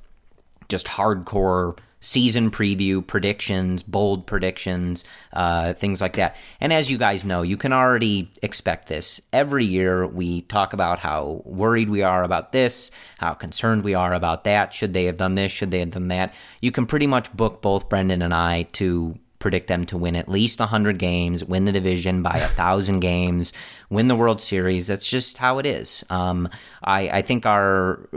just 0.68 0.86
hardcore 0.86 1.78
season 2.00 2.50
preview 2.50 3.06
predictions, 3.06 3.82
bold 3.82 4.26
predictions, 4.26 5.04
uh, 5.34 5.74
things 5.74 6.00
like 6.00 6.14
that. 6.16 6.36
And 6.60 6.72
as 6.72 6.90
you 6.90 6.98
guys 6.98 7.24
know, 7.24 7.42
you 7.42 7.56
can 7.56 7.72
already 7.72 8.30
expect 8.42 8.88
this. 8.88 9.20
Every 9.32 9.66
year 9.66 10.06
we 10.06 10.40
talk 10.42 10.72
about 10.72 10.98
how 10.98 11.42
worried 11.44 11.90
we 11.90 12.02
are 12.02 12.24
about 12.24 12.52
this, 12.52 12.90
how 13.18 13.34
concerned 13.34 13.84
we 13.84 13.94
are 13.94 14.14
about 14.14 14.44
that. 14.44 14.72
Should 14.72 14.94
they 14.94 15.04
have 15.04 15.18
done 15.18 15.34
this? 15.34 15.52
Should 15.52 15.70
they 15.70 15.80
have 15.80 15.90
done 15.90 16.08
that? 16.08 16.34
You 16.60 16.72
can 16.72 16.86
pretty 16.86 17.06
much 17.06 17.32
book 17.34 17.60
both 17.60 17.88
Brendan 17.88 18.22
and 18.22 18.34
I 18.34 18.62
to 18.72 19.18
predict 19.40 19.66
them 19.66 19.84
to 19.86 19.98
win 19.98 20.14
at 20.14 20.28
least 20.28 20.60
100 20.60 20.98
games, 20.98 21.44
win 21.44 21.64
the 21.64 21.72
division 21.72 22.22
by 22.22 22.36
a 22.36 22.42
1,000 22.42 23.00
games, 23.00 23.52
win 23.88 24.06
the 24.06 24.14
World 24.14 24.40
Series. 24.40 24.86
That's 24.86 25.08
just 25.08 25.38
how 25.38 25.58
it 25.58 25.66
is. 25.66 26.04
Um, 26.08 26.48
I, 26.84 27.08
I 27.08 27.22
think 27.22 27.44
our, 27.46 28.08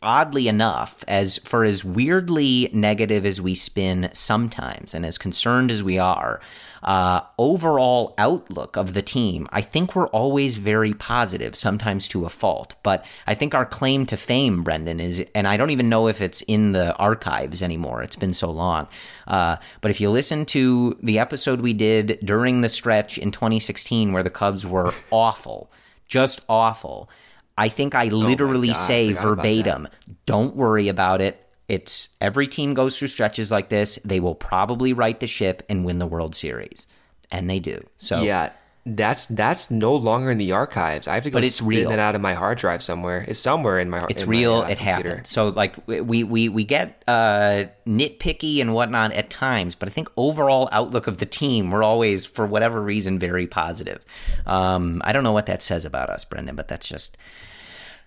oddly 0.00 0.48
enough, 0.48 1.04
as 1.06 1.36
for 1.38 1.64
as 1.64 1.84
weirdly 1.84 2.70
negative 2.72 3.26
as 3.26 3.40
we 3.40 3.54
spin 3.54 4.08
sometimes 4.14 4.94
and 4.94 5.04
as 5.04 5.18
concerned 5.18 5.70
as 5.70 5.82
we 5.82 5.98
are, 5.98 6.40
uh, 6.82 7.20
overall 7.38 8.14
outlook 8.18 8.76
of 8.76 8.94
the 8.94 9.02
team, 9.02 9.46
I 9.52 9.60
think 9.60 9.94
we're 9.94 10.08
always 10.08 10.56
very 10.56 10.94
positive, 10.94 11.54
sometimes 11.54 12.08
to 12.08 12.24
a 12.24 12.28
fault. 12.28 12.74
But 12.82 13.04
I 13.26 13.34
think 13.34 13.54
our 13.54 13.66
claim 13.66 14.06
to 14.06 14.16
fame, 14.16 14.62
Brendan, 14.62 15.00
is, 15.00 15.24
and 15.34 15.46
I 15.46 15.56
don't 15.56 15.70
even 15.70 15.88
know 15.88 16.08
if 16.08 16.20
it's 16.20 16.42
in 16.42 16.72
the 16.72 16.94
archives 16.96 17.62
anymore. 17.62 18.02
It's 18.02 18.16
been 18.16 18.34
so 18.34 18.50
long. 18.50 18.88
Uh, 19.26 19.56
but 19.80 19.90
if 19.90 20.00
you 20.00 20.10
listen 20.10 20.46
to 20.46 20.96
the 21.02 21.18
episode 21.18 21.60
we 21.60 21.72
did 21.72 22.18
during 22.24 22.60
the 22.60 22.68
stretch 22.68 23.18
in 23.18 23.30
2016 23.30 24.12
where 24.12 24.22
the 24.22 24.30
Cubs 24.30 24.66
were 24.66 24.92
awful, 25.10 25.70
just 26.06 26.40
awful, 26.48 27.10
I 27.56 27.68
think 27.68 27.94
I 27.94 28.06
literally 28.06 28.68
God, 28.68 28.74
say 28.74 29.12
verbatim, 29.12 29.88
don't 30.24 30.56
worry 30.56 30.88
about 30.88 31.20
it. 31.20 31.46
It's 31.70 32.08
every 32.20 32.48
team 32.48 32.74
goes 32.74 32.98
through 32.98 33.08
stretches 33.08 33.50
like 33.50 33.68
this. 33.68 33.98
They 34.04 34.18
will 34.20 34.34
probably 34.34 34.92
right 34.92 35.18
the 35.18 35.26
ship 35.28 35.62
and 35.68 35.84
win 35.84 35.98
the 35.98 36.06
World 36.06 36.34
Series. 36.34 36.86
And 37.30 37.48
they 37.48 37.60
do. 37.60 37.78
So 37.96 38.22
Yeah. 38.22 38.50
That's 38.86 39.26
that's 39.26 39.70
no 39.70 39.94
longer 39.94 40.30
in 40.30 40.38
the 40.38 40.52
archives. 40.52 41.06
I 41.06 41.14
have 41.14 41.24
to 41.24 41.30
go 41.30 41.36
But 41.36 41.44
it's 41.44 41.56
spin 41.56 41.68
real. 41.68 41.90
that 41.90 41.98
out 41.98 42.14
of 42.14 42.22
my 42.22 42.32
hard 42.32 42.56
drive 42.56 42.82
somewhere. 42.82 43.26
It's 43.28 43.38
somewhere 43.38 43.78
in 43.78 43.90
my. 43.90 44.06
It's 44.08 44.22
in 44.22 44.28
my, 44.28 44.36
real. 44.36 44.54
uh, 44.54 44.62
it 44.62 44.78
computer. 44.78 45.08
happened. 45.10 45.26
So 45.26 45.48
like 45.50 45.76
we 45.86 46.22
we 46.24 46.48
we 46.48 46.64
get 46.64 47.04
uh, 47.06 47.64
nitpicky 47.86 48.62
and 48.62 48.72
whatnot 48.72 49.12
at 49.12 49.28
times, 49.28 49.74
but 49.74 49.86
I 49.90 49.92
think 49.92 50.08
overall 50.16 50.70
outlook 50.72 51.06
of 51.06 51.18
the 51.18 51.26
team, 51.26 51.70
we're 51.70 51.84
always 51.84 52.24
for 52.24 52.46
whatever 52.46 52.80
reason 52.80 53.18
very 53.18 53.46
positive. 53.46 54.02
Um, 54.46 55.02
I 55.04 55.12
don't 55.12 55.24
know 55.24 55.32
what 55.32 55.46
that 55.46 55.60
says 55.60 55.84
about 55.84 56.08
us, 56.08 56.24
Brendan, 56.24 56.56
but 56.56 56.66
that's 56.68 56.88
just 56.88 57.18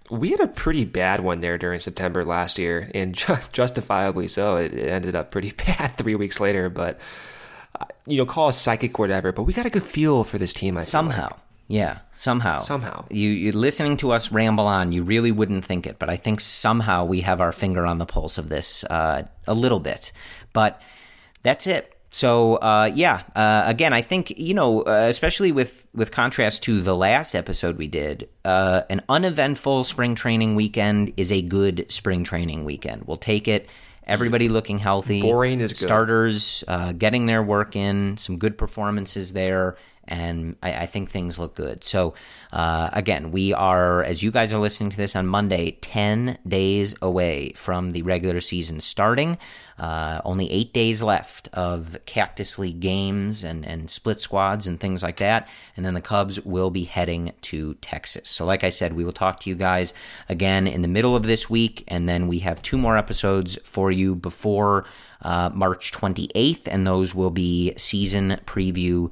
We 0.09 0.31
had 0.31 0.41
a 0.41 0.47
pretty 0.47 0.85
bad 0.85 1.21
one 1.21 1.41
there 1.41 1.57
during 1.57 1.79
September 1.79 2.25
last 2.25 2.59
year, 2.59 2.91
and 2.93 3.13
ju- 3.15 3.37
justifiably 3.51 4.27
so. 4.27 4.57
It, 4.57 4.73
it 4.73 4.89
ended 4.89 5.15
up 5.15 5.31
pretty 5.31 5.51
bad 5.67 5.97
three 5.97 6.15
weeks 6.15 6.39
later, 6.39 6.69
but 6.69 6.99
uh, 7.79 7.85
you 8.05 8.17
know, 8.17 8.25
call 8.25 8.49
us 8.49 8.59
psychic, 8.59 8.99
or 8.99 9.03
whatever. 9.03 9.31
But 9.31 9.43
we 9.43 9.53
got 9.53 9.65
a 9.65 9.69
good 9.69 9.83
feel 9.83 10.23
for 10.23 10.37
this 10.37 10.53
team. 10.53 10.77
I 10.77 10.83
somehow. 10.83 11.23
like. 11.23 11.39
Yeah, 11.69 11.99
somehow. 12.13 12.59
Somehow. 12.59 13.05
You 13.09 13.29
you 13.29 13.51
listening 13.53 13.97
to 13.97 14.11
us 14.11 14.31
ramble 14.31 14.67
on, 14.67 14.91
you 14.91 15.03
really 15.03 15.31
wouldn't 15.31 15.63
think 15.65 15.87
it, 15.87 15.97
but 15.97 16.09
I 16.09 16.17
think 16.17 16.41
somehow 16.41 17.05
we 17.05 17.21
have 17.21 17.39
our 17.39 17.53
finger 17.53 17.85
on 17.85 17.97
the 17.99 18.05
pulse 18.05 18.37
of 18.37 18.49
this 18.49 18.83
uh, 18.83 19.23
a 19.47 19.53
little 19.53 19.79
bit. 19.79 20.11
But 20.51 20.81
that's 21.41 21.65
it. 21.65 21.92
So 22.14 22.57
uh, 22.57 22.91
yeah, 22.93 23.24
uh, 23.36 23.64
again, 23.66 23.91
I 23.91 24.03
think 24.03 24.38
you 24.38 24.53
know, 24.53 24.84
uh, 24.84 25.07
especially 25.09 25.51
with 25.51 25.88
with 25.95 26.11
contrast 26.11 26.61
to 26.64 26.84
the 26.84 26.95
last 26.95 27.34
episode 27.34 27.76
we 27.76 27.88
did, 27.88 28.30
uh, 28.45 28.82
an 28.91 29.01
uneventful 29.09 29.84
spring 29.84 30.14
training 30.14 30.53
weekend 30.53 31.11
is 31.18 31.32
a 31.32 31.41
good 31.41 31.88
spring 31.89 32.24
training 32.24 32.66
weekend. 32.66 33.05
We'll 33.05 33.18
take 33.18 33.47
it. 33.47 33.68
Everybody 34.05 34.47
looking 34.47 34.78
healthy. 34.78 35.22
Boring 35.22 35.59
is 35.59 35.74
good. 35.74 35.88
Starters 35.88 36.64
uh, 36.68 36.91
getting 36.91 37.26
their 37.26 37.41
work 37.41 37.76
in. 37.76 38.18
Some 38.18 38.38
good 38.38 38.59
performances 38.59 39.34
there 39.34 39.76
and 40.07 40.55
I, 40.61 40.73
I 40.73 40.85
think 40.85 41.09
things 41.09 41.39
look 41.39 41.55
good. 41.55 41.83
So, 41.83 42.13
uh, 42.51 42.89
again, 42.93 43.31
we 43.31 43.53
are, 43.53 44.03
as 44.03 44.21
you 44.21 44.31
guys 44.31 44.51
are 44.51 44.59
listening 44.59 44.89
to 44.89 44.97
this 44.97 45.15
on 45.15 45.27
Monday, 45.27 45.71
10 45.81 46.37
days 46.47 46.93
away 47.01 47.53
from 47.55 47.91
the 47.91 48.01
regular 48.01 48.41
season 48.41 48.81
starting. 48.81 49.37
Uh, 49.79 50.21
only 50.23 50.51
eight 50.51 50.71
days 50.71 51.01
left 51.01 51.49
of 51.53 51.97
Cactus 52.05 52.59
League 52.59 52.79
games 52.79 53.43
and, 53.43 53.65
and 53.65 53.89
split 53.89 54.21
squads 54.21 54.67
and 54.67 54.79
things 54.79 55.01
like 55.01 55.17
that. 55.17 55.47
And 55.75 55.85
then 55.85 55.95
the 55.95 56.01
Cubs 56.01 56.39
will 56.41 56.69
be 56.69 56.83
heading 56.83 57.33
to 57.43 57.73
Texas. 57.75 58.29
So, 58.29 58.45
like 58.45 58.63
I 58.63 58.69
said, 58.69 58.93
we 58.93 59.03
will 59.03 59.13
talk 59.13 59.39
to 59.41 59.49
you 59.49 59.55
guys 59.55 59.93
again 60.29 60.67
in 60.67 60.83
the 60.83 60.87
middle 60.87 61.15
of 61.15 61.23
this 61.23 61.49
week. 61.49 61.83
And 61.87 62.07
then 62.07 62.27
we 62.27 62.39
have 62.39 62.61
two 62.61 62.77
more 62.77 62.97
episodes 62.97 63.57
for 63.63 63.91
you 63.91 64.15
before 64.15 64.85
uh, 65.23 65.49
March 65.53 65.91
28th. 65.91 66.67
And 66.67 66.85
those 66.85 67.15
will 67.15 67.31
be 67.31 67.73
season 67.77 68.39
preview 68.45 69.09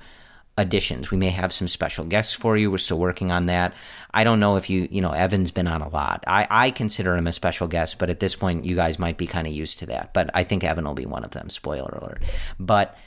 additions. 0.58 1.12
We 1.12 1.18
may 1.18 1.30
have 1.30 1.54
some 1.54 1.68
special 1.68 2.06
guests 2.06 2.34
for 2.34 2.58
you. 2.58 2.70
We're 2.70 2.78
still 2.78 3.00
working 3.00 3.32
on 3.32 3.46
that. 3.48 3.74
I 4.14 4.24
don't 4.24 4.40
know 4.40 4.58
if 4.58 4.70
you, 4.70 4.88
you 4.92 5.02
know, 5.02 5.12
Evan's 5.12 5.52
been 5.52 5.68
on 5.68 5.82
a 5.82 5.90
lot. 5.90 6.24
I, 6.28 6.48
I 6.50 6.72
consider 6.72 7.16
him 7.16 7.28
a 7.28 7.32
special 7.32 7.68
guest, 7.68 7.98
but 7.98 8.10
at 8.10 8.20
this 8.20 8.36
point, 8.36 8.66
you 8.66 8.76
guys 8.76 9.00
might 9.00 9.18
be 9.18 9.28
kind 9.28 9.48
of 9.48 9.54
used 9.54 9.80
to 9.80 9.86
that. 9.88 10.14
But 10.14 10.30
I 10.34 10.44
think 10.44 10.64
Evan 10.64 10.86
will 10.86 10.94
be 10.94 11.06
one 11.06 11.24
of 11.24 11.32
them. 11.32 11.50
Spoiler 11.50 11.98
alert. 12.02 12.24
But 12.60 12.98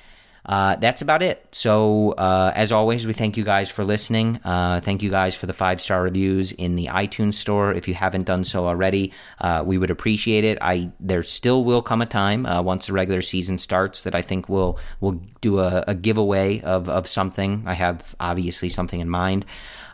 uh, 0.47 0.77
that's 0.77 1.01
about 1.01 1.23
it. 1.23 1.47
So, 1.55 2.13
uh, 2.13 2.53
as 2.55 2.71
always, 2.71 3.07
we 3.07 3.13
thank 3.13 3.37
you 3.37 3.45
guys 3.45 3.71
for 3.71 3.85
listening. 3.85 4.39
Uh, 4.45 4.81
thank 4.81 5.03
you 5.03 5.11
guys 5.11 5.35
for 5.35 5.47
the 5.47 5.53
five 5.53 5.81
star 5.81 6.03
reviews 6.03 6.53
in 6.53 6.77
the 6.77 6.87
iTunes 6.87 7.35
store. 7.35 7.73
If 7.73 7.89
you 7.89 7.95
haven't 7.95 8.25
done 8.25 8.45
so 8.45 8.67
already, 8.67 9.13
uh, 9.41 9.63
we 9.65 9.79
would 9.79 9.91
appreciate 9.91 10.45
it. 10.45 10.59
I 10.61 10.91
there 11.01 11.23
still 11.23 11.65
will 11.65 11.83
come 11.83 12.03
a 12.03 12.07
time 12.07 12.45
uh, 12.45 12.61
once 12.63 12.87
the 12.87 12.93
regular 12.93 13.23
season 13.23 13.59
starts 13.59 14.03
that 14.03 14.15
I 14.15 14.23
think 14.23 14.49
we'll 14.49 14.79
we'll 15.01 15.21
do 15.41 15.61
a, 15.61 15.85
a 15.89 15.95
giveaway 15.95 16.61
of 16.61 16.89
of 16.89 17.09
something. 17.09 17.65
I 17.67 17.75
have 17.75 18.15
obviously 18.21 18.69
something 18.69 19.01
in 19.01 19.09
mind 19.09 19.47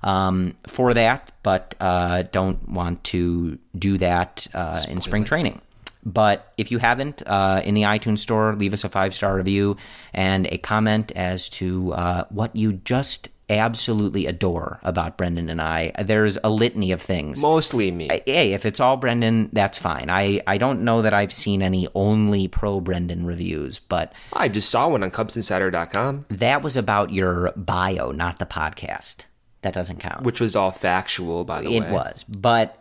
um, 0.03 0.57
for 0.67 0.95
that, 0.95 1.33
but 1.43 1.75
uh, 1.81 2.25
don't 2.33 2.69
want 2.69 3.05
to 3.05 3.59
do 3.79 3.99
that 3.99 4.47
uh, 4.55 4.81
in 4.89 5.01
spring 5.01 5.25
training. 5.25 5.61
But 6.05 6.53
if 6.57 6.71
you 6.71 6.79
haven't, 6.79 7.23
uh, 7.27 7.61
in 7.65 7.75
the 7.75 7.83
iTunes 7.83 8.21
store, 8.21 8.55
leave 8.55 8.73
us 8.73 8.85
a 8.85 8.89
five 8.89 9.15
star 9.15 9.37
review 9.37 9.77
and 10.15 10.47
a 10.47 10.59
comment 10.59 11.13
as 11.15 11.49
to 11.51 11.93
uh, 11.93 12.25
what 12.31 12.57
you 12.57 12.75
just 12.75 13.29
absolutely 13.51 14.27
adore 14.27 14.79
about 14.83 15.19
Brendan 15.19 15.49
and 15.51 15.61
I. 15.61 15.93
There's 15.99 16.39
a 16.43 16.49
litany 16.49 16.93
of 16.93 17.03
things. 17.03 17.43
Mostly 17.43 17.91
me. 17.91 18.09
Hey, 18.25 18.53
if 18.53 18.65
it's 18.65 18.79
all 18.81 18.97
Brendan, 18.97 19.51
that's 19.53 19.77
fine. 19.77 20.09
I, 20.09 20.41
I 20.47 20.57
don't 20.57 20.83
know 20.83 21.03
that 21.03 21.13
I've 21.13 21.33
seen 21.33 21.61
any 21.61 21.89
only 21.95 22.47
pro 22.49 22.81
Brendan 22.81 23.27
reviews, 23.27 23.81
but 23.81 24.13
I 24.33 24.49
just 24.49 24.71
saw 24.71 24.89
one 24.89 25.03
on 25.03 25.11
CubsInsider.com, 25.11 26.27
that 26.31 26.63
was 26.63 26.77
about 26.77 27.13
your 27.13 27.53
bio, 27.57 28.13
not 28.13 28.39
the 28.39 28.47
podcast. 28.47 29.25
That 29.63 29.75
doesn't 29.75 29.99
count. 29.99 30.23
which 30.23 30.41
was 30.41 30.57
all 30.57 30.71
factual, 30.71 31.45
by 31.45 31.61
the 31.61 31.71
It 31.75 31.81
way. 31.81 31.89
It 31.89 31.93
was, 31.93 32.25
but 32.25 32.80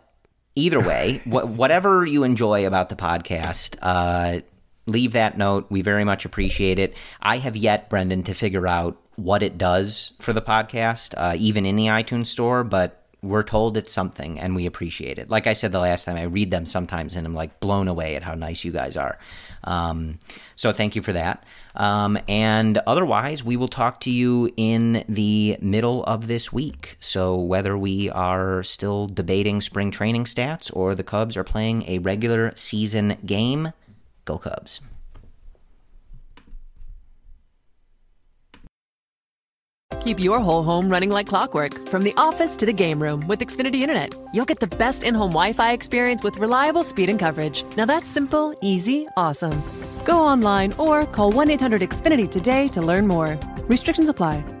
either 0.54 0.80
way, 0.80 1.20
wh- 1.24 1.48
whatever 1.56 2.04
you 2.04 2.24
enjoy 2.24 2.66
about 2.66 2.88
the 2.88 2.96
podcast, 2.96 3.76
uh, 3.82 4.40
leave 4.86 5.12
that 5.12 5.38
note. 5.38 5.66
We 5.70 5.82
very 5.82 6.04
much 6.04 6.24
appreciate 6.24 6.78
it. 6.78 6.94
I 7.22 7.38
have 7.38 7.56
yet, 7.56 7.88
Brendan, 7.88 8.24
to 8.24 8.34
figure 8.34 8.66
out 8.66 8.96
what 9.16 9.42
it 9.42 9.58
does 9.58 10.12
for 10.18 10.32
the 10.32 10.42
podcast, 10.42 11.14
uh, 11.16 11.34
even 11.38 11.66
in 11.66 11.76
the 11.76 11.86
iTunes 11.86 12.26
store, 12.26 12.64
but. 12.64 12.96
We're 13.22 13.42
told 13.42 13.76
it's 13.76 13.92
something 13.92 14.40
and 14.40 14.56
we 14.56 14.64
appreciate 14.64 15.18
it. 15.18 15.28
Like 15.28 15.46
I 15.46 15.52
said 15.52 15.72
the 15.72 15.78
last 15.78 16.06
time, 16.06 16.16
I 16.16 16.22
read 16.22 16.50
them 16.50 16.64
sometimes 16.64 17.16
and 17.16 17.26
I'm 17.26 17.34
like 17.34 17.60
blown 17.60 17.86
away 17.86 18.16
at 18.16 18.22
how 18.22 18.34
nice 18.34 18.64
you 18.64 18.72
guys 18.72 18.96
are. 18.96 19.18
Um, 19.64 20.18
so 20.56 20.72
thank 20.72 20.96
you 20.96 21.02
for 21.02 21.12
that. 21.12 21.44
Um, 21.74 22.18
and 22.28 22.78
otherwise, 22.86 23.44
we 23.44 23.56
will 23.56 23.68
talk 23.68 24.00
to 24.00 24.10
you 24.10 24.52
in 24.56 25.04
the 25.08 25.58
middle 25.60 26.04
of 26.04 26.26
this 26.26 26.52
week. 26.52 26.96
So 27.00 27.36
whether 27.36 27.76
we 27.76 28.10
are 28.10 28.62
still 28.62 29.06
debating 29.06 29.60
spring 29.60 29.90
training 29.90 30.24
stats 30.24 30.74
or 30.74 30.94
the 30.94 31.04
Cubs 31.04 31.36
are 31.36 31.44
playing 31.44 31.88
a 31.88 31.98
regular 31.98 32.52
season 32.56 33.18
game, 33.24 33.72
go 34.24 34.38
Cubs. 34.38 34.80
Keep 40.02 40.18
your 40.18 40.40
whole 40.40 40.62
home 40.62 40.88
running 40.88 41.10
like 41.10 41.26
clockwork 41.26 41.88
from 41.88 42.02
the 42.02 42.14
office 42.16 42.56
to 42.56 42.66
the 42.66 42.72
game 42.72 43.02
room 43.02 43.26
with 43.26 43.40
Xfinity 43.40 43.82
Internet. 43.82 44.14
You'll 44.32 44.46
get 44.46 44.58
the 44.58 44.66
best 44.66 45.04
in 45.04 45.14
home 45.14 45.32
Wi 45.32 45.52
Fi 45.52 45.72
experience 45.72 46.22
with 46.22 46.38
reliable 46.38 46.84
speed 46.84 47.10
and 47.10 47.18
coverage. 47.18 47.64
Now 47.76 47.84
that's 47.84 48.08
simple, 48.08 48.54
easy, 48.62 49.06
awesome. 49.16 49.62
Go 50.04 50.18
online 50.18 50.72
or 50.78 51.04
call 51.04 51.30
1 51.32 51.50
800 51.50 51.82
Xfinity 51.82 52.30
today 52.30 52.68
to 52.68 52.80
learn 52.80 53.06
more. 53.06 53.38
Restrictions 53.68 54.08
apply. 54.08 54.59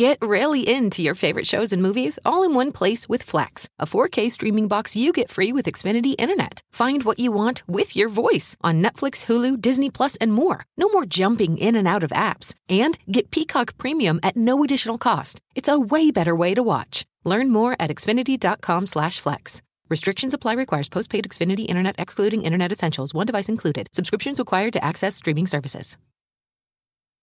Get 0.00 0.16
really 0.22 0.66
into 0.66 1.02
your 1.02 1.14
favorite 1.14 1.46
shows 1.46 1.74
and 1.74 1.82
movies 1.82 2.18
all 2.24 2.42
in 2.42 2.54
one 2.54 2.72
place 2.72 3.06
with 3.06 3.22
Flex, 3.22 3.68
a 3.78 3.84
4K 3.84 4.30
streaming 4.30 4.66
box 4.66 4.96
you 4.96 5.12
get 5.12 5.28
free 5.28 5.52
with 5.52 5.66
Xfinity 5.66 6.14
Internet. 6.18 6.62
Find 6.72 7.02
what 7.04 7.18
you 7.18 7.30
want 7.30 7.62
with 7.68 7.94
your 7.94 8.08
voice 8.08 8.56
on 8.62 8.82
Netflix, 8.82 9.26
Hulu, 9.26 9.60
Disney 9.60 9.90
Plus, 9.90 10.16
and 10.16 10.32
more. 10.32 10.64
No 10.78 10.88
more 10.88 11.04
jumping 11.04 11.58
in 11.58 11.76
and 11.76 11.86
out 11.86 12.02
of 12.02 12.12
apps. 12.12 12.54
And 12.66 12.96
get 13.12 13.30
Peacock 13.30 13.76
Premium 13.76 14.20
at 14.22 14.38
no 14.38 14.64
additional 14.64 14.96
cost. 14.96 15.38
It's 15.54 15.68
a 15.68 15.78
way 15.78 16.10
better 16.10 16.34
way 16.34 16.54
to 16.54 16.62
watch. 16.62 17.04
Learn 17.24 17.50
more 17.50 17.76
at 17.78 17.90
xfinity.com 17.90 18.86
slash 18.86 19.20
flex. 19.20 19.60
Restrictions 19.90 20.32
apply 20.32 20.54
requires 20.54 20.88
postpaid 20.88 21.28
Xfinity 21.28 21.66
Internet 21.68 21.96
excluding 21.98 22.40
Internet 22.40 22.72
Essentials. 22.72 23.12
One 23.12 23.26
device 23.26 23.50
included. 23.50 23.88
Subscriptions 23.92 24.38
required 24.38 24.72
to 24.72 24.82
access 24.82 25.14
streaming 25.16 25.46
services. 25.46 25.98